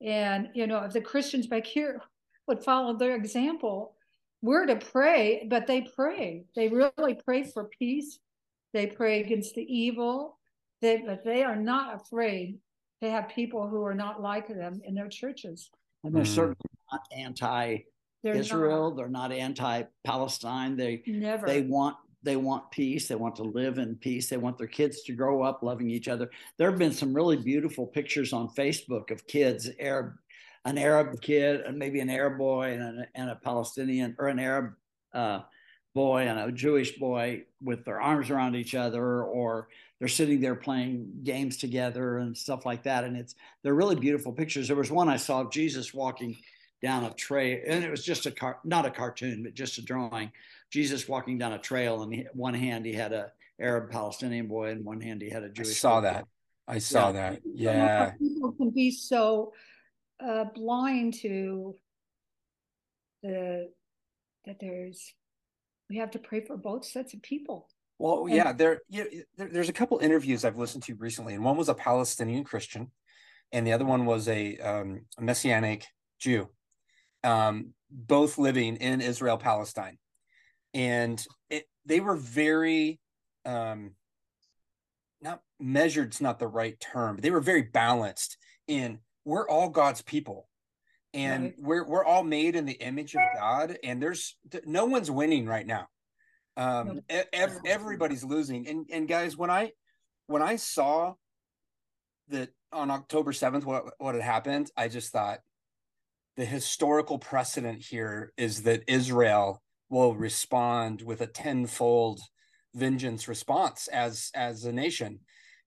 And 0.00 0.50
you 0.54 0.66
know, 0.66 0.78
if 0.84 0.92
the 0.92 1.00
Christians 1.00 1.46
back 1.46 1.66
here 1.66 2.00
would 2.48 2.64
follow 2.64 2.96
their 2.96 3.16
example, 3.16 3.94
we're 4.42 4.66
to 4.66 4.76
pray, 4.76 5.46
but 5.50 5.66
they 5.66 5.82
pray. 5.82 6.44
They 6.56 6.68
really 6.68 7.14
pray 7.24 7.44
for 7.44 7.64
peace. 7.78 8.18
They 8.72 8.86
pray 8.86 9.20
against 9.20 9.54
the 9.54 9.62
evil. 9.64 10.38
They 10.82 10.98
but 11.06 11.24
they 11.24 11.42
are 11.44 11.56
not 11.56 11.96
afraid 12.00 12.58
to 13.02 13.10
have 13.10 13.28
people 13.28 13.66
who 13.68 13.84
are 13.84 13.94
not 13.94 14.22
like 14.22 14.48
them 14.48 14.80
in 14.84 14.94
their 14.94 15.08
churches. 15.08 15.70
And 16.04 16.14
they're 16.14 16.22
Mhm. 16.22 16.34
certainly 16.34 16.56
not 16.92 17.02
anti 17.12 17.78
They're 18.22 18.34
Israel. 18.36 18.90
They're 18.94 19.08
not 19.08 19.32
anti 19.32 19.84
Palestine. 20.04 20.76
They 20.76 21.02
never. 21.06 21.46
they 21.46 21.62
want 21.62 21.96
they 22.22 22.36
want 22.36 22.70
peace. 22.70 23.08
They 23.08 23.14
want 23.14 23.34
to 23.36 23.44
live 23.44 23.78
in 23.78 23.96
peace. 23.96 24.28
They 24.28 24.36
want 24.36 24.58
their 24.58 24.66
kids 24.66 25.02
to 25.04 25.14
grow 25.14 25.42
up 25.42 25.62
loving 25.62 25.88
each 25.88 26.06
other. 26.06 26.30
There 26.58 26.68
have 26.68 26.78
been 26.78 26.92
some 26.92 27.14
really 27.14 27.38
beautiful 27.38 27.86
pictures 27.86 28.34
on 28.34 28.50
Facebook 28.50 29.10
of 29.10 29.26
kids, 29.26 29.70
Arab, 29.78 30.12
an 30.66 30.76
Arab 30.76 31.18
kid, 31.22 31.62
and 31.62 31.78
maybe 31.78 31.98
an 32.00 32.10
Arab 32.10 32.36
boy 32.36 32.72
and, 32.74 32.82
an, 32.82 33.06
and 33.14 33.30
a 33.30 33.36
Palestinian 33.36 34.14
or 34.18 34.28
an 34.28 34.38
Arab 34.38 34.74
uh, 35.14 35.40
boy 35.94 36.22
and 36.28 36.38
a 36.38 36.52
Jewish 36.52 36.98
boy 36.98 37.44
with 37.62 37.84
their 37.84 38.00
arms 38.00 38.30
around 38.30 38.54
each 38.56 38.74
other, 38.74 39.22
or 39.22 39.68
they're 39.98 40.08
sitting 40.08 40.40
there 40.40 40.54
playing 40.54 41.20
games 41.24 41.56
together 41.56 42.18
and 42.18 42.36
stuff 42.36 42.64
like 42.64 42.84
that. 42.84 43.04
And 43.04 43.16
it's 43.16 43.34
they're 43.62 43.74
really 43.74 43.96
beautiful 43.96 44.32
pictures. 44.32 44.68
There 44.68 44.76
was 44.76 44.90
one 44.90 45.08
I 45.08 45.16
saw 45.16 45.40
of 45.40 45.50
Jesus 45.50 45.92
walking 45.92 46.36
down 46.82 47.04
a 47.04 47.12
trail, 47.12 47.60
and 47.66 47.84
it 47.84 47.90
was 47.90 48.04
just 48.04 48.26
a 48.26 48.30
car, 48.30 48.58
not 48.64 48.86
a 48.86 48.90
cartoon, 48.90 49.42
but 49.42 49.54
just 49.54 49.78
a 49.78 49.82
drawing. 49.82 50.32
Jesus 50.70 51.08
walking 51.08 51.36
down 51.38 51.52
a 51.52 51.58
trail, 51.58 52.02
and 52.02 52.14
he, 52.14 52.26
one 52.32 52.54
hand 52.54 52.86
he 52.86 52.92
had 52.92 53.12
a 53.12 53.32
Arab 53.60 53.90
Palestinian 53.90 54.46
boy, 54.46 54.70
and 54.70 54.84
one 54.84 55.00
hand 55.00 55.20
he 55.20 55.28
had 55.28 55.42
a 55.42 55.50
Jewish. 55.50 55.68
I 55.68 55.72
saw 55.72 55.96
boy. 56.00 56.02
that. 56.02 56.26
I 56.66 56.78
saw 56.78 57.08
Yeah. 57.08 57.12
that. 57.12 57.32
I 57.32 57.34
don't 57.34 57.54
Yeah. 57.54 58.10
People 58.18 58.52
can 58.52 58.70
be 58.70 58.90
so 58.92 59.52
uh, 60.24 60.44
blind 60.54 61.14
to 61.14 61.74
the 63.22 63.70
that 64.46 64.56
there's 64.60 65.12
we 65.90 65.96
have 65.96 66.12
to 66.12 66.18
pray 66.18 66.40
for 66.40 66.56
both 66.56 66.84
sets 66.84 67.12
of 67.12 67.20
people. 67.20 67.68
Well, 67.98 68.24
And- 68.24 68.34
yeah, 68.34 68.52
there, 68.52 68.80
yeah, 68.88 69.04
there, 69.36 69.48
there's 69.48 69.68
a 69.68 69.74
couple 69.74 69.98
interviews 69.98 70.44
I've 70.44 70.56
listened 70.56 70.84
to 70.84 70.94
recently, 70.94 71.34
and 71.34 71.44
one 71.44 71.56
was 71.56 71.68
a 71.68 71.74
Palestinian 71.74 72.44
Christian, 72.44 72.92
and 73.52 73.66
the 73.66 73.72
other 73.72 73.84
one 73.84 74.06
was 74.06 74.28
a, 74.28 74.56
um, 74.58 75.06
a 75.18 75.22
Messianic 75.22 75.84
Jew, 76.18 76.48
um, 77.24 77.74
both 77.90 78.38
living 78.38 78.76
in 78.76 79.00
Israel, 79.00 79.36
Palestine, 79.36 79.98
and 80.72 81.22
it, 81.50 81.66
they 81.84 82.00
were 82.00 82.16
very, 82.16 83.00
um, 83.44 83.96
not 85.20 85.42
measured's 85.58 86.20
not 86.20 86.38
the 86.38 86.46
right 86.46 86.78
term, 86.80 87.16
but 87.16 87.22
they 87.22 87.30
were 87.30 87.40
very 87.40 87.62
balanced 87.62 88.38
in 88.68 89.00
we're 89.24 89.48
all 89.48 89.68
God's 89.68 90.00
people. 90.00 90.48
And 91.12 91.44
Right. 91.44 91.54
we're 91.58 91.86
we're 91.86 92.04
all 92.04 92.22
made 92.22 92.54
in 92.54 92.66
the 92.66 92.74
image 92.74 93.14
of 93.16 93.22
God, 93.34 93.76
and 93.82 94.00
there's 94.00 94.36
no 94.64 94.84
one's 94.86 95.10
winning 95.10 95.46
right 95.46 95.66
now. 95.66 95.88
Um 96.56 97.00
ev- 97.08 97.58
everybody's 97.64 98.22
losing. 98.24 98.68
And 98.68 98.88
and 98.92 99.08
guys 99.08 99.36
when 99.36 99.50
i 99.50 99.72
when 100.26 100.42
i 100.42 100.56
saw 100.56 101.14
that 102.28 102.50
on 102.72 102.90
october 102.90 103.32
7th 103.32 103.64
what 103.64 103.92
what 103.98 104.14
had 104.14 104.22
happened 104.22 104.70
i 104.76 104.86
just 104.86 105.10
thought 105.10 105.40
the 106.36 106.44
historical 106.44 107.18
precedent 107.18 107.82
here 107.82 108.32
is 108.36 108.62
that 108.62 108.84
israel 108.86 109.60
will 109.88 110.14
respond 110.14 111.02
with 111.02 111.20
a 111.20 111.26
tenfold 111.26 112.20
vengeance 112.74 113.26
response 113.26 113.88
as 113.88 114.30
as 114.34 114.64
a 114.64 114.72
nation. 114.72 115.18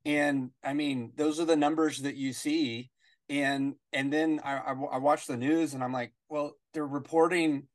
And 0.05 0.51
i 0.63 0.73
mean 0.73 1.11
those 1.15 1.39
are 1.41 1.45
the 1.45 1.57
numbers 1.57 1.99
that 2.03 2.15
you 2.15 2.31
see 2.31 2.89
and 3.29 3.75
and 3.93 4.11
then 4.11 4.39
I, 4.43 4.57
I 4.57 4.73
I 4.73 5.15
the 5.27 5.37
news 5.37 5.73
and 5.73 5.83
i'm 5.83 5.93
like 5.93 6.13
well 6.29 6.53
they're 6.73 6.85
reporting 6.85 7.67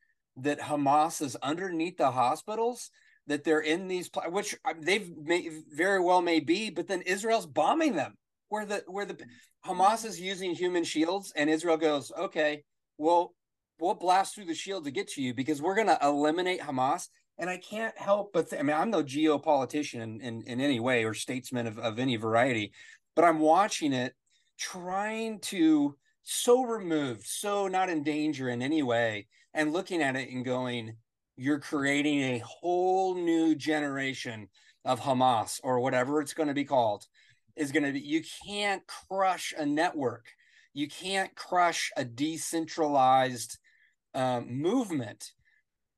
that 0.43 0.61
Hamas 0.61 1.21
is 1.21 1.37
underneath 1.37 1.97
the 1.97 2.11
hospitals, 2.11 2.91
that 3.27 3.45
they're 3.45 3.61
in 3.61 3.89
these, 3.89 4.09
which 4.29 4.57
uh, 4.65 4.75
they've 4.81 5.11
may, 5.17 5.51
very 5.71 6.01
well 6.01 6.23
may 6.23 6.41
be, 6.41 6.71
but 6.71 6.89
then 6.89 7.03
Israel's 7.03 7.47
bombing 7.47 7.95
them. 7.95 8.15
Where 8.51 8.65
the 8.65 8.83
where 8.87 9.05
the 9.05 9.19
Hamas 9.67 10.07
is 10.07 10.19
using 10.19 10.55
human 10.55 10.83
shields, 10.83 11.35
and 11.37 11.51
Israel 11.51 11.77
goes, 11.77 12.11
okay, 12.19 12.63
well, 12.97 13.35
we'll 13.79 13.95
blast 13.95 14.35
through 14.35 14.47
the 14.47 14.55
shield 14.55 14.85
to 14.85 14.91
get 14.91 15.09
to 15.09 15.23
you 15.23 15.35
because 15.35 15.61
we're 15.61 15.75
going 15.75 15.89
to 15.89 15.99
eliminate 16.03 16.61
Hamas. 16.61 17.09
And 17.37 17.51
I 17.51 17.59
can't 17.59 17.97
help 17.99 18.33
but 18.33 18.49
th- 18.49 18.59
I 18.59 18.63
mean, 18.63 18.75
I'm 18.75 18.91
no 18.91 19.05
geopolitician 19.05 20.01
in, 20.01 20.21
in, 20.23 20.43
in 20.47 20.61
any 20.61 20.81
way 20.81 21.05
or 21.05 21.13
statesman 21.13 21.67
of, 21.67 21.79
of 21.79 21.99
any 21.99 22.17
variety, 22.17 22.73
but 23.15 23.25
I'm 23.25 23.39
watching 23.39 23.93
it, 23.93 24.15
trying 24.59 25.41
to 25.41 25.97
so 26.23 26.63
removed, 26.63 27.27
so 27.27 27.69
not 27.69 27.89
in 27.89 28.03
danger 28.03 28.51
in 28.51 28.61
any 28.61 28.83
way, 28.83 29.27
and 29.55 29.73
looking 29.73 30.03
at 30.03 30.17
it 30.17 30.31
and 30.31 30.45
going, 30.45 30.97
you're 31.37 31.61
creating 31.61 32.21
a 32.21 32.43
whole 32.45 33.15
new 33.15 33.55
generation 33.55 34.49
of 34.85 35.01
Hamas 35.01 35.61
or 35.63 35.81
whatever 35.81 36.21
it's 36.21 36.35
going 36.35 36.49
to 36.49 36.55
be 36.55 36.65
called. 36.65 37.07
Is 37.57 37.73
going 37.73 37.85
to 37.85 37.93
be, 37.93 38.01
you 38.01 38.23
can't 38.47 38.83
crush 38.87 39.53
a 39.57 39.67
network. 39.67 40.27
You 40.75 40.87
can't 40.87 41.35
crush 41.35 41.91
a 41.97 42.05
decentralized 42.05 43.59
um, 44.15 44.61
movement. 44.61 45.33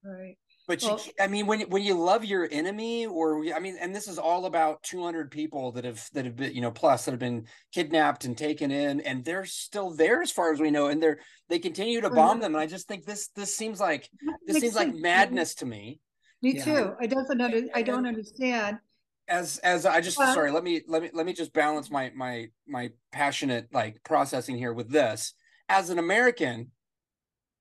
Right. 0.03 0.39
But 0.71 0.83
Well- 0.85 1.01
I 1.19 1.27
mean, 1.27 1.47
when 1.47 1.63
when 1.63 1.83
you 1.83 1.95
love 1.95 2.25
your 2.25 2.47
enemy, 2.49 3.05
or 3.05 3.45
I 3.53 3.59
mean, 3.59 3.77
and 3.81 3.93
this 3.93 4.07
is 4.07 4.21
all 4.21 4.47
about 4.47 4.85
200 4.85 5.29
people 5.29 5.73
that 5.73 5.85
have 5.85 6.09
that 6.13 6.25
have 6.25 6.37
been, 6.37 6.55
you 6.55 6.61
know, 6.61 6.71
plus 6.71 7.05
that 7.05 7.11
have 7.11 7.19
been 7.19 7.49
kidnapped 7.73 8.25
and 8.25 8.39
taken 8.39 8.71
in, 8.71 9.01
and 9.01 9.25
they're 9.25 9.47
still 9.47 9.91
there 9.91 10.23
as 10.23 10.31
far 10.31 10.53
as 10.53 10.61
we 10.61 10.71
know, 10.71 10.87
and 10.87 11.03
they're 11.03 11.19
they 11.49 11.59
continue 11.59 12.01
to 12.03 12.09
bomb 12.09 12.35
mm-hmm. 12.35 12.43
them. 12.43 12.55
And 12.55 12.63
I 12.63 12.67
just 12.69 12.87
think 12.87 13.05
this 13.05 13.31
this 13.35 13.53
seems 13.53 13.81
like 13.81 14.09
this 14.47 14.61
seems 14.61 14.77
like 14.77 14.95
madness 14.95 15.57
to 15.57 15.67
me. 15.67 15.99
Me 16.41 16.53
Yeah. 16.53 16.65
too. 16.65 16.95
I 17.01 17.07
doesn't 17.07 17.41
under, 17.41 17.63
I 17.75 17.83
don't 17.83 18.07
understand. 18.07 18.79
As 19.27 19.59
as 19.59 19.87
I 19.87 20.01
just 20.01 20.19
Well- 20.19 20.33
sorry, 20.33 20.53
let 20.53 20.63
me 20.63 20.83
let 20.87 21.03
me 21.03 21.11
let 21.13 21.27
me 21.27 21.33
just 21.33 21.53
balance 21.53 21.91
my 21.91 22.13
my 22.15 22.47
my 22.69 22.93
passionate 23.11 23.75
like 23.75 24.05
processing 24.05 24.57
here 24.57 24.73
with 24.73 24.89
this. 24.89 25.35
As 25.69 25.91
an 25.91 25.99
American, 25.99 26.71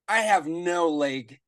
I 0.08 0.20
have 0.20 0.46
no 0.46 0.90
leg 0.90 1.40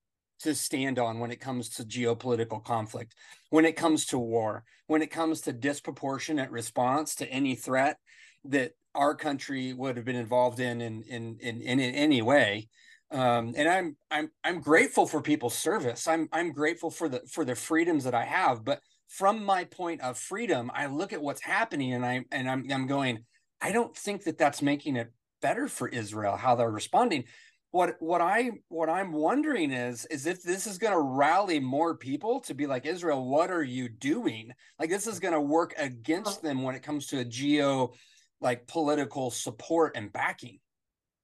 to 0.42 0.56
stand 0.56 1.00
on 1.00 1.20
when 1.20 1.32
it 1.32 1.40
comes 1.40 1.70
to 1.70 1.84
geopolitical 1.84 2.64
conflict, 2.64 3.16
when 3.50 3.66
it 3.66 3.76
comes 3.76 4.06
to 4.08 4.18
war, 4.18 4.64
when 4.88 5.02
it 5.02 5.12
comes 5.12 5.42
to 5.42 5.54
disproportionate 5.54 6.52
response 6.52 7.16
to 7.16 7.28
any 7.30 7.56
threat 7.56 7.98
that 8.46 8.72
our 8.94 9.16
country 9.16 9.74
would 9.74 9.96
have 9.96 10.06
been 10.06 10.16
involved 10.16 10.60
in 10.60 10.82
in 10.82 11.04
in 11.04 11.38
in, 11.40 11.62
in, 11.62 11.80
in 11.80 11.96
any 11.96 12.22
way. 12.22 12.68
Um, 13.12 13.54
and 13.58 13.68
I'm 13.68 13.98
I'm 14.10 14.32
I'm 14.44 14.62
grateful 14.62 15.06
for 15.06 15.22
people's 15.22 15.58
service. 15.58 16.08
I'm 16.08 16.28
I'm 16.32 16.52
grateful 16.52 16.90
for 16.90 17.10
the 17.10 17.22
for 17.30 17.46
the 17.46 17.56
freedoms 17.56 18.04
that 18.06 18.16
I 18.16 18.26
have. 18.26 18.64
But 18.64 18.82
from 19.08 19.44
my 19.44 19.66
point 19.66 20.02
of 20.02 20.18
freedom, 20.18 20.72
I 20.74 20.86
look 20.86 21.12
at 21.14 21.22
what's 21.22 21.42
happening 21.42 21.94
and 21.94 22.06
I 22.06 22.26
and 22.32 22.50
I'm 22.50 22.66
I'm 22.72 22.88
going, 22.88 23.26
I 23.62 23.72
don't 23.72 23.96
think 23.96 24.24
that 24.24 24.38
that's 24.38 24.62
making 24.62 24.96
it 24.96 25.12
better 25.42 25.68
for 25.68 25.88
Israel 25.88 26.38
how 26.38 26.56
they're 26.56 26.72
responding 26.72 27.26
what 27.72 27.96
what 28.00 28.20
I 28.20 28.52
what 28.68 28.90
I'm 28.90 29.14
wondering 29.14 29.72
is 29.72 30.06
is 30.08 30.26
if 30.26 30.44
this 30.44 30.68
is 30.68 30.78
going 30.78 30.94
to 30.94 31.00
rally 31.00 31.60
more 31.60 31.96
people 31.96 32.42
to 32.42 32.54
be 32.54 32.68
like 32.68 32.86
Israel, 32.86 33.26
what 33.26 33.50
are 33.50 33.64
you 33.64 33.88
doing? 33.88 34.52
Like 34.78 34.90
this 34.90 35.08
is 35.08 35.20
going 35.20 35.34
to 35.34 35.42
work 35.42 35.74
against 35.78 36.42
them 36.42 36.64
when 36.64 36.76
it 36.76 36.84
comes 36.84 37.08
to 37.08 37.20
a 37.20 37.26
geo 37.26 37.94
like 38.42 38.68
political 38.68 39.32
support 39.32 39.96
and 39.96 40.12
backing. 40.12 40.60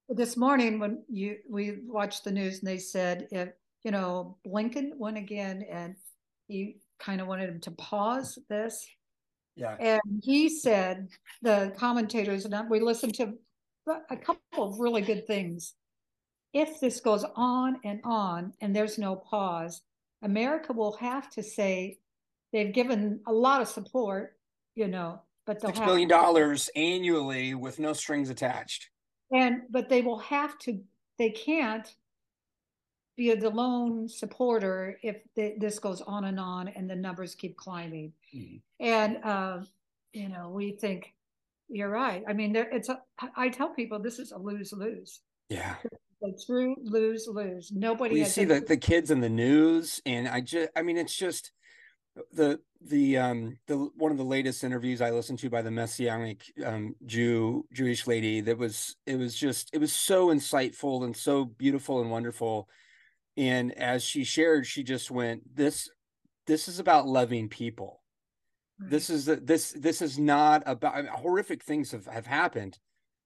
This 0.08 0.36
morning 0.38 0.78
when 0.78 1.04
you 1.08 1.36
we 1.48 1.78
watched 1.84 2.24
the 2.24 2.32
news 2.32 2.60
and 2.60 2.68
they 2.68 2.78
said 2.78 3.28
if 3.30 3.50
you 3.84 3.90
know 3.90 4.38
Blinken 4.46 4.96
went 4.96 5.18
again 5.18 5.64
and 5.70 5.96
he 6.46 6.78
kind 6.98 7.20
of 7.20 7.26
wanted 7.26 7.50
him 7.50 7.60
to 7.60 7.72
pause 7.72 8.38
this 8.48 8.86
Yeah. 9.54 9.76
and 9.78 10.00
he 10.22 10.48
said 10.48 11.08
the 11.42 11.74
commentators 11.76 12.46
and 12.46 12.70
we 12.70 12.80
listened 12.80 13.14
to 13.16 13.34
a 14.10 14.16
couple 14.16 14.64
of 14.64 14.80
really 14.80 15.02
good 15.02 15.26
things 15.26 15.74
if 16.52 16.80
this 16.80 17.00
goes 17.00 17.24
on 17.36 17.78
and 17.84 18.00
on 18.04 18.52
and 18.60 18.74
there's 18.74 18.98
no 18.98 19.14
pause 19.16 19.82
america 20.22 20.72
will 20.72 20.96
have 20.96 21.28
to 21.30 21.42
say 21.42 21.98
they've 22.52 22.72
given 22.72 23.20
a 23.26 23.32
lot 23.32 23.60
of 23.60 23.68
support 23.68 24.36
you 24.74 24.88
know 24.88 25.20
but 25.46 25.60
they'll 25.60 25.70
Six 25.70 25.78
have 25.78 25.88
billion 25.88 26.08
dollars 26.08 26.68
annually 26.76 27.54
with 27.54 27.78
no 27.78 27.92
strings 27.92 28.30
attached. 28.30 28.88
and 29.32 29.62
but 29.70 29.88
they 29.88 30.02
will 30.02 30.18
have 30.18 30.58
to 30.60 30.80
they 31.18 31.30
can't 31.30 31.94
be 33.16 33.34
the 33.34 33.50
lone 33.50 34.08
supporter 34.08 34.98
if 35.02 35.16
th- 35.34 35.58
this 35.58 35.78
goes 35.80 36.00
on 36.02 36.24
and 36.24 36.38
on 36.38 36.68
and 36.68 36.88
the 36.88 36.94
numbers 36.96 37.34
keep 37.34 37.56
climbing 37.56 38.12
Mhm. 38.34 38.60
and 38.80 39.18
uh, 39.24 39.60
you 40.12 40.28
know 40.28 40.50
we 40.50 40.72
think 40.72 41.12
you're 41.70 41.90
right. 41.90 42.24
I 42.26 42.32
mean, 42.32 42.54
there, 42.54 42.66
it's 42.70 42.88
a. 42.88 43.02
I 43.36 43.50
tell 43.50 43.68
people 43.68 43.98
this 43.98 44.18
is 44.18 44.32
a 44.32 44.38
lose 44.38 44.72
lose. 44.72 45.20
Yeah. 45.50 45.74
A 46.22 46.30
true 46.44 46.74
lose 46.82 47.28
lose. 47.30 47.70
Nobody. 47.72 48.16
you 48.16 48.22
has 48.24 48.34
see 48.34 48.42
a- 48.42 48.46
the, 48.46 48.60
the 48.60 48.76
kids 48.76 49.10
in 49.10 49.20
the 49.20 49.28
news 49.28 50.00
and 50.04 50.26
i 50.28 50.40
just 50.40 50.68
i 50.74 50.82
mean 50.82 50.96
it's 50.96 51.14
just 51.16 51.52
the 52.32 52.58
the 52.80 53.16
um 53.16 53.56
the 53.68 53.76
one 53.96 54.10
of 54.10 54.18
the 54.18 54.24
latest 54.24 54.64
interviews 54.64 55.00
i 55.00 55.10
listened 55.10 55.38
to 55.38 55.48
by 55.48 55.62
the 55.62 55.70
messianic 55.70 56.42
um 56.64 56.94
jew 57.06 57.64
jewish 57.72 58.06
lady 58.08 58.40
that 58.40 58.58
was 58.58 58.96
it 59.06 59.16
was 59.16 59.36
just 59.36 59.70
it 59.72 59.78
was 59.78 59.92
so 59.92 60.26
insightful 60.28 61.04
and 61.04 61.16
so 61.16 61.44
beautiful 61.44 62.00
and 62.00 62.10
wonderful 62.10 62.68
and 63.36 63.72
as 63.78 64.02
she 64.02 64.24
shared 64.24 64.66
she 64.66 64.82
just 64.82 65.10
went 65.12 65.42
this 65.54 65.88
this 66.48 66.66
is 66.66 66.78
about 66.80 67.06
loving 67.06 67.48
people 67.48 68.02
Right. 68.80 68.90
this 68.90 69.10
is 69.10 69.24
the, 69.26 69.36
this 69.36 69.72
this 69.72 70.00
is 70.02 70.18
not 70.20 70.62
about 70.66 70.94
I 70.94 71.02
mean, 71.02 71.10
horrific 71.12 71.64
things 71.64 71.90
have, 71.92 72.06
have 72.06 72.26
happened 72.26 72.78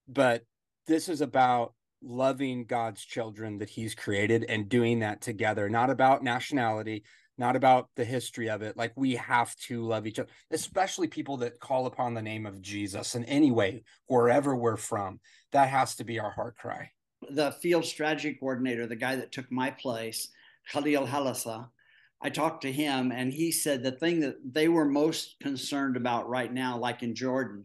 but 0.08 0.44
this 0.86 1.08
is 1.10 1.20
about 1.20 1.74
loving 2.02 2.64
god's 2.64 3.04
children 3.04 3.58
that 3.58 3.70
he's 3.70 3.94
created 3.94 4.44
and 4.48 4.68
doing 4.68 4.98
that 4.98 5.20
together 5.20 5.68
not 5.68 5.90
about 5.90 6.22
nationality 6.22 7.02
not 7.38 7.56
about 7.56 7.88
the 7.96 8.04
history 8.04 8.48
of 8.50 8.62
it. 8.62 8.76
Like 8.76 8.92
we 8.94 9.16
have 9.16 9.56
to 9.66 9.82
love 9.82 10.06
each 10.06 10.18
other 10.18 10.28
especially 10.50 11.08
people 11.08 11.38
that 11.38 11.60
call 11.60 11.86
upon 11.86 12.14
the 12.14 12.22
name 12.22 12.46
of 12.46 12.60
jesus. 12.60 13.14
In 13.14 13.24
any 13.24 13.50
way 13.50 13.84
wherever 14.06 14.54
we're 14.54 14.76
from 14.76 15.20
that 15.52 15.68
has 15.68 15.96
to 15.96 16.04
be 16.04 16.18
our 16.18 16.30
heart 16.30 16.56
cry. 16.56 16.90
The 17.30 17.52
field 17.52 17.84
strategy 17.84 18.34
coordinator, 18.38 18.86
the 18.86 18.96
guy 18.96 19.16
that 19.16 19.32
took 19.32 19.50
my 19.50 19.70
place, 19.70 20.28
Khalil 20.70 21.06
Halasa, 21.06 21.68
I 22.20 22.30
talked 22.30 22.62
to 22.62 22.72
him 22.72 23.12
and 23.12 23.32
he 23.32 23.50
said 23.50 23.82
the 23.82 23.92
thing 23.92 24.20
that 24.20 24.36
they 24.44 24.68
were 24.68 24.84
most 24.84 25.36
concerned 25.40 25.96
about 25.96 26.28
right 26.28 26.52
now, 26.52 26.78
like 26.78 27.02
in 27.02 27.14
Jordan, 27.14 27.64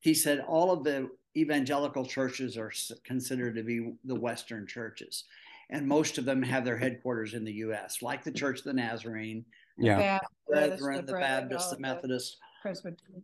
he 0.00 0.14
said 0.14 0.44
all 0.46 0.70
of 0.70 0.84
the 0.84 1.08
evangelical 1.36 2.04
churches 2.04 2.56
are 2.56 2.72
considered 3.04 3.54
to 3.56 3.62
be 3.62 3.92
the 4.04 4.14
Western 4.14 4.66
churches. 4.66 5.24
And 5.70 5.86
most 5.86 6.18
of 6.18 6.24
them 6.24 6.42
have 6.42 6.64
their 6.64 6.76
headquarters 6.76 7.34
in 7.34 7.44
the 7.44 7.52
US, 7.54 8.00
like 8.00 8.22
the 8.22 8.30
Church 8.30 8.58
of 8.60 8.64
the 8.64 8.72
Nazarene, 8.72 9.44
yeah 9.78 10.18
Baptist, 10.48 10.80
Brethren, 10.80 11.06
the 11.06 11.12
Bret- 11.12 11.22
Baptist, 11.22 11.70
the 11.70 11.78
Methodist, 11.78 12.36
Presbyterian. 12.62 13.22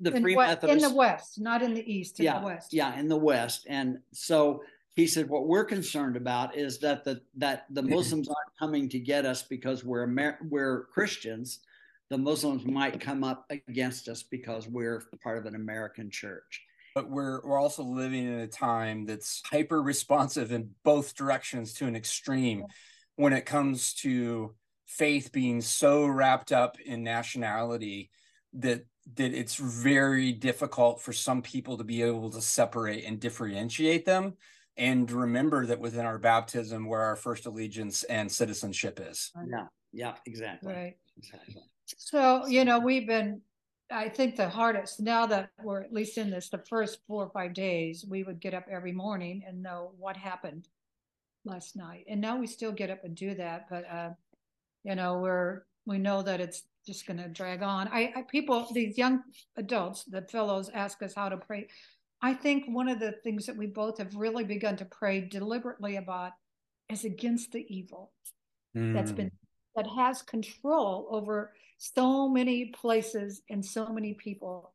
the 0.00 0.14
in, 0.14 0.22
Free 0.22 0.36
we- 0.36 0.42
Methodist. 0.42 0.84
in 0.84 0.90
the 0.90 0.96
West, 0.96 1.38
not 1.40 1.62
in 1.62 1.74
the 1.74 1.92
East. 1.92 2.18
In 2.18 2.24
yeah, 2.24 2.40
the 2.40 2.46
West. 2.46 2.72
Yeah, 2.72 2.98
in 2.98 3.08
the 3.08 3.16
West. 3.16 3.66
And 3.68 3.98
so 4.12 4.62
he 4.94 5.06
said, 5.06 5.28
what 5.28 5.46
we're 5.46 5.64
concerned 5.64 6.16
about 6.16 6.56
is 6.56 6.78
that 6.78 7.04
the 7.04 7.20
that 7.36 7.66
the 7.70 7.82
Muslims 7.94 8.28
aren't 8.28 8.58
coming 8.58 8.88
to 8.88 8.98
get 8.98 9.26
us 9.26 9.42
because 9.42 9.84
we're 9.84 10.04
Amer- 10.04 10.38
we're 10.48 10.84
Christians. 10.86 11.60
The 12.08 12.18
Muslims 12.18 12.64
might 12.64 13.00
come 13.00 13.22
up 13.22 13.50
against 13.68 14.08
us 14.08 14.22
because 14.22 14.66
we're 14.68 15.02
part 15.22 15.38
of 15.38 15.44
an 15.46 15.56
American 15.56 16.08
church. 16.08 16.62
But 16.96 17.10
we're 17.10 17.42
we're 17.44 17.60
also 17.60 17.82
living 17.82 18.24
in 18.24 18.40
a 18.40 18.46
time 18.46 19.04
that's 19.04 19.42
hyper 19.44 19.82
responsive 19.82 20.50
in 20.50 20.70
both 20.82 21.14
directions 21.14 21.74
to 21.74 21.86
an 21.86 21.94
extreme 21.94 22.64
when 23.16 23.34
it 23.34 23.44
comes 23.44 23.92
to 23.92 24.54
faith 24.86 25.30
being 25.30 25.60
so 25.60 26.06
wrapped 26.06 26.52
up 26.52 26.80
in 26.80 27.04
nationality 27.04 28.10
that 28.54 28.86
that 29.14 29.34
it's 29.34 29.56
very 29.56 30.32
difficult 30.32 31.02
for 31.02 31.12
some 31.12 31.42
people 31.42 31.76
to 31.76 31.84
be 31.84 32.02
able 32.02 32.30
to 32.30 32.40
separate 32.40 33.04
and 33.04 33.20
differentiate 33.20 34.06
them 34.06 34.32
and 34.78 35.10
remember 35.10 35.66
that 35.66 35.78
within 35.78 36.06
our 36.06 36.18
baptism 36.18 36.86
where 36.86 37.02
our 37.02 37.16
first 37.16 37.44
allegiance 37.44 38.04
and 38.04 38.32
citizenship 38.32 38.98
is 39.02 39.32
Yeah, 39.46 39.66
yeah, 39.92 40.14
exactly. 40.24 40.72
Right. 40.72 40.96
Exactly. 41.18 41.56
So, 41.98 42.46
you 42.46 42.64
know, 42.64 42.78
we've 42.78 43.06
been, 43.06 43.42
I 43.90 44.08
think 44.08 44.36
the 44.36 44.48
hardest, 44.48 45.00
now 45.00 45.26
that 45.26 45.50
we're 45.62 45.82
at 45.82 45.92
least 45.92 46.18
in 46.18 46.30
this, 46.30 46.48
the 46.48 46.58
first 46.58 46.98
four 47.06 47.24
or 47.24 47.30
five 47.30 47.54
days, 47.54 48.04
we 48.08 48.24
would 48.24 48.40
get 48.40 48.54
up 48.54 48.66
every 48.70 48.92
morning 48.92 49.44
and 49.46 49.62
know 49.62 49.92
what 49.98 50.16
happened 50.16 50.68
last 51.44 51.76
night. 51.76 52.04
And 52.08 52.20
now 52.20 52.36
we 52.36 52.46
still 52.46 52.72
get 52.72 52.90
up 52.90 53.04
and 53.04 53.14
do 53.14 53.34
that, 53.34 53.66
but, 53.70 53.88
uh, 53.88 54.10
you 54.82 54.96
know, 54.96 55.18
we're, 55.18 55.62
we 55.84 55.98
know 55.98 56.20
that 56.22 56.40
it's 56.40 56.64
just 56.84 57.06
gonna 57.06 57.28
drag 57.28 57.62
on. 57.62 57.88
I, 57.88 58.12
I, 58.16 58.22
people, 58.22 58.66
these 58.72 58.98
young 58.98 59.22
adults, 59.56 60.04
the 60.04 60.22
fellows 60.22 60.68
ask 60.74 61.02
us 61.02 61.14
how 61.14 61.28
to 61.28 61.36
pray. 61.36 61.68
I 62.22 62.34
think 62.34 62.64
one 62.66 62.88
of 62.88 62.98
the 62.98 63.12
things 63.22 63.46
that 63.46 63.56
we 63.56 63.66
both 63.66 63.98
have 63.98 64.14
really 64.16 64.44
begun 64.44 64.76
to 64.78 64.84
pray 64.84 65.20
deliberately 65.20 65.96
about 65.96 66.32
is 66.88 67.04
against 67.04 67.52
the 67.52 67.66
evil 67.68 68.10
that's 68.74 69.12
been 69.12 69.30
that 69.76 69.86
has 69.86 70.22
control 70.22 71.06
over 71.10 71.52
so 71.78 72.28
many 72.28 72.66
places 72.66 73.42
and 73.50 73.64
so 73.64 73.88
many 73.88 74.14
people 74.14 74.72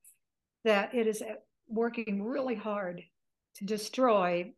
that 0.64 0.94
it 0.94 1.08
is 1.08 1.24
working 1.68 2.24
really 2.24 2.56
hard 2.56 3.04
to 3.56 3.66
destroy 3.66 4.52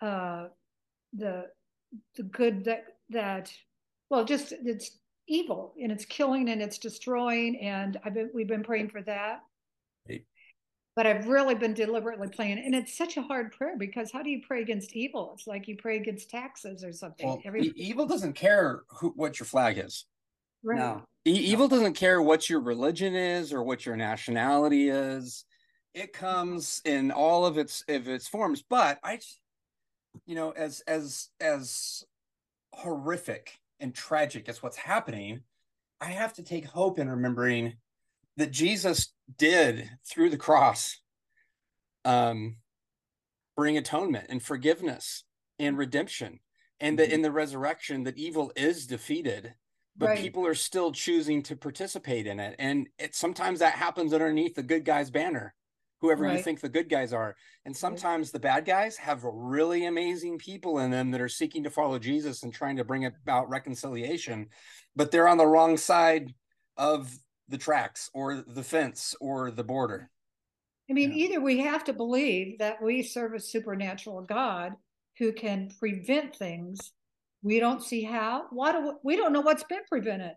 uh 0.00 0.46
the 1.12 1.46
the 2.16 2.22
good 2.24 2.64
that 2.64 2.84
that 3.10 3.50
well 4.10 4.24
just 4.24 4.52
it's 4.64 4.98
evil 5.26 5.74
and 5.80 5.90
it's 5.90 6.04
killing 6.04 6.48
and 6.48 6.60
it's 6.60 6.78
destroying 6.78 7.58
and 7.60 7.98
I've 8.04 8.14
been 8.14 8.30
we've 8.34 8.48
been 8.48 8.62
praying 8.62 8.90
for 8.90 9.02
that. 9.02 9.40
But 10.96 11.06
I've 11.06 11.26
really 11.26 11.54
been 11.54 11.74
deliberately 11.74 12.28
praying 12.28 12.58
and 12.58 12.74
it's 12.74 12.96
such 12.96 13.16
a 13.16 13.22
hard 13.22 13.52
prayer 13.52 13.76
because 13.78 14.12
how 14.12 14.22
do 14.22 14.30
you 14.30 14.42
pray 14.46 14.62
against 14.62 14.94
evil 14.94 15.32
it's 15.34 15.46
like 15.46 15.66
you 15.68 15.76
pray 15.76 15.96
against 15.96 16.30
taxes 16.30 16.84
or 16.84 16.92
something 16.92 17.26
well 17.26 17.42
Every- 17.44 17.72
evil 17.76 18.06
doesn't 18.06 18.34
care 18.34 18.82
who, 18.88 19.12
what 19.16 19.38
your 19.38 19.46
flag 19.46 19.78
is 19.78 20.06
right. 20.62 20.78
No, 20.78 21.02
E- 21.26 21.30
evil 21.32 21.68
doesn't 21.68 21.94
care 21.94 22.20
what 22.20 22.50
your 22.50 22.60
religion 22.60 23.14
is 23.14 23.52
or 23.52 23.62
what 23.62 23.86
your 23.86 23.96
nationality 23.96 24.90
is. 24.90 25.44
It 25.94 26.12
comes 26.12 26.82
in 26.84 27.10
all 27.10 27.46
of 27.46 27.56
its 27.56 27.82
of 27.88 28.08
its 28.08 28.28
forms. 28.28 28.62
But 28.68 28.98
I, 29.02 29.20
you 30.26 30.34
know, 30.34 30.50
as 30.50 30.80
as 30.86 31.30
as 31.40 32.04
horrific 32.74 33.58
and 33.80 33.94
tragic 33.94 34.48
as 34.48 34.62
what's 34.62 34.76
happening, 34.76 35.40
I 36.00 36.06
have 36.06 36.34
to 36.34 36.42
take 36.42 36.66
hope 36.66 36.98
in 36.98 37.08
remembering 37.08 37.74
that 38.36 38.50
Jesus 38.50 39.12
did 39.36 39.90
through 40.08 40.30
the 40.30 40.36
cross, 40.36 41.00
um, 42.04 42.56
bring 43.56 43.76
atonement 43.76 44.26
and 44.28 44.42
forgiveness 44.42 45.24
and 45.58 45.78
redemption, 45.78 46.40
and 46.80 46.98
that 46.98 47.12
in 47.12 47.22
the 47.22 47.30
resurrection 47.30 48.04
that 48.04 48.18
evil 48.18 48.52
is 48.56 48.86
defeated 48.86 49.54
but 49.96 50.10
Right. 50.10 50.18
people 50.18 50.46
are 50.46 50.54
still 50.54 50.90
choosing 50.90 51.42
to 51.44 51.56
participate 51.56 52.26
in 52.26 52.40
it. 52.40 52.56
And 52.58 52.88
it 52.98 53.14
sometimes 53.14 53.60
that 53.60 53.74
happens 53.74 54.12
underneath 54.12 54.54
the 54.54 54.62
good 54.62 54.84
guys 54.84 55.10
banner 55.10 55.54
whoever 56.00 56.30
you 56.30 56.38
think 56.38 56.60
the 56.60 56.68
good 56.68 56.90
guys 56.90 57.14
are. 57.14 57.34
And 57.64 57.74
sometimes 57.74 58.30
the 58.30 58.38
bad 58.38 58.66
guys 58.66 58.96
have 58.98 59.24
really 59.24 59.86
amazing 59.86 60.36
people 60.36 60.80
in 60.80 60.90
them 60.90 61.10
that 61.12 61.20
are 61.20 61.28
seeking 61.28 61.62
to 61.64 61.70
follow 61.70 61.98
jesus 61.98 62.42
and 62.42 62.52
trying 62.52 62.76
to 62.76 62.84
bring 62.84 63.06
about 63.06 63.48
reconciliation 63.48 64.48
but 64.94 65.10
they're 65.10 65.28
on 65.28 65.38
the 65.38 65.46
wrong 65.46 65.76
side 65.78 66.34
of 66.76 67.16
the 67.48 67.58
tracks 67.58 68.10
or 68.14 68.42
the 68.46 68.62
fence 68.62 69.14
or 69.20 69.50
the 69.50 69.64
border 69.64 70.10
I 70.88 70.92
mean, 70.92 71.12
Yeah. 71.12 71.24
either 71.24 71.40
we 71.40 71.58
have 71.60 71.84
to 71.84 71.92
believe 71.94 72.58
that 72.58 72.82
we 72.82 73.02
serve 73.02 73.32
a 73.32 73.40
supernatural 73.40 74.20
God 74.22 74.74
who 75.18 75.32
can 75.32 75.70
prevent 75.78 76.36
things. 76.36 76.92
We 77.42 77.58
don't 77.58 77.82
see 77.82 78.02
how. 78.02 78.46
Why 78.50 78.72
do 78.72 78.80
we, 78.82 78.92
we 79.02 79.16
don't 79.16 79.32
know 79.32 79.40
what's 79.40 79.64
been 79.64 79.84
prevented? 79.88 80.36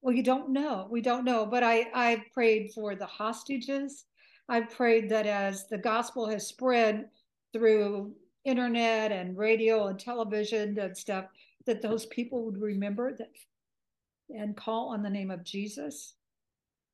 Well, 0.00 0.16
you 0.16 0.24
don't 0.24 0.50
know. 0.50 0.88
We 0.90 1.00
don't 1.00 1.24
know. 1.24 1.46
But 1.46 1.62
I 1.62 1.86
I 1.94 2.24
prayed 2.34 2.72
for 2.74 2.96
the 2.96 3.06
hostages. 3.06 4.04
I 4.48 4.62
prayed 4.62 5.10
that 5.10 5.26
as 5.26 5.68
the 5.68 5.78
gospel 5.78 6.26
has 6.28 6.48
spread 6.48 7.08
through 7.52 8.16
internet 8.44 9.12
and 9.12 9.36
radio 9.38 9.86
and 9.86 9.98
television 9.98 10.76
and 10.78 10.96
stuff, 10.96 11.26
that 11.66 11.82
those 11.82 12.06
people 12.06 12.44
would 12.46 12.60
remember 12.60 13.14
that 13.16 13.30
and 14.30 14.56
call 14.56 14.88
on 14.88 15.02
the 15.04 15.10
name 15.10 15.30
of 15.30 15.44
Jesus 15.44 16.14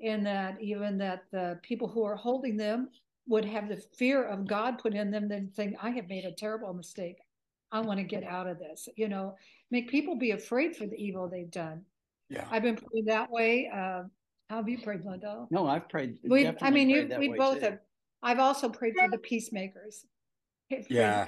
and 0.00 0.26
that 0.26 0.60
even 0.60 0.98
that 0.98 1.24
the 1.30 1.58
people 1.62 1.88
who 1.88 2.02
are 2.04 2.16
holding 2.16 2.56
them 2.56 2.88
would 3.26 3.44
have 3.44 3.68
the 3.68 3.76
fear 3.96 4.24
of 4.24 4.46
God 4.46 4.78
put 4.78 4.94
in 4.94 5.10
them, 5.10 5.28
then 5.28 5.48
think, 5.54 5.76
I 5.80 5.90
have 5.90 6.08
made 6.08 6.24
a 6.24 6.32
terrible 6.32 6.74
mistake. 6.74 7.16
I 7.72 7.80
want 7.80 7.98
to 7.98 8.04
get 8.04 8.22
out 8.24 8.46
of 8.46 8.58
this. 8.58 8.88
You 8.96 9.08
know, 9.08 9.36
make 9.70 9.88
people 9.88 10.16
be 10.16 10.32
afraid 10.32 10.76
for 10.76 10.86
the 10.86 10.96
evil 10.96 11.28
they've 11.28 11.50
done. 11.50 11.82
yeah 12.28 12.46
I've 12.50 12.62
been 12.62 12.76
praying 12.76 13.06
that 13.06 13.30
way. 13.30 13.70
Uh, 13.72 14.04
how 14.50 14.56
have 14.56 14.68
you 14.68 14.78
prayed, 14.78 15.04
Lindell? 15.04 15.48
no, 15.50 15.66
I've 15.66 15.88
prayed. 15.88 16.18
We, 16.22 16.46
I 16.46 16.70
mean, 16.70 16.90
prayed 16.90 17.10
you, 17.10 17.18
we 17.18 17.28
both 17.38 17.58
too. 17.58 17.64
have. 17.64 17.78
I've 18.22 18.38
also 18.38 18.68
prayed 18.68 18.94
for 18.98 19.08
the 19.10 19.18
peacemakers. 19.18 20.04
Prayed- 20.70 20.86
Yeah. 20.90 21.26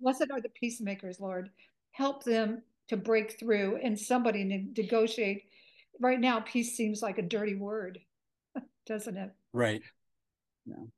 Blessed 0.00 0.26
are 0.32 0.40
the 0.40 0.48
peacemakers, 0.50 1.18
Lord. 1.20 1.50
Help 1.92 2.24
them 2.24 2.62
to 2.88 2.96
break 2.96 3.38
through 3.38 3.76
and 3.82 3.98
somebody 3.98 4.44
to 4.48 4.82
negotiate. 4.82 5.44
Right 6.00 6.20
now, 6.20 6.40
peace 6.40 6.76
seems 6.76 7.02
like 7.02 7.18
a 7.18 7.22
dirty 7.22 7.54
word, 7.54 7.98
doesn't 8.88 9.16
it? 9.16 9.30
right 9.52 9.82
No. 10.66 10.88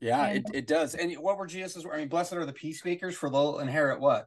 yeah 0.00 0.26
And- 0.26 0.38
it, 0.50 0.54
it 0.54 0.66
does 0.66 0.94
and 0.94 1.12
what 1.14 1.38
were 1.38 1.46
jesus 1.46 1.84
i 1.90 1.96
mean 1.98 2.08
blessed 2.08 2.34
are 2.34 2.44
the 2.44 2.52
peacemakers 2.52 3.16
for 3.16 3.30
they'll 3.30 3.58
inherit 3.60 4.00
what 4.00 4.26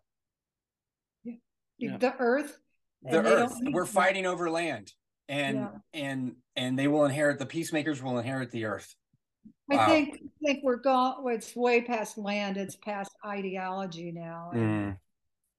Yeah. 1.77 1.97
The 1.97 2.15
earth. 2.19 2.59
the 3.03 3.17
and 3.17 3.25
they 3.25 3.29
don't 3.31 3.41
earth 3.51 3.57
we're 3.71 3.85
fighting 3.85 4.25
over 4.25 4.49
land 4.49 4.91
and 5.29 5.57
Yeah. 5.57 5.69
and 5.93 6.35
and 6.55 6.77
they 6.79 6.87
will 6.87 7.05
inherit 7.05 7.39
the 7.39 7.45
peacemakers 7.45 8.01
will 8.03 8.17
inherit 8.17 8.51
the 8.51 8.65
earth 8.65 8.95
I 9.71 9.75
Wow. 9.75 9.85
think, 9.85 10.15
I 10.15 10.45
think 10.47 10.63
we're 10.63 10.77
gone, 10.77 11.23
it's 11.31 11.55
way 11.55 11.81
past 11.81 12.17
land, 12.17 12.57
it's 12.57 12.75
past 12.75 13.11
ideology 13.23 14.11
now 14.11 14.49
and 14.51 14.61
Mm. 14.93 14.97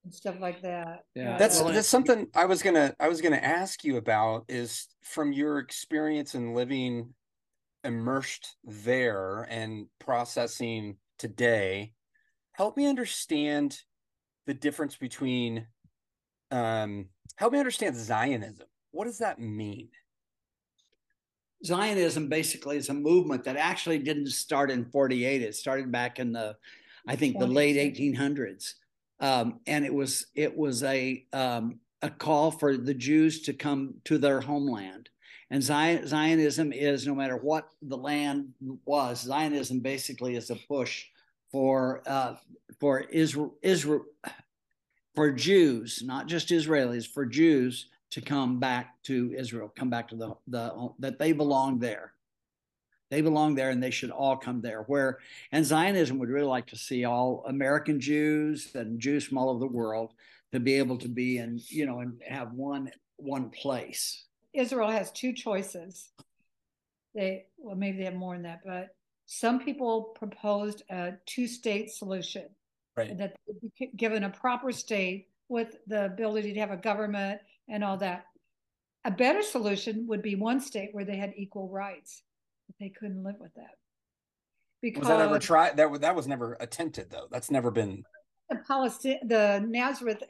and 0.04 0.14
stuff 0.14 0.40
like 0.40 0.61
that. 0.62 1.04
Yeah. 1.14 1.38
That's 1.38 1.61
Well, 1.62 1.72
that's 1.72 1.86
something 1.88 2.26
I 2.34 2.44
was 2.46 2.61
gonna 2.62 2.94
I 2.98 3.08
was 3.08 3.20
gonna 3.20 3.36
ask 3.36 3.84
you 3.84 3.96
about 3.98 4.46
is 4.48 4.88
from 5.02 5.32
your 5.32 5.58
experience 5.61 6.34
in 6.34 6.54
living 6.54 7.14
immersed 7.85 8.57
there 8.64 9.47
and 9.51 9.87
processing 9.99 10.97
today, 11.18 11.93
help 12.53 12.76
me 12.76 12.87
understand 12.87 13.78
the 14.47 14.55
difference 14.55 14.97
between 14.97 15.66
um 16.51 17.07
help 17.37 17.53
me 17.53 17.59
understand 17.59 17.97
Zionism. 17.97 18.66
What 18.91 19.05
does 19.05 19.18
that 19.18 19.39
mean? 19.39 19.89
Zionism 21.64 22.28
basically 22.28 22.76
is 22.76 22.89
a 22.89 22.95
movement 22.95 23.45
that 23.45 23.57
actually 23.57 23.99
didn't 23.99 24.28
start 24.28 24.70
in 24.70 24.87
48. 24.87 25.43
It 25.43 25.55
started 25.55 25.93
back 25.93 26.18
in 26.18 26.33
the, 26.33 26.57
I 27.07 27.16
think, 27.16 27.39
the 27.39 27.47
late 27.47 27.76
1800s. 27.76 28.74
Um, 29.20 29.61
and 29.66 29.85
it 29.85 29.93
was 29.93 30.26
it 30.35 30.57
was 30.57 30.83
a 30.83 31.24
um, 31.35 31.81
a 32.01 32.09
call 32.09 32.51
for 32.51 32.78
the 32.78 32.95
Jews 32.95 33.43
to 33.43 33.53
come 33.53 33.95
to 34.05 34.16
their 34.16 34.41
homeland. 34.41 35.11
And 35.51 35.62
Zion, 35.62 36.07
Zionism 36.07 36.72
is 36.72 37.07
no 37.07 37.14
matter 37.14 37.36
what 37.36 37.68
the 37.82 37.96
land 37.96 38.53
was, 38.84 39.22
Zionism 39.22 39.80
basically 39.80 40.36
is 40.36 40.51
a 40.51 40.57
push 40.68 41.07
for 41.51 42.03
uh, 42.07 42.36
for 42.78 43.01
Israel, 43.01 43.55
Israel 43.62 44.05
for 45.14 45.32
Jews, 45.32 46.03
not 46.05 46.28
just 46.28 46.51
Israelis, 46.51 47.07
for 47.07 47.26
Jews 47.26 47.88
to 48.11 48.20
come 48.20 48.59
back 48.61 49.03
to 49.05 49.34
Israel, 49.36 49.72
come 49.76 49.90
back 49.90 50.09
to 50.09 50.16
the 50.16 50.34
the 50.46 50.90
that 51.01 51.18
they 51.18 51.32
belong 51.32 51.78
there. 51.78 52.12
They 53.11 53.22
belong 53.22 53.57
there, 53.57 53.70
and 53.70 53.82
they 53.82 53.90
should 53.90 54.12
all 54.12 54.36
come 54.36 54.61
there. 54.61 54.82
Where 54.82 55.18
and 55.51 55.66
Zionism 55.66 56.18
would 56.18 56.28
really 56.28 56.46
like 56.46 56.68
to 56.68 56.76
see 56.76 57.05
all 57.05 57.44
American 57.48 57.98
Jews 58.01 58.72
and 58.76 59.01
Jews 59.01 59.24
from 59.24 59.36
all 59.38 59.51
over 59.51 59.59
the 59.59 59.66
world 59.66 60.12
to 60.53 60.61
be 60.61 60.74
able 60.74 60.98
to 60.98 61.09
be 61.09 61.38
in, 61.38 61.61
you 61.66 61.86
know, 61.86 62.01
and 62.01 62.20
have 62.26 62.53
one 62.53 62.92
one 63.16 63.51
place. 63.51 64.26
Israel 64.53 64.90
has 64.90 65.11
two 65.12 65.32
choices. 65.32 66.11
They, 67.14 67.46
well, 67.59 67.76
maybe 67.76 67.98
they 67.98 68.05
have 68.05 68.14
more 68.14 68.34
than 68.34 68.42
that, 68.44 68.61
but 68.64 68.94
some 69.26 69.61
people 69.61 70.14
proposed 70.16 70.82
a 70.90 71.12
two-state 71.26 71.90
solution. 71.90 72.46
Right. 72.96 73.16
That 73.16 73.36
given 73.96 74.24
a 74.24 74.30
proper 74.30 74.72
state 74.72 75.28
with 75.48 75.76
the 75.86 76.07
ability 76.07 76.53
to 76.55 76.61
have 76.61 76.70
a 76.70 76.76
government 76.76 77.40
and 77.68 77.84
all 77.84 77.96
that. 77.98 78.24
A 79.05 79.11
better 79.11 79.42
solution 79.42 80.07
would 80.09 80.22
be 80.22 80.34
one 80.34 80.61
state 80.61 80.90
where 80.92 81.05
they 81.05 81.16
had 81.16 81.32
equal 81.36 81.68
rights. 81.68 82.22
But 82.66 82.76
they 82.78 82.90
couldn't 82.90 83.24
live 83.24 83.36
with 83.40 83.55
that. 83.55 83.76
Because 84.82 85.01
Was 85.01 85.09
that 85.09 85.20
ever 85.20 85.38
tried? 85.38 85.76
That 85.76 86.01
that 86.01 86.14
was 86.14 86.26
never 86.26 86.57
attempted 86.61 87.11
though. 87.11 87.26
That's 87.30 87.51
never 87.51 87.70
been 87.70 88.05
the 88.51 88.57
Palestine, 88.66 89.20
the 89.24 89.64
Nazareth 89.66 90.22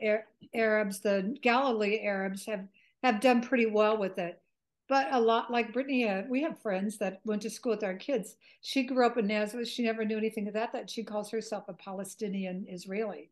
Arabs, 0.54 1.00
the 1.00 1.36
Galilee 1.42 2.00
Arabs 2.04 2.44
have 2.46 2.66
have 3.02 3.20
done 3.20 3.40
pretty 3.42 3.66
well 3.66 3.96
with 3.96 4.18
it. 4.18 4.40
But 4.88 5.08
a 5.12 5.20
lot 5.20 5.52
like 5.52 5.72
Brittany, 5.72 6.08
uh, 6.08 6.22
we 6.28 6.42
have 6.42 6.60
friends 6.60 6.98
that 6.98 7.20
went 7.24 7.42
to 7.42 7.50
school 7.50 7.72
with 7.72 7.84
our 7.84 7.94
kids. 7.94 8.34
She 8.62 8.82
grew 8.82 9.06
up 9.06 9.16
in 9.16 9.28
Nazareth. 9.28 9.68
She 9.68 9.84
never 9.84 10.04
knew 10.04 10.18
anything 10.18 10.48
of 10.48 10.54
that. 10.54 10.72
That 10.72 10.90
she 10.90 11.04
calls 11.04 11.30
herself 11.30 11.64
a 11.68 11.74
Palestinian 11.74 12.66
Israeli. 12.68 13.30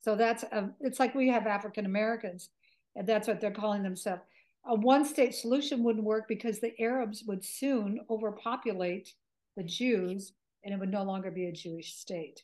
So 0.00 0.16
that's 0.16 0.44
a, 0.44 0.70
it's 0.80 0.98
like 0.98 1.14
we 1.14 1.28
have 1.28 1.46
African 1.46 1.84
Americans, 1.84 2.48
and 2.96 3.06
that's 3.06 3.28
what 3.28 3.40
they're 3.40 3.50
calling 3.50 3.82
themselves. 3.82 4.22
A 4.64 4.74
one-state 4.74 5.34
solution 5.34 5.84
wouldn't 5.84 6.04
work 6.04 6.26
because 6.26 6.58
the 6.58 6.72
Arabs 6.80 7.22
would 7.26 7.44
soon 7.44 8.00
overpopulate 8.08 9.12
the 9.56 9.62
Jews, 9.62 10.32
and 10.64 10.72
it 10.72 10.80
would 10.80 10.90
no 10.90 11.02
longer 11.02 11.30
be 11.30 11.46
a 11.46 11.52
Jewish 11.52 11.94
state. 11.94 12.42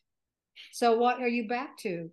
So 0.72 0.98
what 0.98 1.20
are 1.20 1.28
you 1.28 1.48
back 1.48 1.78
to? 1.78 2.10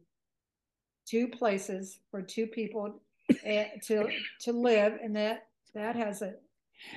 Two 1.06 1.28
places 1.28 2.00
for 2.10 2.22
two 2.22 2.48
people 2.48 3.02
to 3.30 4.10
to 4.42 4.52
live, 4.52 4.98
and 5.02 5.16
that 5.16 5.48
that 5.74 5.96
hasn't 5.96 6.36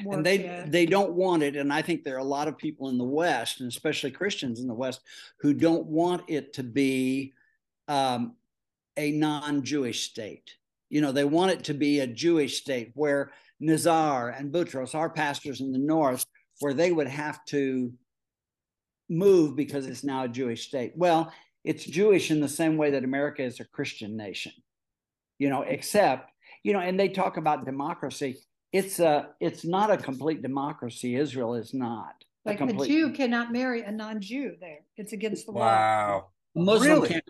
worked 0.04 0.16
and 0.16 0.26
they 0.26 0.40
yet. 0.40 0.72
they 0.72 0.86
don't 0.86 1.12
want 1.12 1.42
it 1.42 1.54
and 1.54 1.72
i 1.72 1.80
think 1.80 2.02
there 2.02 2.16
are 2.16 2.18
a 2.18 2.24
lot 2.24 2.48
of 2.48 2.58
people 2.58 2.88
in 2.88 2.98
the 2.98 3.04
west 3.04 3.60
and 3.60 3.68
especially 3.68 4.10
christians 4.10 4.60
in 4.60 4.66
the 4.66 4.74
west 4.74 5.00
who 5.40 5.54
don't 5.54 5.86
want 5.86 6.22
it 6.28 6.52
to 6.52 6.64
be 6.64 7.32
um, 7.86 8.34
a 8.98 9.12
non-jewish 9.12 10.02
state. 10.02 10.56
You 10.90 11.00
know 11.00 11.12
they 11.12 11.24
want 11.24 11.52
it 11.52 11.64
to 11.64 11.74
be 11.74 12.00
a 12.00 12.06
jewish 12.06 12.60
state 12.60 12.92
where 12.94 13.32
nazar 13.60 14.30
and 14.30 14.52
butros 14.52 14.94
our 14.94 15.10
pastors 15.10 15.60
in 15.60 15.72
the 15.72 15.78
north 15.78 16.24
where 16.60 16.74
they 16.74 16.92
would 16.92 17.08
have 17.08 17.44
to 17.46 17.92
move 19.08 19.56
because 19.56 19.86
it's 19.86 20.04
now 20.04 20.24
a 20.24 20.28
jewish 20.28 20.66
state. 20.66 20.92
Well 20.96 21.32
it's 21.64 21.84
jewish 21.84 22.30
in 22.30 22.40
the 22.40 22.48
same 22.48 22.76
way 22.76 22.90
that 22.90 23.04
america 23.04 23.42
is 23.42 23.58
a 23.58 23.64
christian 23.64 24.16
nation 24.16 24.52
you 25.38 25.48
know 25.48 25.62
except 25.62 26.30
you 26.62 26.72
know 26.72 26.80
and 26.80 26.98
they 26.98 27.08
talk 27.08 27.36
about 27.36 27.64
democracy 27.64 28.38
it's 28.72 28.98
a 29.00 29.28
it's 29.40 29.64
not 29.64 29.90
a 29.90 29.96
complete 29.96 30.42
democracy 30.42 31.16
israel 31.16 31.54
is 31.54 31.72
not 31.74 32.14
like 32.44 32.60
a 32.60 32.66
complete 32.66 32.88
Jew 32.88 33.12
cannot 33.12 33.52
marry 33.52 33.82
a 33.82 33.92
non-Jew. 33.92 34.56
There, 34.60 34.78
it's 34.96 35.12
against 35.12 35.46
the 35.46 35.52
law. 35.52 35.60
wow. 35.60 36.26
muslim 36.54 36.88
Really? 36.90 37.08
can't 37.08 37.24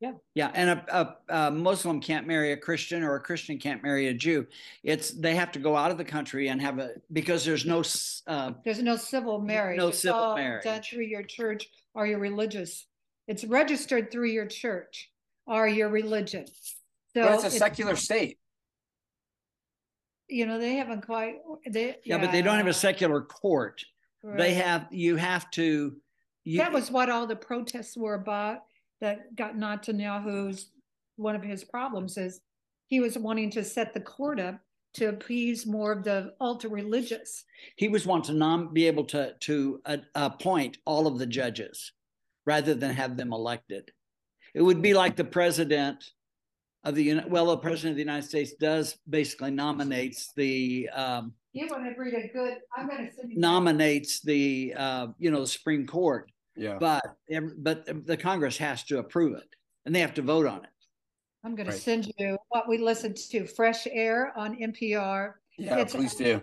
Yeah. 0.00 0.12
yeah 0.34 0.50
and 0.54 0.70
a, 0.70 1.16
a, 1.28 1.46
a 1.46 1.50
muslim 1.50 2.00
can't 2.00 2.26
marry 2.26 2.52
a 2.52 2.56
christian 2.56 3.02
or 3.02 3.14
a 3.16 3.20
christian 3.20 3.58
can't 3.58 3.82
marry 3.82 4.08
a 4.08 4.14
jew 4.14 4.46
it's 4.82 5.10
they 5.10 5.34
have 5.34 5.52
to 5.52 5.58
go 5.58 5.76
out 5.76 5.90
of 5.90 5.98
the 5.98 6.04
country 6.04 6.48
and 6.48 6.60
have 6.62 6.78
a 6.78 6.90
because 7.12 7.44
there's 7.44 7.64
no 7.66 7.82
uh, 8.26 8.52
There's 8.64 8.82
no 8.82 8.96
civil 8.96 9.40
marriage. 9.40 9.78
No 9.78 9.88
It's 9.88 10.00
civil 10.00 10.20
all 10.20 10.36
marriage. 10.36 10.64
done 10.64 10.82
through 10.82 11.04
your 11.04 11.22
church 11.22 11.68
or 11.94 12.06
your 12.06 12.18
religious. 12.18 12.86
It's 13.28 13.44
registered 13.44 14.10
through 14.10 14.28
your 14.30 14.46
church 14.46 15.10
or 15.46 15.66
your 15.68 15.88
religion. 15.88 16.44
So 17.14 17.22
But 17.22 17.34
it's 17.34 17.44
a 17.44 17.50
secular 17.50 17.96
state. 17.96 18.38
You 20.28 20.46
know, 20.46 20.58
they 20.58 20.74
haven't 20.74 21.06
quite. 21.06 21.36
They 21.68 21.96
yeah, 22.04 22.18
but 22.18 22.30
they 22.30 22.42
don't 22.42 22.56
have 22.56 22.68
a 22.68 22.72
secular 22.72 23.20
court 23.20 23.82
they 24.22 24.54
have 24.54 24.86
you 24.90 25.16
have 25.16 25.50
to 25.52 25.96
you, 26.44 26.58
that 26.58 26.72
was 26.72 26.90
what 26.90 27.10
all 27.10 27.26
the 27.26 27.36
protests 27.36 27.96
were 27.96 28.14
about 28.14 28.60
that 29.00 29.34
got 29.34 29.56
Netanyahu's 29.56 30.70
one 31.16 31.36
of 31.36 31.42
his 31.42 31.64
problems 31.64 32.16
is 32.16 32.40
he 32.86 33.00
was 33.00 33.16
wanting 33.16 33.50
to 33.50 33.64
set 33.64 33.94
the 33.94 34.00
court 34.00 34.40
up 34.40 34.58
to 34.94 35.06
appease 35.06 35.66
more 35.66 35.92
of 35.92 36.02
the 36.02 36.32
ultra 36.40 36.68
religious. 36.68 37.44
he 37.76 37.88
was 37.88 38.06
wanting 38.06 38.32
to 38.34 38.38
nom- 38.38 38.72
be 38.72 38.86
able 38.86 39.04
to 39.04 39.34
to 39.40 39.80
uh, 39.86 39.98
appoint 40.14 40.78
all 40.84 41.06
of 41.06 41.18
the 41.18 41.26
judges 41.26 41.92
rather 42.46 42.74
than 42.74 42.94
have 42.94 43.16
them 43.16 43.32
elected. 43.32 43.90
It 44.54 44.62
would 44.62 44.82
be 44.82 44.94
like 44.94 45.14
the 45.14 45.24
president 45.24 46.10
of 46.84 46.94
the 46.94 47.20
well, 47.28 47.46
the 47.46 47.58
president 47.58 47.92
of 47.92 47.96
the 47.96 48.02
United 48.02 48.26
States 48.28 48.54
does 48.54 48.96
basically 49.08 49.50
nominates 49.50 50.32
the 50.34 50.88
um, 50.94 51.32
You 51.52 51.68
want 51.70 51.84
to 51.84 52.00
read 52.00 52.14
a 52.14 52.28
good? 52.32 52.58
I'm 52.76 52.88
going 52.88 53.06
to 53.06 53.12
send 53.12 53.32
you. 53.32 53.38
nominates 53.38 54.20
the 54.20 54.74
uh, 54.76 55.06
you 55.18 55.30
know 55.30 55.40
the 55.40 55.46
Supreme 55.46 55.86
Court, 55.86 56.30
Yeah. 56.56 56.78
but 56.80 57.04
but 57.58 58.06
the 58.06 58.16
Congress 58.16 58.56
has 58.58 58.84
to 58.84 58.98
approve 58.98 59.36
it 59.36 59.48
and 59.84 59.94
they 59.94 60.00
have 60.00 60.14
to 60.14 60.22
vote 60.22 60.46
on 60.46 60.64
it. 60.64 60.70
I'm 61.44 61.54
going 61.54 61.68
Right. 61.68 61.74
to 61.76 61.80
send 61.80 62.12
you 62.18 62.36
what 62.48 62.68
we 62.68 62.76
listened 62.78 63.16
to, 63.30 63.46
Fresh 63.46 63.86
Air 63.90 64.32
on 64.36 64.56
NPR. 64.56 65.34
Yeah, 65.58 65.74
It's- 65.74 65.94
please 65.94 66.14
do. 66.14 66.42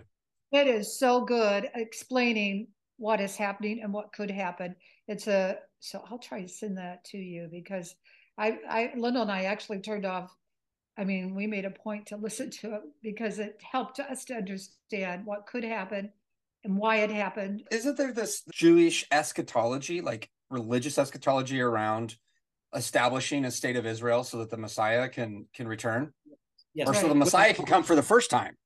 It 0.50 0.66
is 0.66 0.98
so 0.98 1.20
good 1.24 1.68
explaining 1.74 2.68
what 2.96 3.20
is 3.20 3.36
happening 3.36 3.82
and 3.82 3.92
what 3.92 4.12
could 4.12 4.30
happen. 4.30 4.74
It's 5.08 5.26
a 5.26 5.58
so 5.80 6.02
I'll 6.10 6.18
try 6.18 6.42
to 6.42 6.48
send 6.48 6.78
that 6.78 7.04
to 7.06 7.18
you 7.18 7.48
because 7.50 7.94
I 8.38 8.58
I 8.68 8.92
Lindell 8.96 9.22
and 9.22 9.32
I 9.32 9.44
actually 9.44 9.80
turned 9.80 10.06
off. 10.06 10.34
I 10.96 11.04
mean, 11.04 11.34
we 11.34 11.46
made 11.46 11.64
a 11.64 11.70
point 11.70 12.06
to 12.06 12.16
listen 12.28 12.50
to 12.50 12.74
it 12.76 12.82
because 13.02 13.38
it 13.38 13.60
helped 13.62 14.00
us 14.00 14.24
to 14.26 14.34
understand 14.34 15.26
what 15.26 15.46
could 15.46 15.64
happen 15.64 16.12
and 16.64 16.76
why 16.76 16.96
it 16.96 17.10
happened. 17.10 17.64
Isn't 17.70 17.96
there 17.96 18.12
this 18.12 18.42
Jewish 18.52 19.06
eschatology, 19.10 20.00
like 20.00 20.30
religious 20.50 20.98
eschatology 20.98 21.60
around 21.60 22.16
establishing 22.74 23.44
a 23.44 23.50
state 23.50 23.76
of 23.76 23.86
Israel 23.86 24.24
so 24.24 24.38
that 24.38 24.50
the 24.50 24.56
Messiah 24.56 25.08
can 25.08 25.46
can 25.52 25.66
return? 25.68 26.12
Yes, 26.74 26.88
Or 26.88 26.94
so 26.94 27.08
the 27.08 27.14
Messiah 27.14 27.54
can 27.54 27.64
come 27.64 27.82
for 27.82 27.96
the 27.96 28.02
first 28.02 28.30
time. 28.30 28.56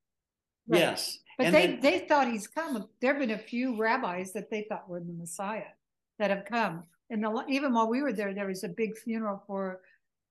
Right. 0.67 0.79
yes. 0.81 1.19
But 1.37 1.47
And 1.47 1.55
they 1.55 1.67
then- 1.67 1.79
they 1.81 1.99
thought 1.99 2.27
he's 2.27 2.47
come. 2.47 2.87
There 3.01 3.13
have 3.13 3.19
been 3.19 3.31
a 3.31 3.37
few 3.39 3.75
rabbis 3.75 4.33
that 4.33 4.51
they 4.51 4.65
thought 4.69 4.87
were 4.87 4.99
the 4.99 5.13
Messiah 5.13 5.71
that 6.19 6.29
have 6.29 6.45
come. 6.45 6.83
And 7.13 7.23
the, 7.23 7.45
even 7.47 7.73
while 7.73 7.87
we 7.87 8.01
were 8.01 8.11
there, 8.11 8.33
there 8.33 8.47
was 8.47 8.63
a 8.63 8.69
big 8.69 8.97
funeral 8.97 9.43
for 9.45 9.81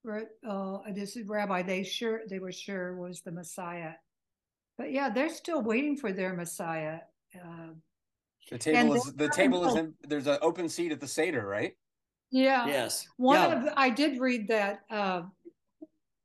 for 0.02 0.24
uh, 0.46 0.78
this 0.92 1.16
rabbi. 1.26 1.62
They 1.62 1.84
sure 1.84 2.22
they 2.28 2.40
were 2.40 2.50
sure 2.50 2.96
was 2.96 3.20
the 3.20 3.30
Messiah. 3.30 3.92
But 4.76 4.90
yeah, 4.90 5.08
they're 5.08 5.28
still 5.28 5.62
waiting 5.62 5.96
for 5.96 6.12
their 6.12 6.34
Messiah. 6.34 6.98
Uh, 7.36 7.74
The 8.50 8.58
table 8.58 8.94
is 8.94 9.04
the 9.14 9.28
table 9.28 9.64
is 9.64 9.76
in 9.76 9.94
there's 10.08 10.26
an 10.26 10.38
open 10.42 10.68
seat 10.68 10.90
at 10.90 10.98
the 10.98 11.06
Seder, 11.06 11.46
right? 11.46 11.76
yeah, 12.32 12.66
yes. 12.66 13.06
One 13.16 13.38
yeah. 13.38 13.56
of 13.56 13.64
the, 13.64 13.78
I 13.78 13.88
did 13.88 14.18
read 14.18 14.48
that. 14.48 14.80
Uh, 14.90 15.22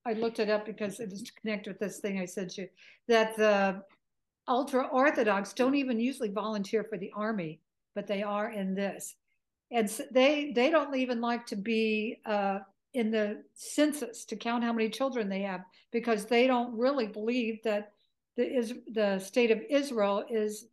I 0.07 0.13
looked 0.13 0.39
it 0.39 0.49
up 0.49 0.65
because 0.65 0.99
it 0.99 1.11
was 1.11 1.21
to 1.21 1.31
connect 1.39 1.67
with 1.67 1.77
this 1.77 1.99
thing 1.99 2.19
I 2.19 2.25
sent 2.25 2.57
you. 2.57 2.67
That 3.07 3.37
the 3.37 3.83
ultra 4.47 4.87
orthodox 4.87 5.53
don't 5.53 5.75
even 5.75 5.99
usually 5.99 6.31
volunteer 6.31 6.83
for 6.83 6.97
the 6.97 7.11
army, 7.15 7.59
but 7.93 8.07
they 8.07 8.23
are 8.23 8.49
in 8.51 8.73
this. 8.73 9.15
And 9.71 9.89
they 10.11 10.51
they 10.55 10.69
don't 10.69 10.95
even 10.95 11.19
like 11.21 11.45
to 11.47 11.55
be 11.55 12.19
uh, 12.25 12.59
in 12.93 13.11
the 13.11 13.43
census 13.53 14.25
to 14.25 14.35
count 14.35 14.63
how 14.63 14.73
many 14.73 14.89
children 14.89 15.29
they 15.29 15.41
have 15.41 15.61
because 15.91 16.25
they 16.25 16.47
don't 16.47 16.77
really 16.77 17.07
believe 17.07 17.61
that 17.63 17.91
the 18.37 18.43
is 18.43 18.73
the 18.93 19.19
state 19.19 19.51
of 19.51 19.61
Israel 19.69 20.23
is 20.29 20.67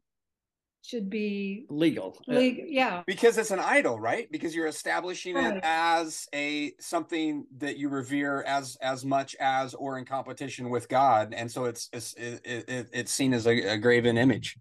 should 0.83 1.09
be 1.09 1.65
legal. 1.71 2.23
legal. 2.29 2.67
Yeah, 2.69 3.03
because 3.07 3.39
it's 3.39 3.51
an 3.51 3.59
idol, 3.59 3.99
right? 3.99 4.31
Because 4.31 4.55
you're 4.55 4.67
establishing 4.67 5.35
Right. 5.35 5.57
it 5.57 5.61
as 5.65 6.29
a 6.35 6.73
something 6.79 7.47
that 7.57 7.79
you 7.79 7.89
revere 7.89 8.43
as 8.43 8.77
as 8.83 9.05
much 9.05 9.35
as 9.41 9.73
or 9.75 9.99
in 9.99 10.05
competition 10.05 10.69
with 10.69 10.89
God, 10.89 11.33
and 11.35 11.51
so 11.51 11.65
it's 11.65 11.89
it's 11.93 12.13
it, 12.15 12.43
it, 12.45 12.89
it's 12.93 13.13
seen 13.13 13.33
as 13.33 13.47
a, 13.47 13.73
a 13.73 13.79
graven 13.79 14.19
image. 14.19 14.57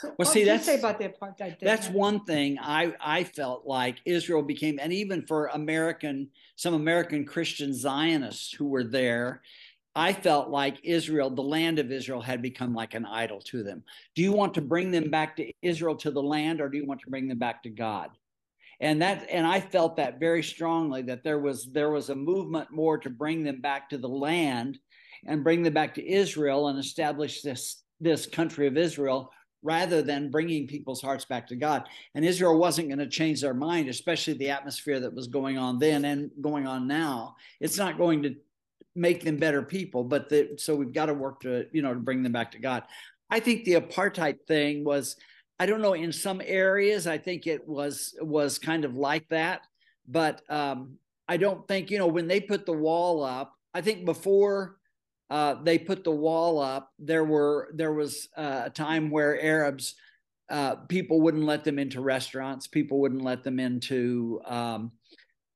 So 0.00 0.08
Well, 0.08 0.14
what 0.16 0.28
see, 0.28 0.44
that's- 0.44 0.66
say 0.66 0.78
about 0.78 0.98
the 0.98 1.08
apartheid. 1.08 1.58
That's 1.60 1.88
one 1.88 2.24
thing 2.24 2.58
I 2.60 2.94
I 3.00 3.24
felt 3.24 3.66
like 3.66 4.00
Israel 4.04 4.42
became, 4.42 4.78
and 4.80 4.92
even 4.92 5.26
for 5.26 5.46
American 5.46 6.30
some 6.56 6.74
American 6.74 7.24
Christian 7.24 7.72
Zionists 7.74 8.52
who 8.52 8.66
were 8.66 8.84
there, 8.84 9.42
I 9.96 10.12
felt 10.12 10.50
like 10.50 10.78
Israel, 10.84 11.30
the 11.30 11.42
land 11.42 11.78
of 11.78 11.90
Israel, 11.92 12.20
had 12.20 12.42
become 12.42 12.74
like 12.74 12.94
an 12.94 13.06
idol 13.06 13.40
to 13.42 13.62
them. 13.62 13.84
Do 14.14 14.22
you 14.22 14.32
want 14.32 14.54
to 14.54 14.60
bring 14.60 14.90
them 14.90 15.10
back 15.10 15.36
to 15.36 15.52
Israel 15.62 15.96
to 15.96 16.10
the 16.10 16.22
land, 16.22 16.60
or 16.60 16.68
do 16.68 16.76
you 16.76 16.86
want 16.86 17.00
to 17.02 17.10
bring 17.10 17.28
them 17.28 17.38
back 17.38 17.62
to 17.64 17.70
God? 17.70 18.10
And 18.80 19.00
that, 19.02 19.28
and 19.30 19.46
I 19.46 19.60
felt 19.60 19.96
that 19.96 20.18
very 20.18 20.42
strongly 20.42 21.02
that 21.02 21.22
there 21.22 21.38
was 21.38 21.66
there 21.72 21.90
was 21.90 22.10
a 22.10 22.14
movement 22.16 22.70
more 22.72 22.98
to 22.98 23.10
bring 23.10 23.44
them 23.44 23.60
back 23.60 23.88
to 23.90 23.98
the 23.98 24.08
land, 24.08 24.78
and 25.26 25.44
bring 25.44 25.62
them 25.62 25.74
back 25.74 25.94
to 25.94 26.08
Israel 26.08 26.68
and 26.68 26.78
establish 26.78 27.42
this 27.42 27.82
this 28.00 28.26
country 28.26 28.66
of 28.66 28.76
Israel 28.76 29.30
rather 29.64 30.02
than 30.02 30.30
bringing 30.30 30.68
people's 30.68 31.00
hearts 31.00 31.24
back 31.24 31.48
to 31.48 31.56
God. 31.56 31.88
And 32.14 32.24
Israel 32.24 32.58
wasn't 32.58 32.88
going 32.88 32.98
to 32.98 33.08
change 33.08 33.40
their 33.40 33.54
mind, 33.54 33.88
especially 33.88 34.34
the 34.34 34.50
atmosphere 34.50 35.00
that 35.00 35.14
was 35.14 35.26
going 35.26 35.58
on 35.58 35.78
then 35.78 36.04
and 36.04 36.30
going 36.40 36.66
on 36.66 36.86
now. 36.86 37.34
It's 37.60 37.78
not 37.78 37.98
going 37.98 38.22
to 38.24 38.36
make 38.94 39.24
them 39.24 39.38
better 39.38 39.62
people, 39.62 40.04
but 40.04 40.28
the, 40.28 40.50
so 40.58 40.76
we've 40.76 40.92
got 40.92 41.06
to 41.06 41.14
work 41.14 41.40
to, 41.40 41.66
you 41.72 41.82
know, 41.82 41.94
to 41.94 41.98
bring 41.98 42.22
them 42.22 42.32
back 42.32 42.52
to 42.52 42.58
God. 42.58 42.84
I 43.30 43.40
think 43.40 43.64
the 43.64 43.74
apartheid 43.74 44.46
thing 44.46 44.84
was, 44.84 45.16
I 45.58 45.66
don't 45.66 45.80
know, 45.80 45.94
in 45.94 46.12
some 46.12 46.42
areas, 46.44 47.06
I 47.06 47.16
think 47.16 47.46
it 47.46 47.66
was 47.66 48.14
was 48.20 48.58
kind 48.58 48.84
of 48.84 48.96
like 48.96 49.26
that, 49.30 49.62
but 50.06 50.42
um, 50.50 50.98
I 51.26 51.38
don't 51.38 51.66
think, 51.66 51.90
you 51.90 51.98
know, 51.98 52.06
when 52.06 52.28
they 52.28 52.40
put 52.40 52.66
the 52.66 52.72
wall 52.72 53.24
up, 53.24 53.56
I 53.72 53.80
think 53.80 54.04
before 54.04 54.76
uh, 55.30 55.56
they 55.62 55.78
put 55.78 56.04
the 56.04 56.10
wall 56.10 56.58
up, 56.60 56.92
there 56.98 57.24
were 57.24 57.70
there 57.74 57.92
was 57.92 58.28
uh, 58.36 58.62
a 58.66 58.70
time 58.70 59.10
where 59.10 59.40
Arabs 59.42 59.94
uh, 60.50 60.76
people 60.88 61.20
wouldn't 61.22 61.44
let 61.44 61.64
them 61.64 61.78
into 61.78 62.00
restaurants, 62.00 62.66
people 62.66 63.00
wouldn't 63.00 63.22
let 63.22 63.42
them 63.42 63.58
into 63.58 64.40
um, 64.44 64.92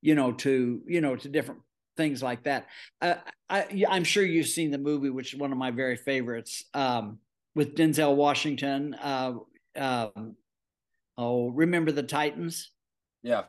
you 0.00 0.14
know 0.14 0.32
to 0.32 0.80
you 0.86 1.00
know 1.00 1.16
to 1.16 1.28
different 1.28 1.60
things 1.96 2.22
like 2.22 2.44
that. 2.44 2.66
Uh, 3.02 3.16
I, 3.50 3.84
I'm 3.88 4.04
sure 4.04 4.24
you've 4.24 4.46
seen 4.46 4.70
the 4.70 4.78
movie, 4.78 5.10
which 5.10 5.34
is 5.34 5.40
one 5.40 5.52
of 5.52 5.58
my 5.58 5.70
very 5.70 5.96
favorites, 5.96 6.64
um, 6.72 7.18
with 7.54 7.74
Denzel 7.74 8.16
Washington. 8.16 8.94
Uh, 8.94 9.32
um, 9.76 10.36
oh, 11.18 11.48
remember 11.48 11.92
the 11.92 12.02
Titans? 12.02 12.70
Yeah, 13.22 13.44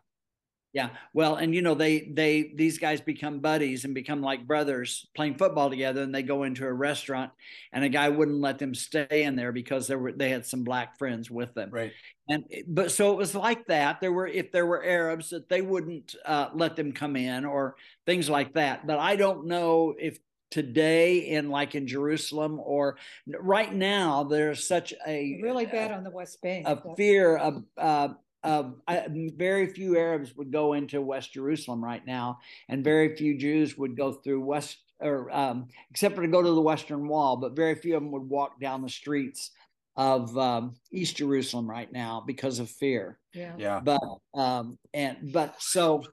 Yeah. 0.71 0.89
Well, 1.13 1.35
and 1.35 1.55
you 1.55 1.63
know, 1.63 1.73
they 1.73 2.01
they 2.01 2.51
these 2.55 2.77
guys 2.77 3.01
become 3.01 3.39
buddies 3.39 3.85
and 3.85 3.95
become 3.95 4.21
like 4.21 4.45
brothers 4.45 5.07
playing 5.15 5.35
football 5.35 5.69
together 5.69 6.03
and 6.03 6.13
they 6.13 6.21
go 6.21 6.43
into 6.43 6.65
a 6.65 6.71
restaurant 6.71 7.31
and 7.73 7.83
a 7.83 7.89
guy 7.89 8.09
wouldn't 8.09 8.39
let 8.39 8.59
them 8.59 8.75
stay 8.75 9.23
in 9.23 9.35
there 9.35 9.51
because 9.51 9.87
there 9.87 9.97
were 9.97 10.11
they 10.11 10.29
had 10.29 10.45
some 10.45 10.63
black 10.63 10.97
friends 10.99 11.29
with 11.31 11.53
them. 11.55 11.69
right. 11.71 11.91
And 12.27 12.43
but 12.67 12.91
so 12.91 13.11
it 13.11 13.17
was 13.17 13.33
like 13.33 13.65
that. 13.67 13.99
There 13.99 14.13
were 14.13 14.27
if 14.27 14.51
there 14.51 14.67
were 14.67 14.83
Arabs 14.83 15.31
that 15.31 15.49
they 15.49 15.63
wouldn't 15.63 16.13
uh, 16.23 16.49
let 16.53 16.75
them 16.75 16.91
come 16.91 17.15
in 17.15 17.45
or 17.45 17.75
things 18.05 18.29
like 18.29 18.53
that. 18.53 18.85
But 18.85 18.99
I 18.99 19.15
don't 19.15 19.47
know 19.47 19.95
if 19.97 20.19
today 20.51 21.29
in 21.29 21.49
like 21.49 21.73
in 21.73 21.87
Jerusalem 21.87 22.59
or 22.63 22.97
right 23.27 23.73
now 23.73 24.23
there's 24.23 24.67
such 24.67 24.93
a 25.07 25.39
really 25.41 25.65
bad 25.65 25.91
on 25.91 26.03
the 26.03 26.09
West 26.11 26.41
Bank. 26.41 26.67
a 26.67 26.95
fear 26.95 27.37
of 27.37 27.63
uh, 27.77 28.09
of 28.43 28.75
I, 28.87 29.05
very 29.35 29.67
few 29.67 29.97
Arabs 29.97 30.35
would 30.35 30.51
go 30.51 30.73
into 30.73 31.01
West 31.01 31.33
Jerusalem 31.33 31.83
right 31.83 32.05
now, 32.05 32.39
and 32.67 32.83
very 32.83 33.15
few 33.15 33.37
Jews 33.37 33.77
would 33.77 33.97
go 33.97 34.13
through 34.13 34.41
West 34.41 34.77
or 35.01 35.29
um, 35.31 35.67
except 35.91 36.15
for 36.15 36.21
to 36.21 36.27
go 36.27 36.41
to 36.41 36.51
the 36.51 36.61
Western 36.61 37.07
Wall, 37.07 37.37
but 37.37 37.55
very 37.55 37.75
few 37.75 37.95
of 37.95 38.03
them 38.03 38.11
would 38.11 38.29
walk 38.29 38.59
down 38.59 38.81
the 38.81 38.89
streets 38.89 39.51
of 39.95 40.37
um, 40.37 40.75
East 40.91 41.17
Jerusalem 41.17 41.69
right 41.69 41.91
now 41.91 42.23
because 42.25 42.59
of 42.59 42.69
fear. 42.69 43.19
yeah. 43.33 43.53
Yeah, 43.57 43.79
But 43.81 44.01
um, 44.33 44.77
and 44.93 45.31
but 45.33 45.61
so 45.61 46.03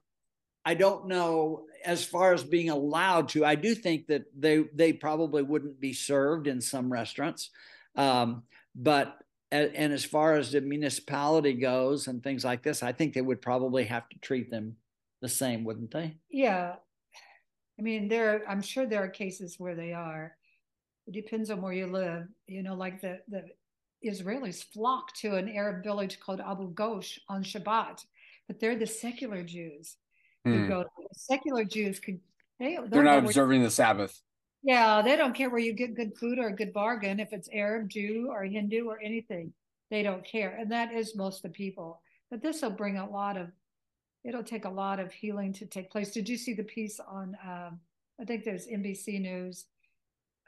I 0.65 0.73
don't 0.73 1.07
know 1.07 1.65
as 1.85 2.03
far 2.03 2.33
as 2.33 2.43
being 2.43 2.69
allowed 2.69 3.29
to. 3.29 3.45
I 3.45 3.55
do 3.55 3.73
think 3.73 4.07
that 4.07 4.23
they 4.37 4.65
they 4.73 4.93
probably 4.93 5.41
wouldn't 5.41 5.79
be 5.79 5.93
served 5.93 6.47
in 6.47 6.59
some 6.59 6.91
restaurants, 6.91 7.49
um, 7.95 8.43
but 8.75 9.17
and, 9.51 9.73
and 9.75 9.93
as 9.93 10.03
far 10.03 10.35
as 10.35 10.51
the 10.51 10.61
municipality 10.61 11.53
goes 11.53 12.07
and 12.07 12.21
things 12.21 12.43
like 12.43 12.63
this, 12.63 12.83
I 12.83 12.91
think 12.91 13.13
they 13.13 13.21
would 13.21 13.41
probably 13.41 13.85
have 13.85 14.07
to 14.09 14.19
treat 14.19 14.51
them 14.51 14.75
the 15.21 15.29
same, 15.29 15.63
wouldn't 15.63 15.91
they? 15.91 16.17
Yeah. 16.29 16.75
I 17.79 17.81
mean, 17.81 18.07
there, 18.07 18.43
I'm 18.49 18.61
sure 18.61 18.85
there 18.85 19.03
are 19.03 19.09
cases 19.09 19.55
where 19.57 19.75
they 19.75 19.93
are. 19.93 20.35
It 21.07 21.13
depends 21.13 21.49
on 21.49 21.61
where 21.61 21.73
you 21.73 21.87
live. 21.87 22.27
You 22.47 22.63
know, 22.63 22.75
like 22.75 23.01
the, 23.01 23.19
the 23.29 23.45
Israelis 24.05 24.63
flock 24.73 25.13
to 25.17 25.35
an 25.35 25.49
Arab 25.49 25.83
village 25.83 26.19
called 26.19 26.41
Abu 26.41 26.73
Ghosh 26.73 27.17
on 27.29 27.43
Shabbat, 27.43 28.03
but 28.47 28.59
they're 28.59 28.75
the 28.77 28.87
secular 28.87 29.43
Jews 29.43 29.95
who 30.43 30.63
Hmm. 30.63 30.67
go. 30.69 30.85
Secular 31.13 31.63
Jews 31.63 31.99
could, 31.99 32.19
they, 32.59 32.75
they're 32.75 32.87
they'll 32.87 33.03
not 33.03 33.21
go 33.21 33.27
observing 33.27 33.63
the 33.63 33.69
Sabbath. 33.71 34.21
Yeah, 34.63 35.01
they 35.01 35.15
don't 35.15 35.35
care 35.35 35.49
where 35.49 35.59
you 35.59 35.73
get 35.73 35.95
good 35.95 36.17
food 36.17 36.39
or 36.39 36.47
a 36.47 36.55
good 36.55 36.73
bargain, 36.73 37.19
if 37.19 37.31
it's 37.31 37.49
Arab, 37.53 37.89
Jew, 37.89 38.29
or 38.31 38.43
Hindu 38.43 38.87
or 38.87 38.99
anything. 39.01 39.53
They 39.89 40.03
don't 40.03 40.25
care. 40.25 40.57
And 40.59 40.71
that 40.71 40.93
is 40.93 41.15
most 41.15 41.37
of 41.37 41.43
the 41.43 41.55
people. 41.55 42.01
But 42.29 42.41
this 42.41 42.61
will 42.61 42.71
bring 42.71 42.97
a 42.97 43.09
lot 43.09 43.37
of, 43.37 43.49
it'll 44.23 44.43
take 44.43 44.65
a 44.65 44.69
lot 44.69 44.99
of 44.99 45.13
healing 45.13 45.53
to 45.53 45.65
take 45.65 45.91
place. 45.91 46.11
Did 46.11 46.27
you 46.27 46.37
see 46.37 46.53
the 46.53 46.63
piece 46.63 46.99
on, 46.99 47.37
um, 47.45 47.79
I 48.19 48.25
think 48.25 48.43
there's 48.43 48.67
NBC 48.67 49.21
News, 49.21 49.65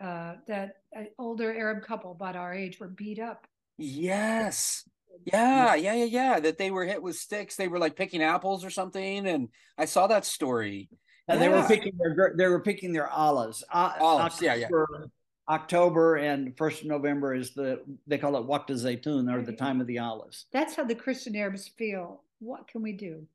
uh, 0.01 0.35
that 0.47 0.77
an 0.93 1.07
older 1.17 1.53
Arab 1.53 1.83
couple 1.83 2.11
about 2.11 2.35
our 2.35 2.53
age 2.53 2.79
were 2.79 2.87
beat 2.87 3.19
up? 3.19 3.47
Yes. 3.77 4.83
Yeah, 5.25 5.75
yeah, 5.75 5.93
yeah, 5.93 6.05
yeah. 6.05 6.39
That 6.39 6.57
they 6.57 6.71
were 6.71 6.85
hit 6.85 7.01
with 7.01 7.15
sticks. 7.15 7.55
They 7.55 7.67
were 7.67 7.79
like 7.79 7.95
picking 7.95 8.23
apples 8.23 8.63
or 8.63 8.69
something, 8.69 9.27
and 9.27 9.49
I 9.77 9.85
saw 9.85 10.07
that 10.07 10.25
story. 10.25 10.89
And 11.29 11.41
they 11.41 11.49
were 11.49 11.63
picking 11.67 11.93
their 11.97 12.33
they 12.35 12.47
were 12.47 12.59
picking 12.59 12.91
their 12.93 13.09
olives. 13.09 13.63
Uh, 13.71 13.93
Olives, 13.99 14.41
yeah, 14.41 14.55
yeah. 14.55 14.65
October, 14.65 15.09
October 15.47 16.15
and 16.17 16.55
first 16.57 16.81
of 16.81 16.87
November 16.87 17.33
is 17.33 17.53
the 17.53 17.81
they 18.07 18.17
call 18.17 18.35
it 18.37 18.45
Waqt 18.47 18.69
Zaytun 18.69 19.33
or 19.33 19.41
the 19.41 19.53
time 19.53 19.79
of 19.81 19.87
the 19.87 19.99
olives. 19.99 20.45
That's 20.51 20.75
how 20.75 20.83
the 20.83 20.95
Christian 20.95 21.35
Arabs 21.35 21.67
feel. 21.67 22.21
What 22.39 22.67
can 22.67 22.81
we 22.81 22.93
do? 22.93 23.25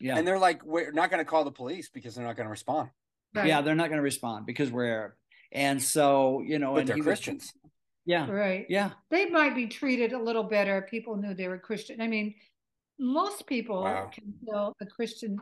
Yeah. 0.00 0.16
And 0.16 0.26
they're 0.26 0.38
like, 0.38 0.64
we're 0.64 0.90
not 0.92 1.10
going 1.10 1.18
to 1.20 1.24
call 1.24 1.44
the 1.44 1.50
police 1.52 1.88
because 1.88 2.14
they're 2.14 2.24
not 2.26 2.36
going 2.36 2.46
to 2.46 2.50
respond. 2.50 2.90
Right. 3.34 3.46
Yeah, 3.46 3.60
they're 3.60 3.74
not 3.74 3.88
going 3.88 3.98
to 3.98 4.02
respond 4.02 4.46
because 4.46 4.70
we're 4.70 4.86
Arab. 4.86 5.12
And 5.52 5.80
so, 5.82 6.42
you 6.46 6.58
know, 6.58 6.72
But 6.74 6.80
and 6.80 6.88
they're 6.88 6.96
he 6.96 7.00
was- 7.02 7.06
Christians. 7.06 7.52
yeah. 8.04 8.28
Right. 8.30 8.66
Yeah. 8.68 8.90
they 9.10 9.26
might 9.26 9.54
be 9.54 9.66
treated 9.66 10.12
a 10.12 10.18
little 10.18 10.42
better. 10.44 10.78
if 10.78 10.90
People 10.90 11.16
knew 11.16 11.32
they 11.34 11.48
were 11.48 11.58
Christian. 11.58 12.00
I 12.00 12.06
mean, 12.08 12.34
most 12.98 13.46
people 13.46 13.82
Wow. 13.82 14.10
can 14.12 14.34
tell 14.48 14.74
a 14.80 14.86
Christian 14.86 15.38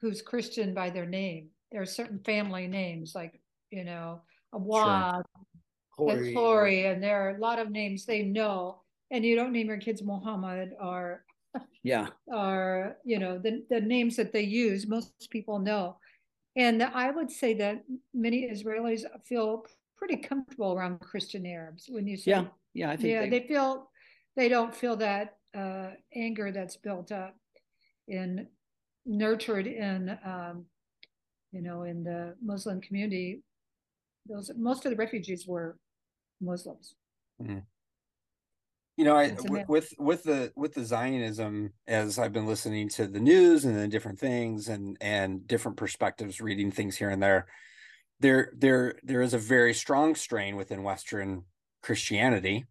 who's 0.00 0.22
Christian 0.22 0.74
by 0.74 0.90
their 0.90 1.06
name. 1.06 1.48
There 1.72 1.82
are 1.82 1.86
certain 1.86 2.18
family 2.20 2.66
names, 2.66 3.14
like 3.14 3.40
you 3.70 3.84
know, 3.84 4.22
Awad, 4.52 5.24
and 5.98 6.34
Corey, 6.34 6.86
and 6.86 7.02
there 7.02 7.26
are 7.26 7.36
a 7.36 7.40
lot 7.40 7.58
of 7.58 7.70
names 7.70 8.04
they 8.04 8.22
know. 8.22 8.82
And 9.10 9.24
you 9.24 9.36
don't 9.36 9.52
name 9.52 9.68
your 9.68 9.78
kids 9.78 10.02
Muhammad 10.02 10.72
or 10.80 11.24
Yeah. 11.82 12.08
or 12.26 12.96
you 13.04 13.18
know 13.18 13.38
the 13.38 13.64
the 13.70 13.80
names 13.80 14.16
that 14.16 14.32
they 14.32 14.42
use. 14.42 14.86
Most 14.86 15.28
people 15.30 15.58
know, 15.58 15.96
and 16.56 16.82
I 16.82 17.10
would 17.10 17.30
say 17.30 17.54
that 17.54 17.84
many 18.14 18.50
Israelis 18.50 19.02
feel 19.24 19.64
pretty 19.96 20.16
comfortable 20.16 20.72
around 20.74 21.00
Christian 21.00 21.44
Arabs 21.46 21.86
when 21.88 22.06
you 22.06 22.16
say 22.16 22.30
Yeah. 22.32 22.44
Yeah. 22.74 22.90
I 22.90 22.96
think 22.96 23.08
yeah, 23.08 23.22
they, 23.22 23.40
they 23.40 23.46
feel 23.48 23.90
they 24.36 24.48
don't 24.48 24.74
feel 24.74 24.96
that 24.96 25.36
uh, 25.56 25.90
anger 26.14 26.52
that's 26.52 26.76
built 26.76 27.10
up 27.10 27.34
in 28.06 28.46
nurtured 29.08 29.66
in 29.66 30.16
um, 30.24 30.66
you 31.50 31.62
know 31.62 31.82
in 31.82 32.04
the 32.04 32.36
Muslim 32.40 32.80
community. 32.80 33.42
Those 34.28 34.50
most 34.56 34.84
of 34.84 34.90
the 34.90 34.96
refugees 34.96 35.46
were 35.48 35.76
Muslims. 36.40 36.94
You 38.98 39.04
know, 39.04 39.16
I 39.16 39.24
It's 39.24 39.44
a 39.44 39.44
w- 39.44 39.60
myth. 39.60 39.68
with 39.68 39.94
with 39.98 40.22
the 40.24 40.52
with 40.56 40.74
the 40.74 40.84
Zionism, 40.84 41.72
as 41.86 42.18
I've 42.18 42.32
been 42.32 42.46
listening 42.46 42.88
to 42.90 43.06
the 43.06 43.20
news 43.20 43.64
and 43.64 43.76
then 43.76 43.90
different 43.90 44.18
things 44.18 44.68
and 44.68 44.96
and 45.00 45.46
different 45.46 45.76
perspectives, 45.76 46.40
reading 46.40 46.72
things 46.72 46.96
here 46.96 47.08
and 47.08 47.22
there, 47.22 47.46
there 48.20 48.52
there 48.56 48.98
there 49.04 49.22
is 49.22 49.34
a 49.34 49.38
very 49.38 49.72
strong 49.72 50.16
strain 50.16 50.56
within 50.56 50.82
Western 50.82 51.44
Christianity, 51.80 52.66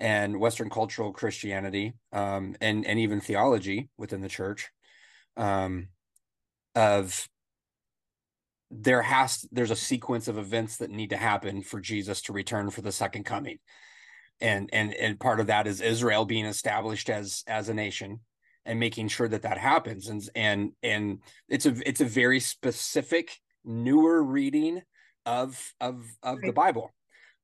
and 0.00 0.40
Western 0.40 0.68
cultural 0.68 1.12
Christianity, 1.12 1.94
um, 2.12 2.56
and 2.60 2.84
and 2.84 2.98
even 2.98 3.20
theology 3.20 3.88
within 3.96 4.20
the 4.20 4.28
church, 4.28 4.70
um, 5.36 5.88
of 6.74 7.28
there 8.70 9.02
has 9.02 9.46
there's 9.52 9.70
a 9.70 9.76
sequence 9.76 10.28
of 10.28 10.38
events 10.38 10.78
that 10.78 10.90
need 10.90 11.10
to 11.10 11.16
happen 11.16 11.62
for 11.62 11.80
Jesus 11.80 12.22
to 12.22 12.32
return 12.32 12.70
for 12.70 12.80
the 12.80 12.92
second 12.92 13.24
coming. 13.24 13.58
And 14.40 14.70
and 14.72 14.94
and 14.94 15.20
part 15.20 15.40
of 15.40 15.46
that 15.48 15.66
is 15.66 15.80
Israel 15.80 16.24
being 16.24 16.46
established 16.46 17.10
as 17.10 17.44
as 17.46 17.68
a 17.68 17.74
nation 17.74 18.20
and 18.64 18.80
making 18.80 19.08
sure 19.08 19.28
that 19.28 19.42
that 19.42 19.58
happens 19.58 20.08
and 20.08 20.22
and 20.34 20.72
and 20.82 21.18
it's 21.48 21.66
a 21.66 21.74
it's 21.86 22.00
a 22.00 22.06
very 22.06 22.40
specific 22.40 23.36
newer 23.64 24.22
reading 24.22 24.82
of 25.26 25.74
of 25.80 26.04
of 26.22 26.38
right. 26.38 26.46
the 26.46 26.52
Bible 26.52 26.90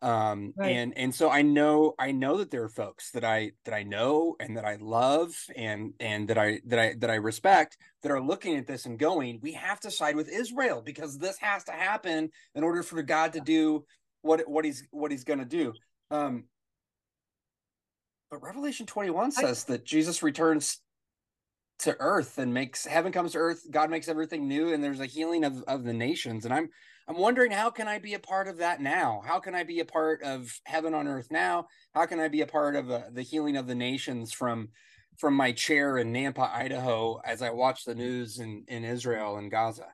um 0.01 0.53
right. 0.57 0.76
and 0.76 0.96
and 0.96 1.12
so 1.12 1.28
i 1.28 1.42
know 1.42 1.92
i 1.99 2.12
know 2.12 2.36
that 2.36 2.53
there 2.53 2.62
are 2.62 2.68
folks 2.68 3.11
that 3.11 3.24
i 3.24 3.51
that 3.64 3.74
i 3.74 3.82
know 3.82 4.36
and 4.38 4.57
that 4.57 4.64
i 4.64 4.76
love 4.76 5.34
and 5.57 5.92
and 5.99 6.28
that 6.28 6.38
i 6.38 6.61
that 6.66 6.78
i 6.78 6.94
that 6.99 7.11
i 7.11 7.16
respect 7.16 7.76
that 8.03 8.12
are 8.12 8.20
looking 8.20 8.57
at 8.57 8.66
this 8.66 8.86
and 8.86 8.96
going 8.96 9.40
we 9.42 9.53
have 9.53 9.80
to 9.80 9.90
side 9.90 10.14
with 10.14 10.28
israel 10.28 10.80
because 10.80 11.18
this 11.18 11.36
has 11.38 11.64
to 11.64 11.72
happen 11.72 12.30
in 12.55 12.62
order 12.62 12.84
for 12.84 13.03
god 13.03 13.32
to 13.32 13.40
do 13.40 13.84
what 14.22 14.49
what 14.49 14.64
he's 14.64 14.84
what 14.90 15.11
he's 15.11 15.24
going 15.24 15.38
to 15.38 15.44
do. 15.44 15.72
Um 16.11 16.44
but 18.30 18.42
revelation 18.42 18.86
21 18.86 19.32
says 19.32 19.64
I, 19.68 19.72
that 19.72 19.84
jesus 19.84 20.22
returns 20.22 20.80
to 21.80 21.96
earth 21.99 22.38
and 22.38 22.53
makes 22.53 22.84
heaven 22.84 23.12
comes 23.12 23.32
to 23.32 23.38
earth 23.38 23.66
god 23.70 23.90
makes 23.90 24.09
everything 24.09 24.49
new 24.49 24.72
and 24.72 24.82
there's 24.82 25.01
a 25.01 25.07
healing 25.07 25.44
of 25.44 25.62
of 25.66 25.84
the 25.84 25.92
nations. 25.92 26.44
And 26.44 26.53
i'm 26.53 26.68
I'm 27.09 27.16
wondering 27.16 27.50
how 27.50 27.70
can 27.70 27.88
I 27.88 27.98
be 27.98 28.12
a 28.14 28.18
part 28.18 28.48
of 28.48 28.59
that 28.59 28.82
now? 28.82 29.22
How 29.24 29.40
can 29.40 29.54
I 29.54 29.64
be 29.64 29.80
a 29.80 29.84
part 29.84 30.22
of 30.22 30.52
heaven 30.66 30.92
on 30.92 31.09
earth 31.09 31.28
now? 31.30 31.66
How 31.94 32.04
can 32.04 32.20
I 32.20 32.28
be 32.28 32.42
a 32.42 32.46
part 32.46 32.76
of 32.76 32.90
uh, 32.90 33.02
the 33.11 33.22
healing 33.22 33.56
of 33.56 33.66
the 33.66 33.74
nations 33.74 34.32
from 34.32 34.68
from 35.16 35.34
my 35.34 35.50
chair 35.50 35.98
in 35.98 36.12
Nampa, 36.12 36.48
Idaho, 36.54 37.18
as 37.24 37.42
I 37.42 37.50
watch 37.50 37.84
the 37.84 37.94
news 37.94 38.40
in 38.40 38.64
in 38.68 38.84
Israel 38.84 39.38
and 39.38 39.50
Gaza? 39.50 39.86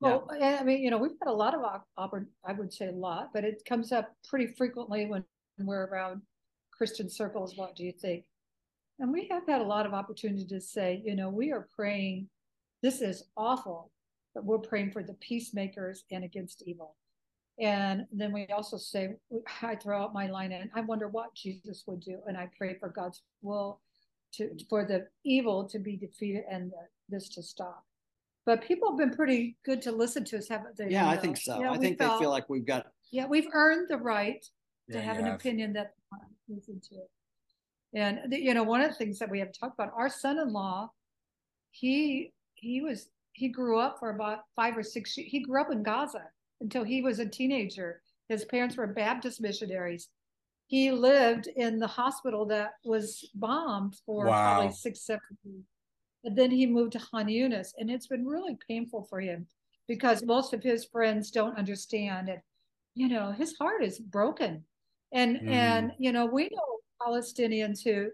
Well, 0.00 0.28
yeah. 0.38 0.58
I 0.60 0.64
mean, 0.64 0.80
you 0.80 0.90
know, 0.90 0.98
we've 0.98 1.18
had 1.20 1.28
a 1.28 1.34
lot 1.34 1.54
of 1.54 1.62
I 1.96 2.52
would 2.52 2.72
say 2.72 2.86
a 2.86 2.92
lot, 2.92 3.30
but 3.34 3.44
it 3.44 3.62
comes 3.68 3.90
up 3.90 4.14
pretty 4.28 4.54
frequently 4.56 5.06
when 5.06 5.24
we're 5.58 5.86
around 5.86 6.22
Christian 6.72 7.10
circles. 7.10 7.56
What 7.56 7.74
do 7.74 7.82
you 7.82 7.92
think? 7.92 8.24
And 9.00 9.12
we 9.12 9.26
have 9.28 9.42
had 9.48 9.60
a 9.60 9.64
lot 9.64 9.86
of 9.86 9.92
opportunity 9.92 10.46
to 10.46 10.60
say, 10.60 11.02
you 11.04 11.16
know, 11.16 11.30
we 11.30 11.50
are 11.50 11.68
praying. 11.74 12.28
This 12.80 13.00
is 13.00 13.24
awful 13.36 13.90
but 14.38 14.44
we're 14.44 14.58
praying 14.58 14.92
for 14.92 15.02
the 15.02 15.14
peacemakers 15.14 16.04
and 16.12 16.22
against 16.22 16.62
evil. 16.64 16.94
And 17.60 18.06
then 18.12 18.32
we 18.32 18.46
also 18.46 18.76
say, 18.76 19.16
I 19.62 19.74
throw 19.74 20.00
out 20.00 20.14
my 20.14 20.28
line 20.28 20.52
and 20.52 20.70
I 20.74 20.82
wonder 20.82 21.08
what 21.08 21.34
Jesus 21.34 21.82
would 21.88 21.98
do. 22.00 22.18
And 22.28 22.36
I 22.36 22.48
pray 22.56 22.76
for 22.78 22.88
God's 22.88 23.22
will 23.42 23.80
to 24.34 24.56
for 24.68 24.84
the 24.84 25.08
evil 25.24 25.68
to 25.68 25.80
be 25.80 25.96
defeated 25.96 26.44
and 26.48 26.70
the, 26.70 26.76
this 27.08 27.28
to 27.30 27.42
stop. 27.42 27.84
But 28.46 28.62
people 28.62 28.90
have 28.90 28.98
been 28.98 29.10
pretty 29.10 29.56
good 29.64 29.82
to 29.82 29.92
listen 29.92 30.24
to 30.26 30.38
us, 30.38 30.48
haven't 30.48 30.76
they? 30.76 30.88
Yeah, 30.88 31.08
I 31.08 31.16
think 31.16 31.36
so. 31.36 31.60
Yeah, 31.60 31.72
I 31.72 31.78
think 31.78 31.98
felt, 31.98 32.20
they 32.20 32.24
feel 32.24 32.30
like 32.30 32.48
we've 32.48 32.64
got. 32.64 32.86
Yeah, 33.10 33.26
we've 33.26 33.48
earned 33.52 33.88
the 33.88 33.96
right 33.96 34.42
to 34.92 34.98
yeah, 34.98 35.02
have 35.02 35.18
an 35.18 35.24
have. 35.24 35.34
opinion 35.34 35.72
that 35.72 35.94
listen 36.48 36.80
to 36.90 36.94
it. 36.94 37.10
And 37.94 38.32
you 38.32 38.54
know, 38.54 38.62
one 38.62 38.82
of 38.82 38.90
the 38.90 38.94
things 38.94 39.18
that 39.18 39.30
we 39.30 39.40
have 39.40 39.52
talked 39.52 39.74
about, 39.74 39.92
our 39.96 40.08
son-in-law, 40.08 40.90
he 41.72 42.32
he 42.54 42.82
was 42.82 43.08
he 43.38 43.48
grew 43.48 43.78
up 43.78 43.98
for 44.00 44.10
about 44.10 44.40
five 44.56 44.76
or 44.76 44.82
six 44.82 45.16
years. 45.16 45.30
He 45.30 45.40
grew 45.40 45.60
up 45.60 45.70
in 45.70 45.84
Gaza 45.84 46.24
until 46.60 46.82
he 46.82 47.02
was 47.02 47.20
a 47.20 47.26
teenager. 47.26 48.02
His 48.28 48.44
parents 48.44 48.76
were 48.76 48.86
Baptist 48.88 49.40
missionaries. 49.40 50.08
He 50.66 50.90
lived 50.90 51.46
in 51.46 51.78
the 51.78 51.86
hospital 51.86 52.44
that 52.46 52.72
was 52.84 53.30
bombed 53.34 53.94
for 54.04 54.26
wow. 54.26 54.56
probably 54.56 54.74
six, 54.74 55.06
seven 55.06 55.20
years. 55.44 55.64
And 56.24 56.36
then 56.36 56.50
he 56.50 56.66
moved 56.66 56.92
to 56.92 56.98
Han 56.98 57.26
Yunis. 57.26 57.68
And 57.78 57.90
it's 57.90 58.08
been 58.08 58.26
really 58.26 58.58
painful 58.68 59.06
for 59.08 59.20
him 59.20 59.46
because 59.86 60.24
most 60.24 60.52
of 60.52 60.62
his 60.62 60.84
friends 60.84 61.30
don't 61.30 61.56
understand 61.56 62.28
it. 62.28 62.40
You 62.94 63.08
know, 63.08 63.30
his 63.30 63.56
heart 63.56 63.84
is 63.84 64.00
broken. 64.00 64.64
And 65.12 65.36
mm. 65.36 65.48
and 65.48 65.92
you 65.98 66.12
know, 66.12 66.26
we 66.26 66.50
know 66.50 66.80
Palestinians 67.00 67.82
who 67.84 68.10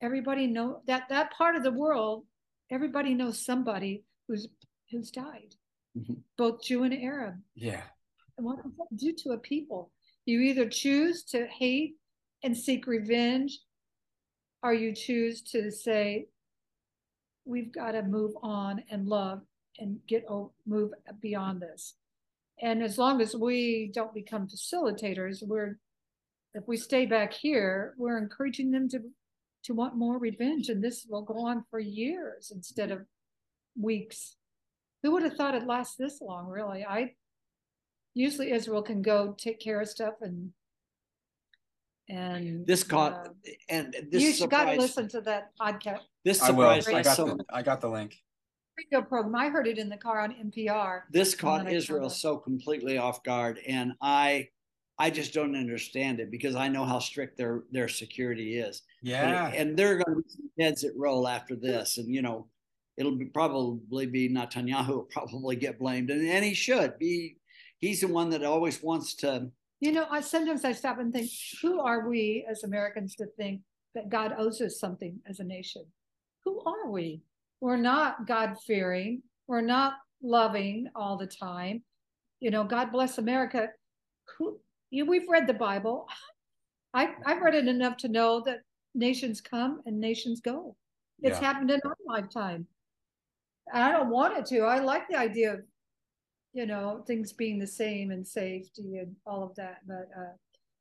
everybody 0.00 0.46
know 0.46 0.80
that 0.86 1.08
that 1.08 1.32
part 1.32 1.56
of 1.56 1.64
the 1.64 1.72
world, 1.72 2.24
everybody 2.70 3.14
knows 3.14 3.44
somebody 3.44 4.04
who's 4.30 4.46
who's 4.90 5.10
died, 5.10 5.54
mm-hmm. 5.96 6.14
both 6.36 6.62
Jew 6.62 6.84
and 6.84 6.94
Arab. 6.94 7.34
Yeah. 7.54 7.82
And 8.36 8.46
what 8.46 8.62
does 8.62 8.72
that 8.78 8.96
do 8.96 9.12
to 9.24 9.30
a 9.30 9.38
people? 9.38 9.90
You 10.24 10.40
either 10.40 10.68
choose 10.68 11.24
to 11.24 11.46
hate 11.46 11.96
and 12.42 12.56
seek 12.56 12.86
revenge, 12.86 13.58
or 14.62 14.72
you 14.72 14.94
choose 14.94 15.42
to 15.42 15.70
say, 15.70 16.26
we've 17.44 17.72
got 17.72 17.92
to 17.92 18.02
move 18.02 18.32
on 18.42 18.82
and 18.90 19.06
love 19.06 19.40
and 19.78 19.98
get 20.06 20.24
move 20.66 20.92
beyond 21.20 21.60
this. 21.60 21.94
And 22.62 22.82
as 22.82 22.98
long 22.98 23.20
as 23.20 23.34
we 23.34 23.90
don't 23.94 24.14
become 24.14 24.46
facilitators, 24.46 25.42
we're 25.46 25.78
if 26.52 26.64
we 26.66 26.76
stay 26.76 27.06
back 27.06 27.32
here, 27.32 27.94
we're 27.96 28.18
encouraging 28.18 28.70
them 28.70 28.88
to 28.90 29.00
to 29.64 29.74
want 29.74 29.96
more 29.96 30.18
revenge, 30.18 30.68
and 30.68 30.82
this 30.82 31.06
will 31.08 31.22
go 31.22 31.46
on 31.46 31.64
for 31.70 31.78
years 31.78 32.52
instead 32.54 32.90
of 32.90 33.00
weeks. 33.78 34.36
Who 35.02 35.12
would 35.12 35.22
have 35.22 35.34
thought 35.34 35.54
it'd 35.54 35.66
last 35.66 35.96
this 35.98 36.20
long, 36.20 36.46
really? 36.46 36.84
I 36.84 37.14
usually 38.14 38.52
Israel 38.52 38.82
can 38.82 39.02
go 39.02 39.34
take 39.38 39.60
care 39.60 39.80
of 39.80 39.88
stuff 39.88 40.14
and 40.20 40.50
and 42.08 42.66
this 42.66 42.82
caught 42.82 43.28
uh, 43.28 43.50
and 43.68 43.94
this 44.10 44.40
you 44.40 44.46
got 44.48 44.64
to 44.64 44.80
listen 44.80 45.08
to 45.08 45.20
that 45.22 45.50
podcast. 45.60 46.00
This 46.24 46.40
surprised 46.40 46.88
I, 46.88 46.92
will. 46.92 46.98
I 46.98 47.02
got 47.02 47.16
so, 47.16 47.24
the 47.26 47.44
I 47.52 47.62
got 47.62 47.80
the 47.80 47.88
link. 47.88 48.16
Radio 48.76 49.06
program. 49.06 49.34
I 49.36 49.48
heard 49.48 49.68
it 49.68 49.78
in 49.78 49.88
the 49.88 49.96
car 49.96 50.20
on 50.20 50.32
NPR. 50.32 51.02
This 51.12 51.34
caught 51.34 51.70
Israel 51.70 52.10
so 52.10 52.36
completely 52.36 52.98
off 52.98 53.22
guard, 53.22 53.60
and 53.66 53.92
I 54.02 54.48
I 54.98 55.10
just 55.10 55.32
don't 55.32 55.54
understand 55.54 56.20
it 56.20 56.30
because 56.30 56.56
I 56.56 56.68
know 56.68 56.84
how 56.84 56.98
strict 56.98 57.38
their 57.38 57.62
their 57.70 57.88
security 57.88 58.58
is. 58.58 58.82
Yeah, 59.02 59.46
and, 59.46 59.54
and 59.54 59.78
there 59.78 59.92
are 59.92 59.96
going 59.96 60.16
to 60.16 60.22
be 60.22 60.28
some 60.28 60.50
heads 60.58 60.82
that 60.82 60.92
roll 60.96 61.28
after 61.28 61.54
this, 61.54 61.98
and 61.98 62.12
you 62.12 62.22
know 62.22 62.48
it'll 62.96 63.16
be 63.16 63.26
probably 63.26 64.06
be 64.06 64.28
Netanyahu 64.28 64.88
will 64.88 65.02
probably 65.10 65.56
get 65.56 65.78
blamed, 65.78 66.10
and, 66.10 66.26
and 66.28 66.44
he 66.44 66.54
should 66.54 66.98
be. 66.98 67.36
He's 67.78 68.02
the 68.02 68.08
one 68.08 68.28
that 68.30 68.44
always 68.44 68.82
wants 68.82 69.14
to. 69.16 69.50
You 69.80 69.92
know, 69.92 70.06
I 70.10 70.20
sometimes 70.20 70.64
I 70.64 70.72
stop 70.72 70.98
and 70.98 71.12
think, 71.12 71.30
who 71.62 71.80
are 71.80 72.06
we 72.06 72.44
as 72.48 72.64
Americans 72.64 73.14
to 73.16 73.26
think 73.38 73.62
that 73.94 74.10
God 74.10 74.34
owes 74.36 74.60
us 74.60 74.78
something 74.78 75.18
as 75.26 75.40
a 75.40 75.44
nation? 75.44 75.86
Who 76.44 76.62
are 76.64 76.90
we? 76.90 77.22
We're 77.60 77.76
not 77.76 78.26
God 78.26 78.56
fearing. 78.66 79.22
We're 79.46 79.62
not 79.62 79.94
loving 80.22 80.88
all 80.94 81.16
the 81.16 81.26
time. 81.26 81.82
You 82.40 82.50
know, 82.50 82.64
God 82.64 82.92
bless 82.92 83.18
America. 83.18 83.68
Who 84.36 84.58
you, 84.90 85.06
we've 85.06 85.28
read 85.28 85.46
the 85.46 85.54
Bible. 85.54 86.06
I, 86.92 87.14
I've 87.24 87.40
read 87.40 87.54
it 87.54 87.68
enough 87.68 87.96
to 87.98 88.08
know 88.08 88.42
that 88.46 88.60
nations 88.94 89.40
come 89.40 89.80
and 89.86 89.98
nations 90.00 90.40
go. 90.40 90.76
It's 91.22 91.40
yeah. 91.40 91.52
happened 91.52 91.70
in 91.70 91.80
our 91.84 91.96
lifetime. 92.06 92.66
I 93.72 93.92
don't 93.92 94.10
want 94.10 94.36
it 94.36 94.46
to. 94.46 94.60
I 94.60 94.80
like 94.80 95.08
the 95.08 95.16
idea 95.16 95.54
of, 95.54 95.60
you 96.52 96.66
know, 96.66 97.02
things 97.06 97.32
being 97.32 97.58
the 97.58 97.66
same 97.66 98.10
and 98.10 98.26
safety 98.26 98.98
and 98.98 99.14
all 99.26 99.44
of 99.44 99.54
that. 99.56 99.78
But 99.86 100.08
uh, 100.16 100.32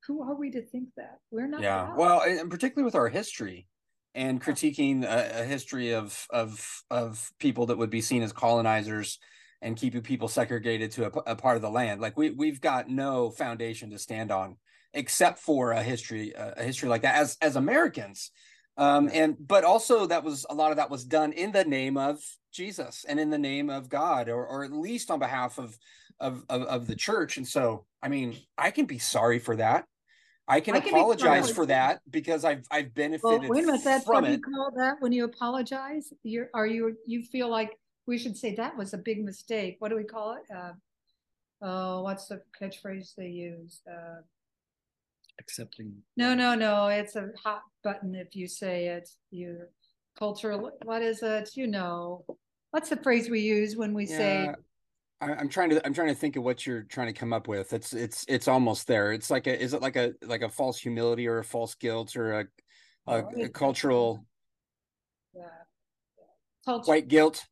who 0.08 0.24
are 0.24 0.36
we 0.36 0.52
to 0.52 0.62
think 0.62 0.90
that? 0.98 1.20
We're 1.32 1.48
not. 1.48 1.62
Yeah. 1.62 1.96
Well, 1.96 2.22
and 2.22 2.50
particularly 2.50 2.86
with 2.86 2.96
our 2.96 3.10
history 3.10 3.68
and 4.16 4.42
critiquing 4.42 5.04
a, 5.04 5.42
a, 5.42 5.44
history 5.44 5.94
of 5.94 6.26
of 6.32 6.84
of 6.90 7.32
people 7.40 7.68
that 7.68 7.78
would 7.78 7.92
be 7.92 8.02
seen 8.02 8.24
as 8.24 8.34
colonizers 8.34 9.20
and 9.62 9.78
keeping 9.78 10.02
people 10.02 10.28
segregated 10.28 10.92
to 10.92 11.06
a, 11.06 11.32
a 11.32 11.36
part 11.36 11.58
of 11.58 11.62
the 11.62 11.70
land. 11.70 12.02
Like 12.02 12.18
we 12.18 12.32
we've 12.32 12.62
got 12.62 12.90
no 12.90 13.30
foundation 13.30 13.92
to 13.92 14.00
stand 14.00 14.32
on 14.32 14.58
except 14.94 15.40
for 15.40 15.72
a 15.72 15.84
history 15.84 16.34
a 16.36 16.64
history 16.64 16.90
like 16.90 17.04
that 17.04 17.16
as 17.16 17.38
as 17.42 17.56
Americans. 17.56 18.32
Um, 18.78 19.10
and 19.12 19.36
but 19.40 19.66
also 19.66 20.06
that 20.08 20.24
was 20.24 20.46
a 20.50 20.56
lot 20.56 20.72
of 20.72 20.78
that 20.78 20.90
was 20.90 21.04
done 21.04 21.34
in 21.34 21.52
the 21.52 21.66
name 21.66 21.98
of 21.98 22.20
Jesus 22.52 23.06
and 23.08 23.20
in 23.20 23.30
the 23.30 23.38
name 23.38 23.70
of 23.70 23.90
God, 23.90 24.30
or 24.30 24.46
or 24.46 24.64
at 24.64 24.72
least 24.72 25.12
on 25.12 25.20
behalf 25.20 25.58
of 25.58 25.78
of 26.20 26.44
of, 26.50 26.64
of 26.64 26.88
the 26.88 26.96
church. 26.96 27.38
And 27.38 27.48
so, 27.48 27.86
I 28.02 28.10
mean, 28.10 28.38
I 28.58 28.72
can 28.72 28.86
be 28.86 29.00
sorry 29.00 29.40
for 29.40 29.56
that. 29.56 29.86
I 30.48 30.62
can, 30.62 30.76
I 30.76 30.80
can 30.80 30.90
apologize 30.90 31.52
for 31.52 31.68
that 31.68 32.02
because 32.10 32.44
I've 32.44 32.66
I've 32.72 32.94
benefited 32.96 33.42
well, 33.42 33.50
wait 33.50 33.64
a 33.64 33.68
minute, 33.68 33.84
that's 33.84 34.06
from 34.06 34.24
what 34.24 34.26
it. 34.26 34.32
you 34.32 34.42
call 34.42 34.72
that 34.78 34.96
when 35.00 35.12
you 35.12 35.26
apologize. 35.26 36.12
You're 36.24 36.50
are 36.56 36.66
you 36.66 36.98
you 37.06 37.24
feel 37.24 37.50
like 37.50 37.78
we 38.08 38.18
should 38.18 38.36
say 38.36 38.56
that 38.56 38.76
was 38.76 38.94
a 38.94 38.98
big 38.98 39.24
mistake. 39.24 39.76
What 39.78 39.90
do 39.90 39.96
we 39.96 40.04
call 40.04 40.34
it? 40.34 40.52
Uh, 40.54 40.72
oh, 41.62 42.02
what's 42.02 42.26
the 42.26 42.42
catchphrase 42.60 43.14
they 43.16 43.28
use? 43.28 43.82
Uh, 43.88 44.22
accepting. 45.40 45.94
No, 46.18 46.34
no, 46.34 46.56
no. 46.56 46.88
It's 46.88 47.16
a 47.16 47.30
hot 47.44 47.62
button 47.84 48.16
if 48.16 48.36
you 48.36 48.48
say 48.48 48.88
it. 48.88 49.08
You 49.30 49.60
cultural. 50.18 50.72
What 50.84 51.02
is 51.02 51.22
it? 51.24 51.52
You 51.56 51.68
know, 51.68 52.26
what's 52.72 52.90
the 52.90 52.98
phrase 52.98 53.30
we 53.30 53.42
use 53.42 53.76
when 53.76 53.94
we 53.94 54.06
yeah. 54.06 54.18
say 54.18 54.50
I, 55.22 55.34
I'm 55.34 55.50
trying 55.50 55.70
to 55.72 55.86
I'm 55.86 55.94
trying 55.94 56.08
to 56.10 56.16
think 56.16 56.36
of 56.36 56.44
what 56.44 56.66
you're 56.66 56.84
trying 56.84 57.08
to 57.08 57.14
come 57.14 57.34
up 57.34 57.48
with. 57.48 57.74
It's 57.74 57.94
it's 57.94 58.26
it's 58.28 58.48
almost 58.48 58.88
there. 58.88 59.12
It's 59.12 59.30
like 59.30 59.48
a 59.48 59.62
is 59.62 59.74
it 59.74 59.82
like 59.82 59.96
a 59.96 60.14
like 60.24 60.42
a 60.42 60.50
false 60.50 60.80
humility 60.80 61.28
or 61.28 61.40
a 61.40 61.44
false 61.44 61.76
guilt 61.76 62.16
or 62.16 62.42
a 62.42 62.46
a, 63.08 63.24
a 63.44 63.50
cultural 63.50 64.26
Yeah. 65.34 65.44
Culture. 66.66 66.90
white 66.90 67.08
guilt? 67.08 67.46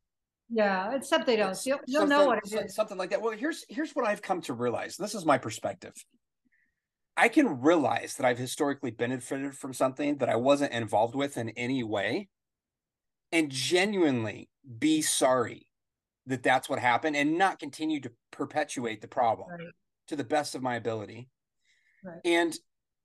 Yeah, 0.50 0.94
it's 0.94 1.10
something 1.10 1.38
else. 1.38 1.66
You'll, 1.66 1.80
you'll 1.86 2.06
know 2.06 2.24
what 2.24 2.38
it 2.38 2.64
is. 2.64 2.74
Something 2.74 2.96
like 2.96 3.10
that. 3.10 3.20
Well, 3.20 3.36
here's 3.36 3.64
here's 3.68 3.92
what 3.92 4.06
I've 4.06 4.22
come 4.22 4.40
to 4.42 4.54
realize. 4.54 4.96
This 4.96 5.14
is 5.14 5.26
my 5.26 5.36
perspective. 5.36 5.92
I 7.16 7.28
can 7.28 7.60
realize 7.60 8.14
that 8.14 8.24
I've 8.24 8.38
historically 8.38 8.92
benefited 8.92 9.54
from 9.54 9.74
something 9.74 10.18
that 10.18 10.28
I 10.28 10.36
wasn't 10.36 10.72
involved 10.72 11.16
with 11.16 11.36
in 11.36 11.50
any 11.50 11.82
way, 11.82 12.28
and 13.32 13.50
genuinely 13.50 14.50
be 14.78 15.02
sorry 15.02 15.66
that 16.26 16.42
that's 16.42 16.68
what 16.68 16.78
happened, 16.78 17.16
and 17.16 17.38
not 17.38 17.58
continue 17.58 18.00
to 18.00 18.12
perpetuate 18.30 19.00
the 19.00 19.08
problem 19.08 19.48
Right. 19.48 19.74
to 20.08 20.16
the 20.16 20.24
best 20.24 20.54
of 20.54 20.62
my 20.62 20.76
ability. 20.76 21.28
Right. 22.04 22.20
And 22.24 22.56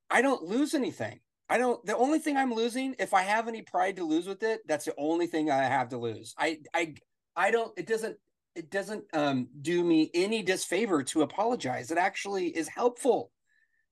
I 0.10 0.22
don't 0.22 0.44
lose 0.44 0.74
anything. 0.74 1.22
I 1.50 1.58
don't. 1.58 1.84
The 1.86 1.96
only 1.98 2.20
thing 2.20 2.38
I'm 2.38 2.54
losing, 2.54 2.96
if 3.00 3.14
I 3.14 3.22
have 3.22 3.48
any 3.48 3.62
pride 3.62 3.96
to 3.98 4.04
lose 4.04 4.28
with 4.28 4.44
it, 4.44 4.62
that's 4.68 4.86
the 4.86 4.94
only 4.98 5.28
thing 5.28 5.52
I 5.52 5.64
have 5.64 5.90
to 5.90 5.98
lose. 5.98 6.34
I 6.38 6.60
I 6.74 6.96
I 7.36 7.52
don't. 7.52 7.72
It 7.78 7.88
doesn't. 7.88 8.18
It 8.56 8.70
doesn't 8.70 9.04
um, 9.14 9.48
do 9.62 9.84
me 9.84 10.12
any 10.14 10.44
disfavor 10.44 11.02
to 11.04 11.24
apologize. 11.24 11.90
It 11.92 11.98
actually 11.98 12.48
is 12.56 12.68
helpful 12.68 13.32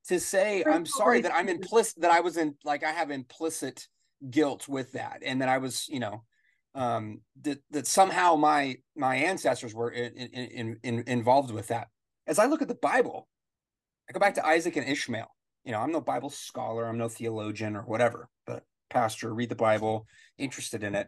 to 0.07 0.19
say 0.19 0.63
I'm 0.65 0.85
sorry 0.85 1.21
that 1.21 1.33
I'm 1.33 1.49
implicit 1.49 2.01
that 2.01 2.11
I 2.11 2.19
was 2.19 2.37
in 2.37 2.55
like 2.63 2.83
I 2.83 2.91
have 2.91 3.11
implicit 3.11 3.87
guilt 4.29 4.67
with 4.67 4.91
that, 4.93 5.21
and 5.25 5.41
that 5.41 5.49
I 5.49 5.57
was 5.57 5.87
you 5.89 5.99
know 5.99 6.23
um 6.73 7.21
that 7.41 7.59
that 7.71 7.87
somehow 7.87 8.35
my 8.35 8.77
my 8.95 9.15
ancestors 9.15 9.73
were 9.73 9.91
in, 9.91 10.13
in, 10.13 10.27
in, 10.29 10.79
in, 10.83 11.03
involved 11.07 11.51
with 11.51 11.67
that. 11.67 11.87
As 12.27 12.39
I 12.39 12.45
look 12.45 12.61
at 12.61 12.67
the 12.67 12.75
Bible, 12.75 13.27
I 14.09 14.13
go 14.13 14.19
back 14.19 14.35
to 14.35 14.45
Isaac 14.45 14.75
and 14.77 14.87
Ishmael. 14.87 15.27
You 15.65 15.73
know, 15.73 15.79
I'm 15.79 15.91
no 15.91 16.01
Bible 16.01 16.29
scholar, 16.29 16.85
I'm 16.85 16.97
no 16.97 17.09
theologian 17.09 17.75
or 17.75 17.81
whatever, 17.81 18.29
but 18.45 18.63
pastor, 18.89 19.33
read 19.33 19.49
the 19.49 19.55
Bible, 19.55 20.07
interested 20.37 20.83
in 20.83 20.95
it. 20.95 21.07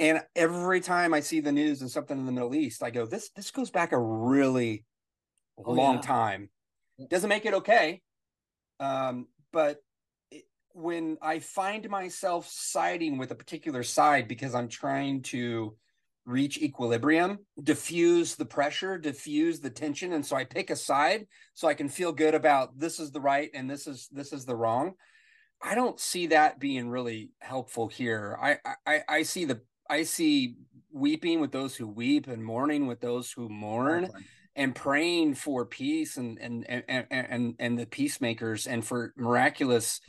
And 0.00 0.22
every 0.34 0.80
time 0.80 1.14
I 1.14 1.20
see 1.20 1.40
the 1.40 1.52
news 1.52 1.80
and 1.80 1.90
something 1.90 2.18
in 2.18 2.26
the 2.26 2.32
Middle 2.32 2.54
East, 2.54 2.82
I 2.82 2.90
go, 2.90 3.06
this 3.06 3.30
this 3.36 3.50
goes 3.50 3.70
back 3.70 3.92
a 3.92 3.98
really 3.98 4.84
Oh, 5.64 5.72
long 5.72 5.94
yeah. 5.96 6.00
time. 6.00 6.50
Doesn't 7.08 7.28
make 7.28 7.46
it 7.46 7.54
okay. 7.54 8.00
Um, 8.80 9.26
but 9.52 9.78
when 10.74 11.18
I 11.22 11.38
find 11.38 11.88
myself 11.88 12.48
siding 12.48 13.18
with 13.18 13.30
a 13.30 13.36
particular 13.36 13.82
side 13.82 14.28
because 14.28 14.54
I'm 14.54 14.68
trying 14.68 15.22
to 15.24 15.76
reach 16.24 16.58
equilibrium, 16.58 17.38
diffuse 17.62 18.36
the 18.36 18.44
pressure, 18.44 18.98
diffuse 18.98 19.60
the 19.60 19.70
tension, 19.70 20.12
and 20.12 20.24
so 20.24 20.36
I 20.36 20.44
pick 20.44 20.70
a 20.70 20.76
side 20.76 21.26
so 21.54 21.68
I 21.68 21.74
can 21.74 21.88
feel 21.88 22.12
good 22.12 22.34
about 22.34 22.78
this 22.78 23.00
is 23.00 23.10
the 23.10 23.20
right 23.20 23.50
and 23.54 23.68
this 23.68 23.86
is 23.86 24.08
this 24.12 24.32
is 24.32 24.44
the 24.44 24.56
wrong. 24.56 24.94
I 25.60 25.74
don't 25.74 25.98
see 25.98 26.28
that 26.28 26.58
being 26.58 26.88
really 26.88 27.30
helpful 27.40 27.88
here. 27.88 28.38
I 28.40 28.58
I, 28.86 29.02
I 29.08 29.22
see 29.22 29.44
the 29.44 29.60
I 29.88 30.04
see 30.04 30.56
weeping 30.92 31.40
with 31.40 31.52
those 31.52 31.74
who 31.74 31.88
weep 31.88 32.26
and 32.26 32.44
mourning 32.44 32.86
with 32.86 33.00
those 33.00 33.32
who 33.32 33.48
mourn 33.48 34.10
and 34.54 34.74
praying 34.74 35.34
for 35.34 35.64
peace 35.64 36.16
and 36.16 36.38
and 36.40 36.68
and 36.68 36.84
and 36.88 37.06
and, 37.10 37.54
and 37.58 37.78
the 37.78 37.86
peacemakers 37.86 38.66
and 38.66 38.84
for 38.84 39.12
miraculous 39.16 40.00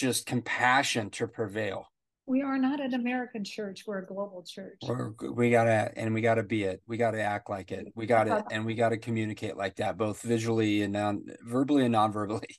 just 0.00 0.26
compassion 0.26 1.10
to 1.10 1.28
prevail. 1.28 1.86
We 2.26 2.42
are 2.42 2.58
not 2.58 2.80
an 2.80 2.94
American 2.94 3.44
church. 3.44 3.84
We're 3.86 3.98
a 3.98 4.06
global 4.06 4.44
church. 4.48 4.78
We're, 4.86 5.12
we 5.32 5.50
gotta 5.50 5.92
and 5.96 6.14
we 6.14 6.20
gotta 6.20 6.42
be 6.42 6.64
it. 6.64 6.80
We 6.86 6.96
gotta 6.96 7.20
act 7.20 7.50
like 7.50 7.70
it. 7.70 7.88
We 7.94 8.06
gotta 8.06 8.44
and 8.50 8.64
we 8.64 8.74
gotta 8.74 8.96
communicate 8.96 9.56
like 9.56 9.76
that, 9.76 9.98
both 9.98 10.22
visually 10.22 10.82
and 10.82 10.92
non 10.92 11.24
verbally 11.46 11.84
and 11.84 11.92
non-verbally. 11.92 12.48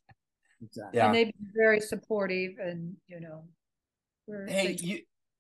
Exactly. 0.64 1.00
Yeah. 1.00 1.08
And 1.08 1.16
they've 1.16 1.26
been 1.26 1.52
very 1.56 1.80
supportive 1.80 2.52
and, 2.62 2.96
you 3.08 3.20
know, 3.20 3.46
we're. 4.28 4.46
Hey, 4.46 4.68
thankful. 4.68 4.90
you 4.90 5.00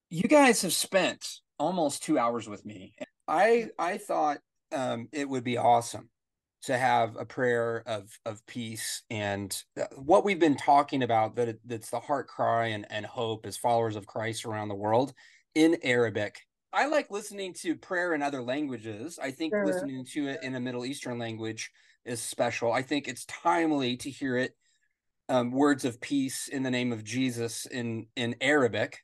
you 0.09 0.23
guys 0.23 0.63
have 0.63 0.73
spent 0.73 1.23
almost 1.59 2.01
two 2.01 2.17
hours 2.17 2.49
with 2.49 2.65
me. 2.65 2.95
I 3.27 3.69
I 3.77 3.99
thought 3.99 4.39
um, 4.71 5.09
it 5.11 5.29
would 5.29 5.43
be 5.43 5.57
awesome 5.57 6.09
to 6.63 6.77
have 6.77 7.15
a 7.17 7.25
prayer 7.25 7.83
of 7.87 8.09
of 8.25 8.45
peace 8.45 9.03
and 9.09 9.63
uh, 9.79 9.85
what 9.95 10.23
we've 10.23 10.39
been 10.39 10.55
talking 10.55 11.03
about 11.03 11.35
that 11.35 11.47
it, 11.49 11.59
that's 11.65 11.89
the 11.89 11.99
heart 11.99 12.27
cry 12.27 12.67
and, 12.67 12.85
and 12.89 13.05
hope 13.05 13.45
as 13.45 13.57
followers 13.57 13.95
of 13.95 14.05
Christ 14.05 14.45
around 14.45 14.67
the 14.67 14.75
world 14.75 15.13
in 15.55 15.77
Arabic. 15.83 16.39
I 16.73 16.87
like 16.87 17.11
listening 17.11 17.53
to 17.55 17.75
prayer 17.75 18.13
in 18.13 18.21
other 18.21 18.41
languages. 18.41 19.19
I 19.21 19.31
think 19.31 19.53
Sure. 19.53 19.65
listening 19.65 20.05
to 20.13 20.27
it 20.27 20.43
in 20.43 20.55
a 20.55 20.59
Middle 20.59 20.85
Eastern 20.85 21.19
language 21.19 21.69
is 22.05 22.21
special. 22.21 22.71
I 22.71 22.81
think 22.81 23.07
it's 23.07 23.25
timely 23.25 23.97
to 23.97 24.09
hear 24.09 24.37
it 24.37 24.55
um, 25.29 25.51
words 25.51 25.85
of 25.85 25.99
peace 25.99 26.47
in 26.47 26.63
the 26.63 26.71
name 26.71 26.91
of 26.91 27.03
Jesus 27.03 27.65
in 27.65 28.07
in 28.15 28.35
Arabic. 28.41 28.99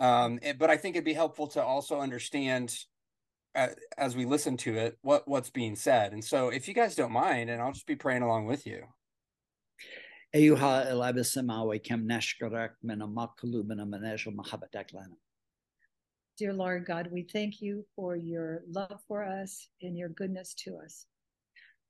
Um, 0.00 0.40
but 0.58 0.70
I 0.70 0.76
think 0.76 0.96
it'd 0.96 1.04
be 1.04 1.12
helpful 1.12 1.46
to 1.48 1.62
also 1.62 2.00
understand 2.00 2.76
as 3.55 4.15
we 4.15 4.25
listen 4.25 4.55
to 4.57 4.75
it 4.75 4.97
what 5.01 5.27
what's 5.27 5.49
being 5.49 5.75
said. 5.75 6.13
And 6.13 6.23
so, 6.23 6.49
if 6.49 6.67
you 6.67 6.73
guys 6.73 6.95
don't 6.95 7.11
mind, 7.11 7.49
and 7.49 7.61
I'll 7.61 7.71
just 7.73 7.87
be 7.87 7.95
praying 7.95 8.21
along 8.21 8.45
with 8.45 8.65
you. 8.65 8.87
أيها 10.35 10.91
الأب 10.91 11.17
السماوي 11.17 11.79
كم 11.79 12.11
نشكرك 12.11 12.77
من 12.83 13.01
أعماق 13.01 13.41
قلوبنا 13.41 13.85
من 13.85 14.05
أجل 14.05 14.35
محبتك 14.35 14.93
لنا 14.93 15.17
Dear 16.37 16.53
Lord 16.53 16.85
God, 16.85 17.07
we 17.11 17.23
thank 17.23 17.61
you 17.61 17.85
for 17.95 18.15
your 18.15 18.63
love 18.71 19.01
for 19.07 19.23
us 19.25 19.67
and 19.81 19.97
your 19.97 20.09
goodness 20.09 20.53
to 20.63 20.77
us. 20.77 21.07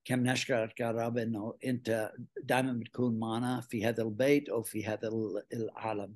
كم 0.05 0.23
نشكرك 0.23 0.79
يا 0.79 0.91
رب 0.91 1.17
انه 1.17 1.57
انت 1.65 2.11
دائما 2.43 2.73
بتكون 2.73 3.19
معنا 3.19 3.61
في 3.61 3.85
هذا 3.85 4.03
البيت 4.03 4.49
او 4.49 4.63
في 4.63 4.85
هذا 4.85 5.07
ال- 5.07 5.43
العالم 5.53 6.15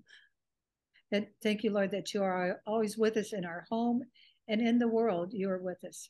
And 1.15 1.28
thank 1.43 1.63
you, 1.63 1.69
Lord, 1.71 1.91
that 1.91 2.13
you 2.13 2.24
are 2.24 2.61
always 2.65 2.97
with 2.97 3.17
us 3.17 3.34
in 3.34 3.45
our 3.45 3.65
home 3.69 4.01
and 4.47 4.61
in 4.61 4.80
the 4.80 4.88
world. 4.88 5.34
You 5.34 5.49
are 5.49 5.61
with 5.61 5.84
us. 5.84 6.09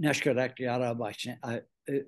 نشكرك 0.00 0.60
يا 0.60 0.76
رب 0.76 1.02
عشان 1.02 1.38
آه، 1.44 1.66
آه، 1.88 2.06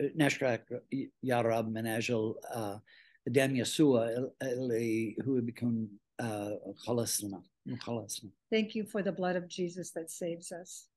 نشكرك 0.00 0.84
يا 1.22 1.40
رب 1.40 1.68
من 1.68 1.86
اجل 1.86 2.34
آه، 2.54 2.82
دم 3.26 3.56
يسوع 3.56 4.30
اللي 4.42 5.16
هو 5.22 5.40
بيكون 5.40 5.98
آه، 6.20 6.74
خلصنا 6.76 7.42
خلصنا 7.78 8.30
Thank 8.54 8.74
you 8.74 8.84
for 8.84 9.02
the 9.02 9.12
blood 9.12 9.36
of 9.36 9.48
Jesus 9.48 9.90
that 9.90 10.10
saves 10.10 10.52
us. 10.52 10.90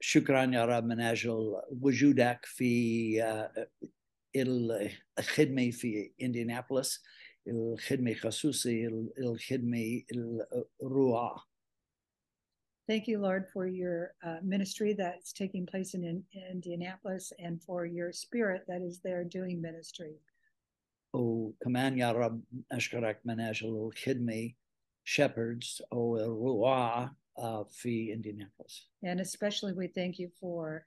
شكرا 0.00 0.44
يا 0.54 0.64
رب 0.64 0.84
من 0.84 1.00
اجل 1.00 1.62
وجودك 1.70 2.40
في 2.44 3.22
آه، 3.22 3.70
الخدمه 5.18 5.70
في 5.70 6.12
انديانابوليس 6.22 7.02
الخدمه 7.46 8.14
خصوصي 8.14 8.86
الخدمه 9.18 10.02
الروعه 10.82 11.52
Thank 12.88 13.06
you, 13.06 13.18
Lord, 13.20 13.46
for 13.54 13.66
your 13.68 14.14
uh, 14.24 14.38
ministry 14.42 14.92
that's 14.92 15.32
taking 15.32 15.64
place 15.64 15.94
in, 15.94 16.02
in 16.04 16.22
Indianapolis 16.50 17.32
and 17.38 17.62
for 17.62 17.86
your 17.86 18.10
spirit 18.12 18.64
that 18.66 18.82
is 18.82 19.00
there 19.00 19.24
doing 19.24 19.62
ministry. 19.62 20.14
وكمان 21.14 21.98
يا 21.98 22.12
رب 22.12 22.42
أشكرك 22.72 23.20
من 23.24 23.40
أجل 23.40 23.68
الخدمة 23.68 24.52
shepherds 25.04 25.82
أو 25.92 26.16
الرعاة 26.16 27.16
آه، 27.38 27.64
في 27.64 28.12
إنديانابوليس 28.12 28.90
And 29.04 29.20
especially 29.20 29.72
we 29.72 29.86
thank 29.88 30.18
you 30.18 30.28
for 30.40 30.86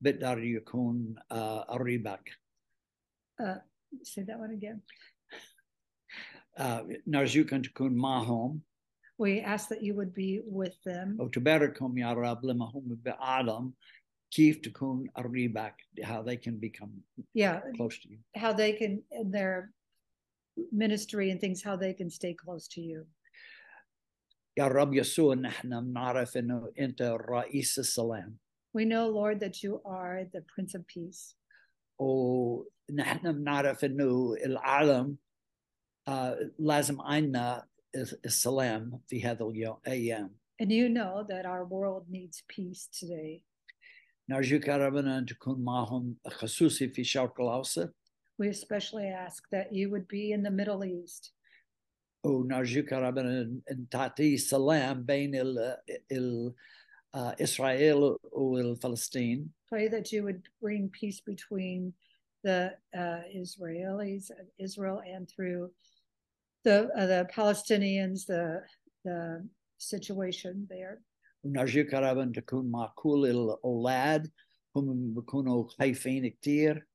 بقدر 0.00 0.38
يكون 0.44 1.14
آه، 1.32 1.60
قريبك 1.62 2.42
Uh, 3.40 3.58
say 4.02 4.22
that 4.22 4.38
one 4.38 4.50
again. 4.52 4.80
آه، 6.58 6.88
نرجوك 7.06 7.54
أن 7.54 7.62
تكون 7.62 7.92
معهم 7.96 8.60
We 9.18 9.40
ask 9.40 9.68
that 9.68 9.82
you 9.82 9.94
would 9.94 10.14
be 10.14 10.40
with 10.46 10.76
them 10.84 11.20
وتباركهم 11.20 11.98
يا 11.98 12.12
رب 12.12 12.44
لما 12.44 12.64
هم 12.70 13.00
بعالم 13.04 13.72
كيف 14.30 14.58
تكون 14.58 15.10
قريبك 15.10 15.76
how 16.02 16.22
they 16.22 16.36
can 16.36 16.56
become 16.58 16.90
yeah 17.34 17.60
close 17.76 17.98
to 17.98 18.08
you 18.08 18.18
how 18.36 18.52
they 18.52 18.72
can 18.72 19.02
in 19.10 19.30
their 19.30 19.72
ministry 20.72 21.30
and 21.30 21.40
things 21.40 21.62
how 21.62 21.76
they 21.76 21.92
can 21.94 22.10
stay 22.10 22.34
close 22.34 22.68
to 22.68 22.80
you 22.80 23.06
يا 24.56 24.68
رب 24.68 24.94
يسوع 24.94 25.34
نحن 25.34 25.80
بنعرف 25.80 26.36
انه 26.36 26.72
انت 26.78 27.02
رئيس 27.02 27.78
السلام 27.78 28.36
We 28.74 28.84
know, 28.84 29.08
Lord, 29.08 29.40
that 29.40 29.62
you 29.62 29.80
are 29.84 30.24
the 30.34 30.42
Prince 30.54 30.74
of 30.74 30.86
Peace. 30.86 31.36
ونحن 31.98 33.32
بنعرف 33.32 33.84
انه 33.84 34.34
العالم 34.44 35.16
آه، 36.08 36.50
لازم 36.58 37.00
عنا 37.00 37.68
السلام 38.24 39.00
في 39.08 39.22
هذا 39.24 39.44
اليوم 39.44 39.76
ايام 39.86 40.36
And 40.62 40.70
you 40.70 40.88
know 40.88 41.24
that 41.28 41.44
our 41.46 41.64
world 41.64 42.04
needs 42.10 42.42
peace 42.56 42.86
today. 43.00 43.42
نرجوك 44.28 44.68
يا 44.68 44.76
ربنا 44.76 45.18
ان 45.18 45.26
تكون 45.26 45.64
معهم 45.64 46.16
خصوصي 46.26 46.88
في 46.88 47.00
الشرق 47.00 47.40
الاوسط 47.40 47.94
We 48.42 48.46
especially 48.48 49.08
ask 49.28 49.42
that 49.50 49.72
you 49.72 49.90
would 49.90 50.08
be 50.08 50.32
in 50.32 50.42
the 50.42 50.50
Middle 50.50 50.84
East. 50.84 51.32
ونرجوك 52.26 52.92
يا 52.92 52.98
ربنا 52.98 53.44
إن- 53.44 53.70
ان 53.72 53.88
تعطي 53.88 54.36
سلام 54.36 55.02
بين 55.04 55.34
ال 55.34 55.76
ال 56.12 56.54
آه، 57.14 57.36
اسرائيل 57.40 58.16
والفلسطين 58.32 59.50
Pray 59.74 59.88
that 59.88 60.12
you 60.12 60.22
would 60.22 60.42
bring 60.60 60.88
peace 61.00 61.20
between 61.20 61.92
the 62.44 62.74
uh, 62.94 63.22
Israelis, 63.42 64.30
Israel, 64.58 65.00
and 65.14 65.28
through 65.28 65.70
the 66.64 66.76
uh, 67.00 67.06
the 67.06 67.22
Palestinians, 67.38 68.26
the 68.26 68.44
the 69.04 69.20
situation 69.78 70.66
there. 70.68 71.02
ونرجوك 71.44 71.92
يا 71.92 72.00
رب 72.00 72.18
ان 72.18 72.32
تكون 72.32 72.70
مع 72.70 72.92
كل 72.96 73.26
الاولاد 73.30 74.30
هم 74.76 75.14
بيكونوا 75.14 75.68
خايفين 75.68 76.28
كتير 76.28 76.86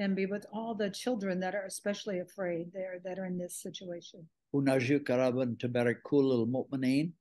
And 0.00 0.16
be 0.16 0.26
with 0.26 0.46
all 0.52 0.74
the 0.74 0.90
children 0.90 1.38
that 1.40 1.54
are 1.54 1.66
especially 1.66 2.18
afraid 2.20 2.72
there 2.72 2.98
that 3.04 3.18
are 3.18 3.26
in 3.26 3.38
this 3.38 3.54
situation. 3.56 4.26
ونرجوك 4.52 5.10
يا 5.10 5.16
رب 5.28 5.38
ان 5.38 5.56
تبارك 5.58 6.02
كل 6.02 6.32
المؤمنين 6.32 7.14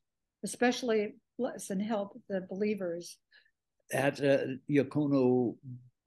Especially 0.47 1.13
bless 1.39 1.69
and 1.71 1.81
help 1.81 2.09
the 2.31 2.41
believers 2.41 3.19
حتى 3.93 4.59
يكونوا 4.69 5.53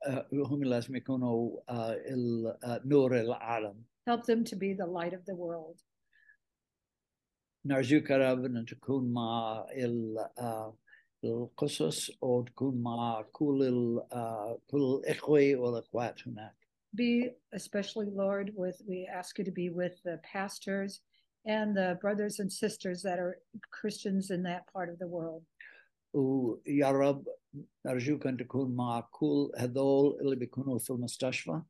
آه، 0.06 0.28
هم 0.32 0.64
لازم 0.64 0.96
يكونوا 0.96 1.60
آه، 1.68 1.92
ال- 1.92 2.64
آه، 2.64 2.82
نور 2.84 3.20
العالم 3.20 3.84
help 4.10 4.20
them 4.22 4.44
to 4.44 4.54
be 4.56 4.74
the 4.76 4.86
light 4.86 5.12
of 5.12 5.24
the 5.24 5.34
world. 5.36 5.80
نرجوك 7.66 8.10
يا 8.10 8.16
رب 8.32 8.44
ان 8.44 8.64
تكون 8.64 9.12
مع 9.12 9.66
ال- 9.70 10.18
آه، 10.38 10.76
القصص 11.24 12.22
وتكون 12.22 12.82
مع 12.82 13.22
كل 13.32 13.62
ال- 13.62 14.12
آه، 14.12 14.60
كل 14.66 14.78
الاخوه 15.00 15.54
والاخوات 15.56 16.28
هناك 16.28 16.54
Be 16.96 17.30
especially, 17.60 18.08
Lord, 18.24 18.46
with 18.62 18.78
we 18.92 18.98
ask 19.20 19.38
you 19.38 19.44
to 19.44 19.54
be 19.62 19.68
with 19.80 19.94
the 20.08 20.16
pastors 20.34 20.92
and 21.46 21.76
the 21.76 21.98
brothers 22.00 22.40
and 22.40 22.50
sisters 22.52 23.02
that 23.02 23.18
are 23.18 23.34
Christians 23.70 24.30
in 24.30 24.42
that 24.44 24.62
part 24.72 24.88
of 24.88 24.98
the 24.98 25.06
world. 25.06 25.42
ويا 26.14 26.90
رب 26.90 27.28
نرجوك 27.86 28.26
ان 28.26 28.36
تكون 28.36 28.76
مع 28.76 29.00
كل 29.10 29.50
هذول 29.56 30.20
اللي 30.20 30.36
بيكونوا 30.36 30.78
في 30.78 30.90
المستشفى 30.90 31.62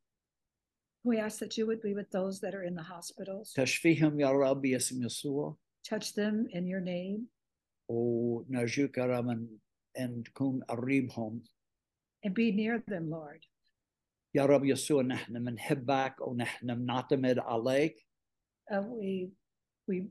We 1.06 1.18
ask 1.18 1.38
that 1.38 1.58
you 1.58 1.66
would 1.66 1.82
be 1.82 1.92
with 1.94 2.10
those 2.10 2.40
that 2.40 2.54
are 2.54 2.62
in 2.64 2.74
the 2.74 2.82
hospitals. 2.82 3.52
تشفيهم 3.54 4.20
يا 4.20 4.30
رب 4.30 4.60
باسم 4.62 5.02
يسوع 5.02 5.56
Touch 5.88 6.12
them 6.14 6.46
in 6.50 6.66
your 6.66 6.80
name 6.80 7.28
ونرجوك 7.88 8.98
يا 8.98 9.06
رب 9.06 9.28
ان 9.28 9.58
ان 9.98 10.22
تكون 10.22 10.62
قريبهم 10.62 11.42
and 12.26 12.30
be 12.34 12.50
near 12.52 12.78
them, 12.78 13.10
Lord. 13.10 13.44
يا 14.34 14.46
رب 14.46 14.64
يسوع 14.64 15.02
نحن 15.02 15.44
بنحبك 15.44 16.20
ونحن 16.20 16.74
بنعتمد 16.74 17.38
عليك 17.38 18.06
Uh, 18.72 18.80
we 18.80 19.28
we 19.88 20.08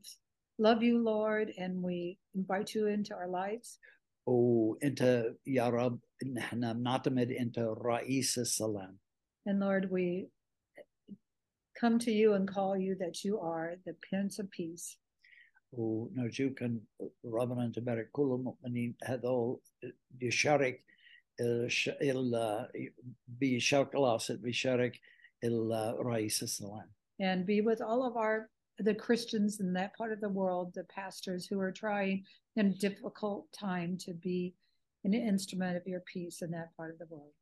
love 0.60 0.84
you, 0.84 0.98
Lord, 1.04 1.52
and 1.58 1.82
we 1.82 2.18
invite 2.36 2.74
you 2.76 2.88
into 2.88 3.14
our 3.16 3.28
lives. 3.28 3.80
وانت 4.28 5.34
يا 5.48 5.70
رب 5.70 6.00
نحن 6.34 6.74
بنعتمد 6.74 7.32
انت 7.32 7.60
رئيس 7.60 8.40
السلام 8.40 8.98
And 9.50 9.60
Lord, 9.60 9.92
we 9.92 10.30
come 11.82 12.00
to 12.00 12.12
you 12.12 12.34
and 12.34 12.48
call 12.48 12.78
you 12.78 12.96
that 12.96 13.26
you 13.26 13.40
are 13.40 13.76
the 13.86 13.94
Prince 14.10 14.40
of 14.40 14.50
Peace. 14.52 14.98
ونرجوك 15.72 16.64
ان 16.64 16.82
ربنا 17.26 17.66
انت 17.66 17.80
بارك 17.80 18.10
كل 18.12 18.24
المؤمنين 18.24 18.96
هذول 19.04 19.60
يشارك 20.22 20.86
الش- 21.42 21.90
ال- 21.90 22.92
بشرق 23.28 23.96
الاوسط 23.96 24.40
بيشارك 24.40 25.00
ال- 25.44 25.96
رئيس 26.06 26.44
السلام 26.44 26.92
and 27.22 27.46
be 27.46 27.62
with 27.62 27.82
all 27.82 28.04
of 28.12 28.16
our 28.18 28.50
the 28.79 28.95
Christians 28.95 29.61
in 29.61 29.73
that 29.75 29.97
part 29.97 30.13
of 30.13 30.21
the 30.21 30.29
world, 30.29 30.73
the 30.75 30.85
pastors 30.85 31.47
who 31.47 31.61
are 31.61 31.73
trying 31.73 32.25
in 32.57 32.67
a 32.67 32.71
difficult 32.71 33.47
time 33.53 33.97
to 33.99 34.15
be 34.15 34.55
an 35.05 35.15
instrument 35.15 35.77
of 35.77 35.87
your 35.87 36.03
peace 36.13 36.43
in 36.43 36.51
that 36.53 36.75
part 36.77 36.93
of 36.93 36.99
the 36.99 37.15
world. 37.15 37.33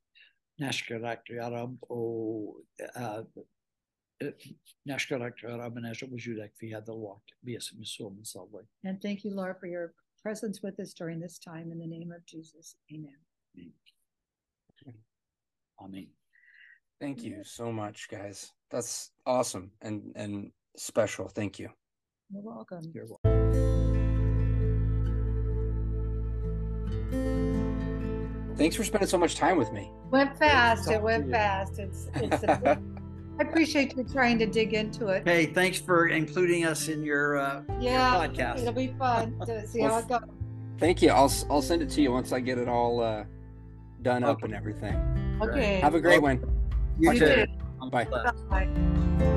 Ó. 1.90 2.54
And 8.84 9.00
thank 9.02 9.24
you, 9.24 9.34
Lord, 9.34 9.56
for 9.60 9.66
your 9.66 9.92
presence 10.22 10.62
with 10.62 10.80
us 10.80 10.94
during 10.94 11.20
this 11.20 11.38
time 11.38 11.70
in 11.70 11.78
the 11.78 11.86
name 11.86 12.12
of 12.12 12.24
Jesus. 12.26 12.76
Amen. 12.92 13.16
Amen. 15.82 16.08
Thank 17.00 17.22
you 17.22 17.44
so 17.44 17.70
much, 17.70 18.08
guys. 18.10 18.52
That's 18.70 19.10
awesome. 19.26 19.70
And 19.82 20.12
and 20.16 20.50
special. 20.76 21.28
Thank 21.28 21.58
you. 21.58 21.68
You're 22.32 22.42
welcome. 22.42 22.82
You're 22.94 23.06
welcome. 23.06 23.32
Thanks 28.56 28.74
for 28.74 28.84
spending 28.84 29.08
so 29.08 29.18
much 29.18 29.34
time 29.36 29.58
with 29.58 29.70
me. 29.72 29.90
Went 30.10 30.36
fast. 30.38 30.90
It 30.90 31.00
went 31.02 31.30
fast. 31.30 31.78
It's, 31.78 32.08
it's 32.14 32.42
I 33.38 33.42
appreciate 33.42 33.94
you 33.96 34.04
trying 34.04 34.38
to 34.38 34.46
dig 34.46 34.72
into 34.72 35.08
it. 35.08 35.28
Hey, 35.28 35.44
thanks 35.46 35.78
for 35.78 36.06
including 36.08 36.64
us 36.64 36.88
in 36.88 37.02
your 37.04 37.36
uh, 37.36 37.62
Yeah, 37.78 38.14
podcast. 38.14 38.60
it'll 38.60 38.72
be 38.72 38.94
fun 38.98 39.38
to 39.44 39.66
see 39.68 39.82
how 39.82 39.98
it 39.98 40.08
goes. 40.08 40.20
Thank 40.78 41.02
you. 41.02 41.10
I'll 41.10 41.32
I'll 41.50 41.62
send 41.62 41.82
it 41.82 41.90
to 41.90 42.02
you 42.02 42.12
once 42.12 42.32
I 42.32 42.40
get 42.40 42.56
it 42.58 42.68
all 42.68 43.00
uh, 43.02 43.24
done 44.02 44.24
up 44.24 44.42
and 44.42 44.54
everything. 44.54 44.94
Okay. 45.42 45.80
Have 45.80 45.94
a 45.94 46.00
great 46.00 46.22
one. 46.22 46.40
You 46.98 47.12
You 47.12 47.18
too. 47.18 47.46
too. 47.46 47.88
Bye. 47.90 48.04
Bye. 48.48 49.32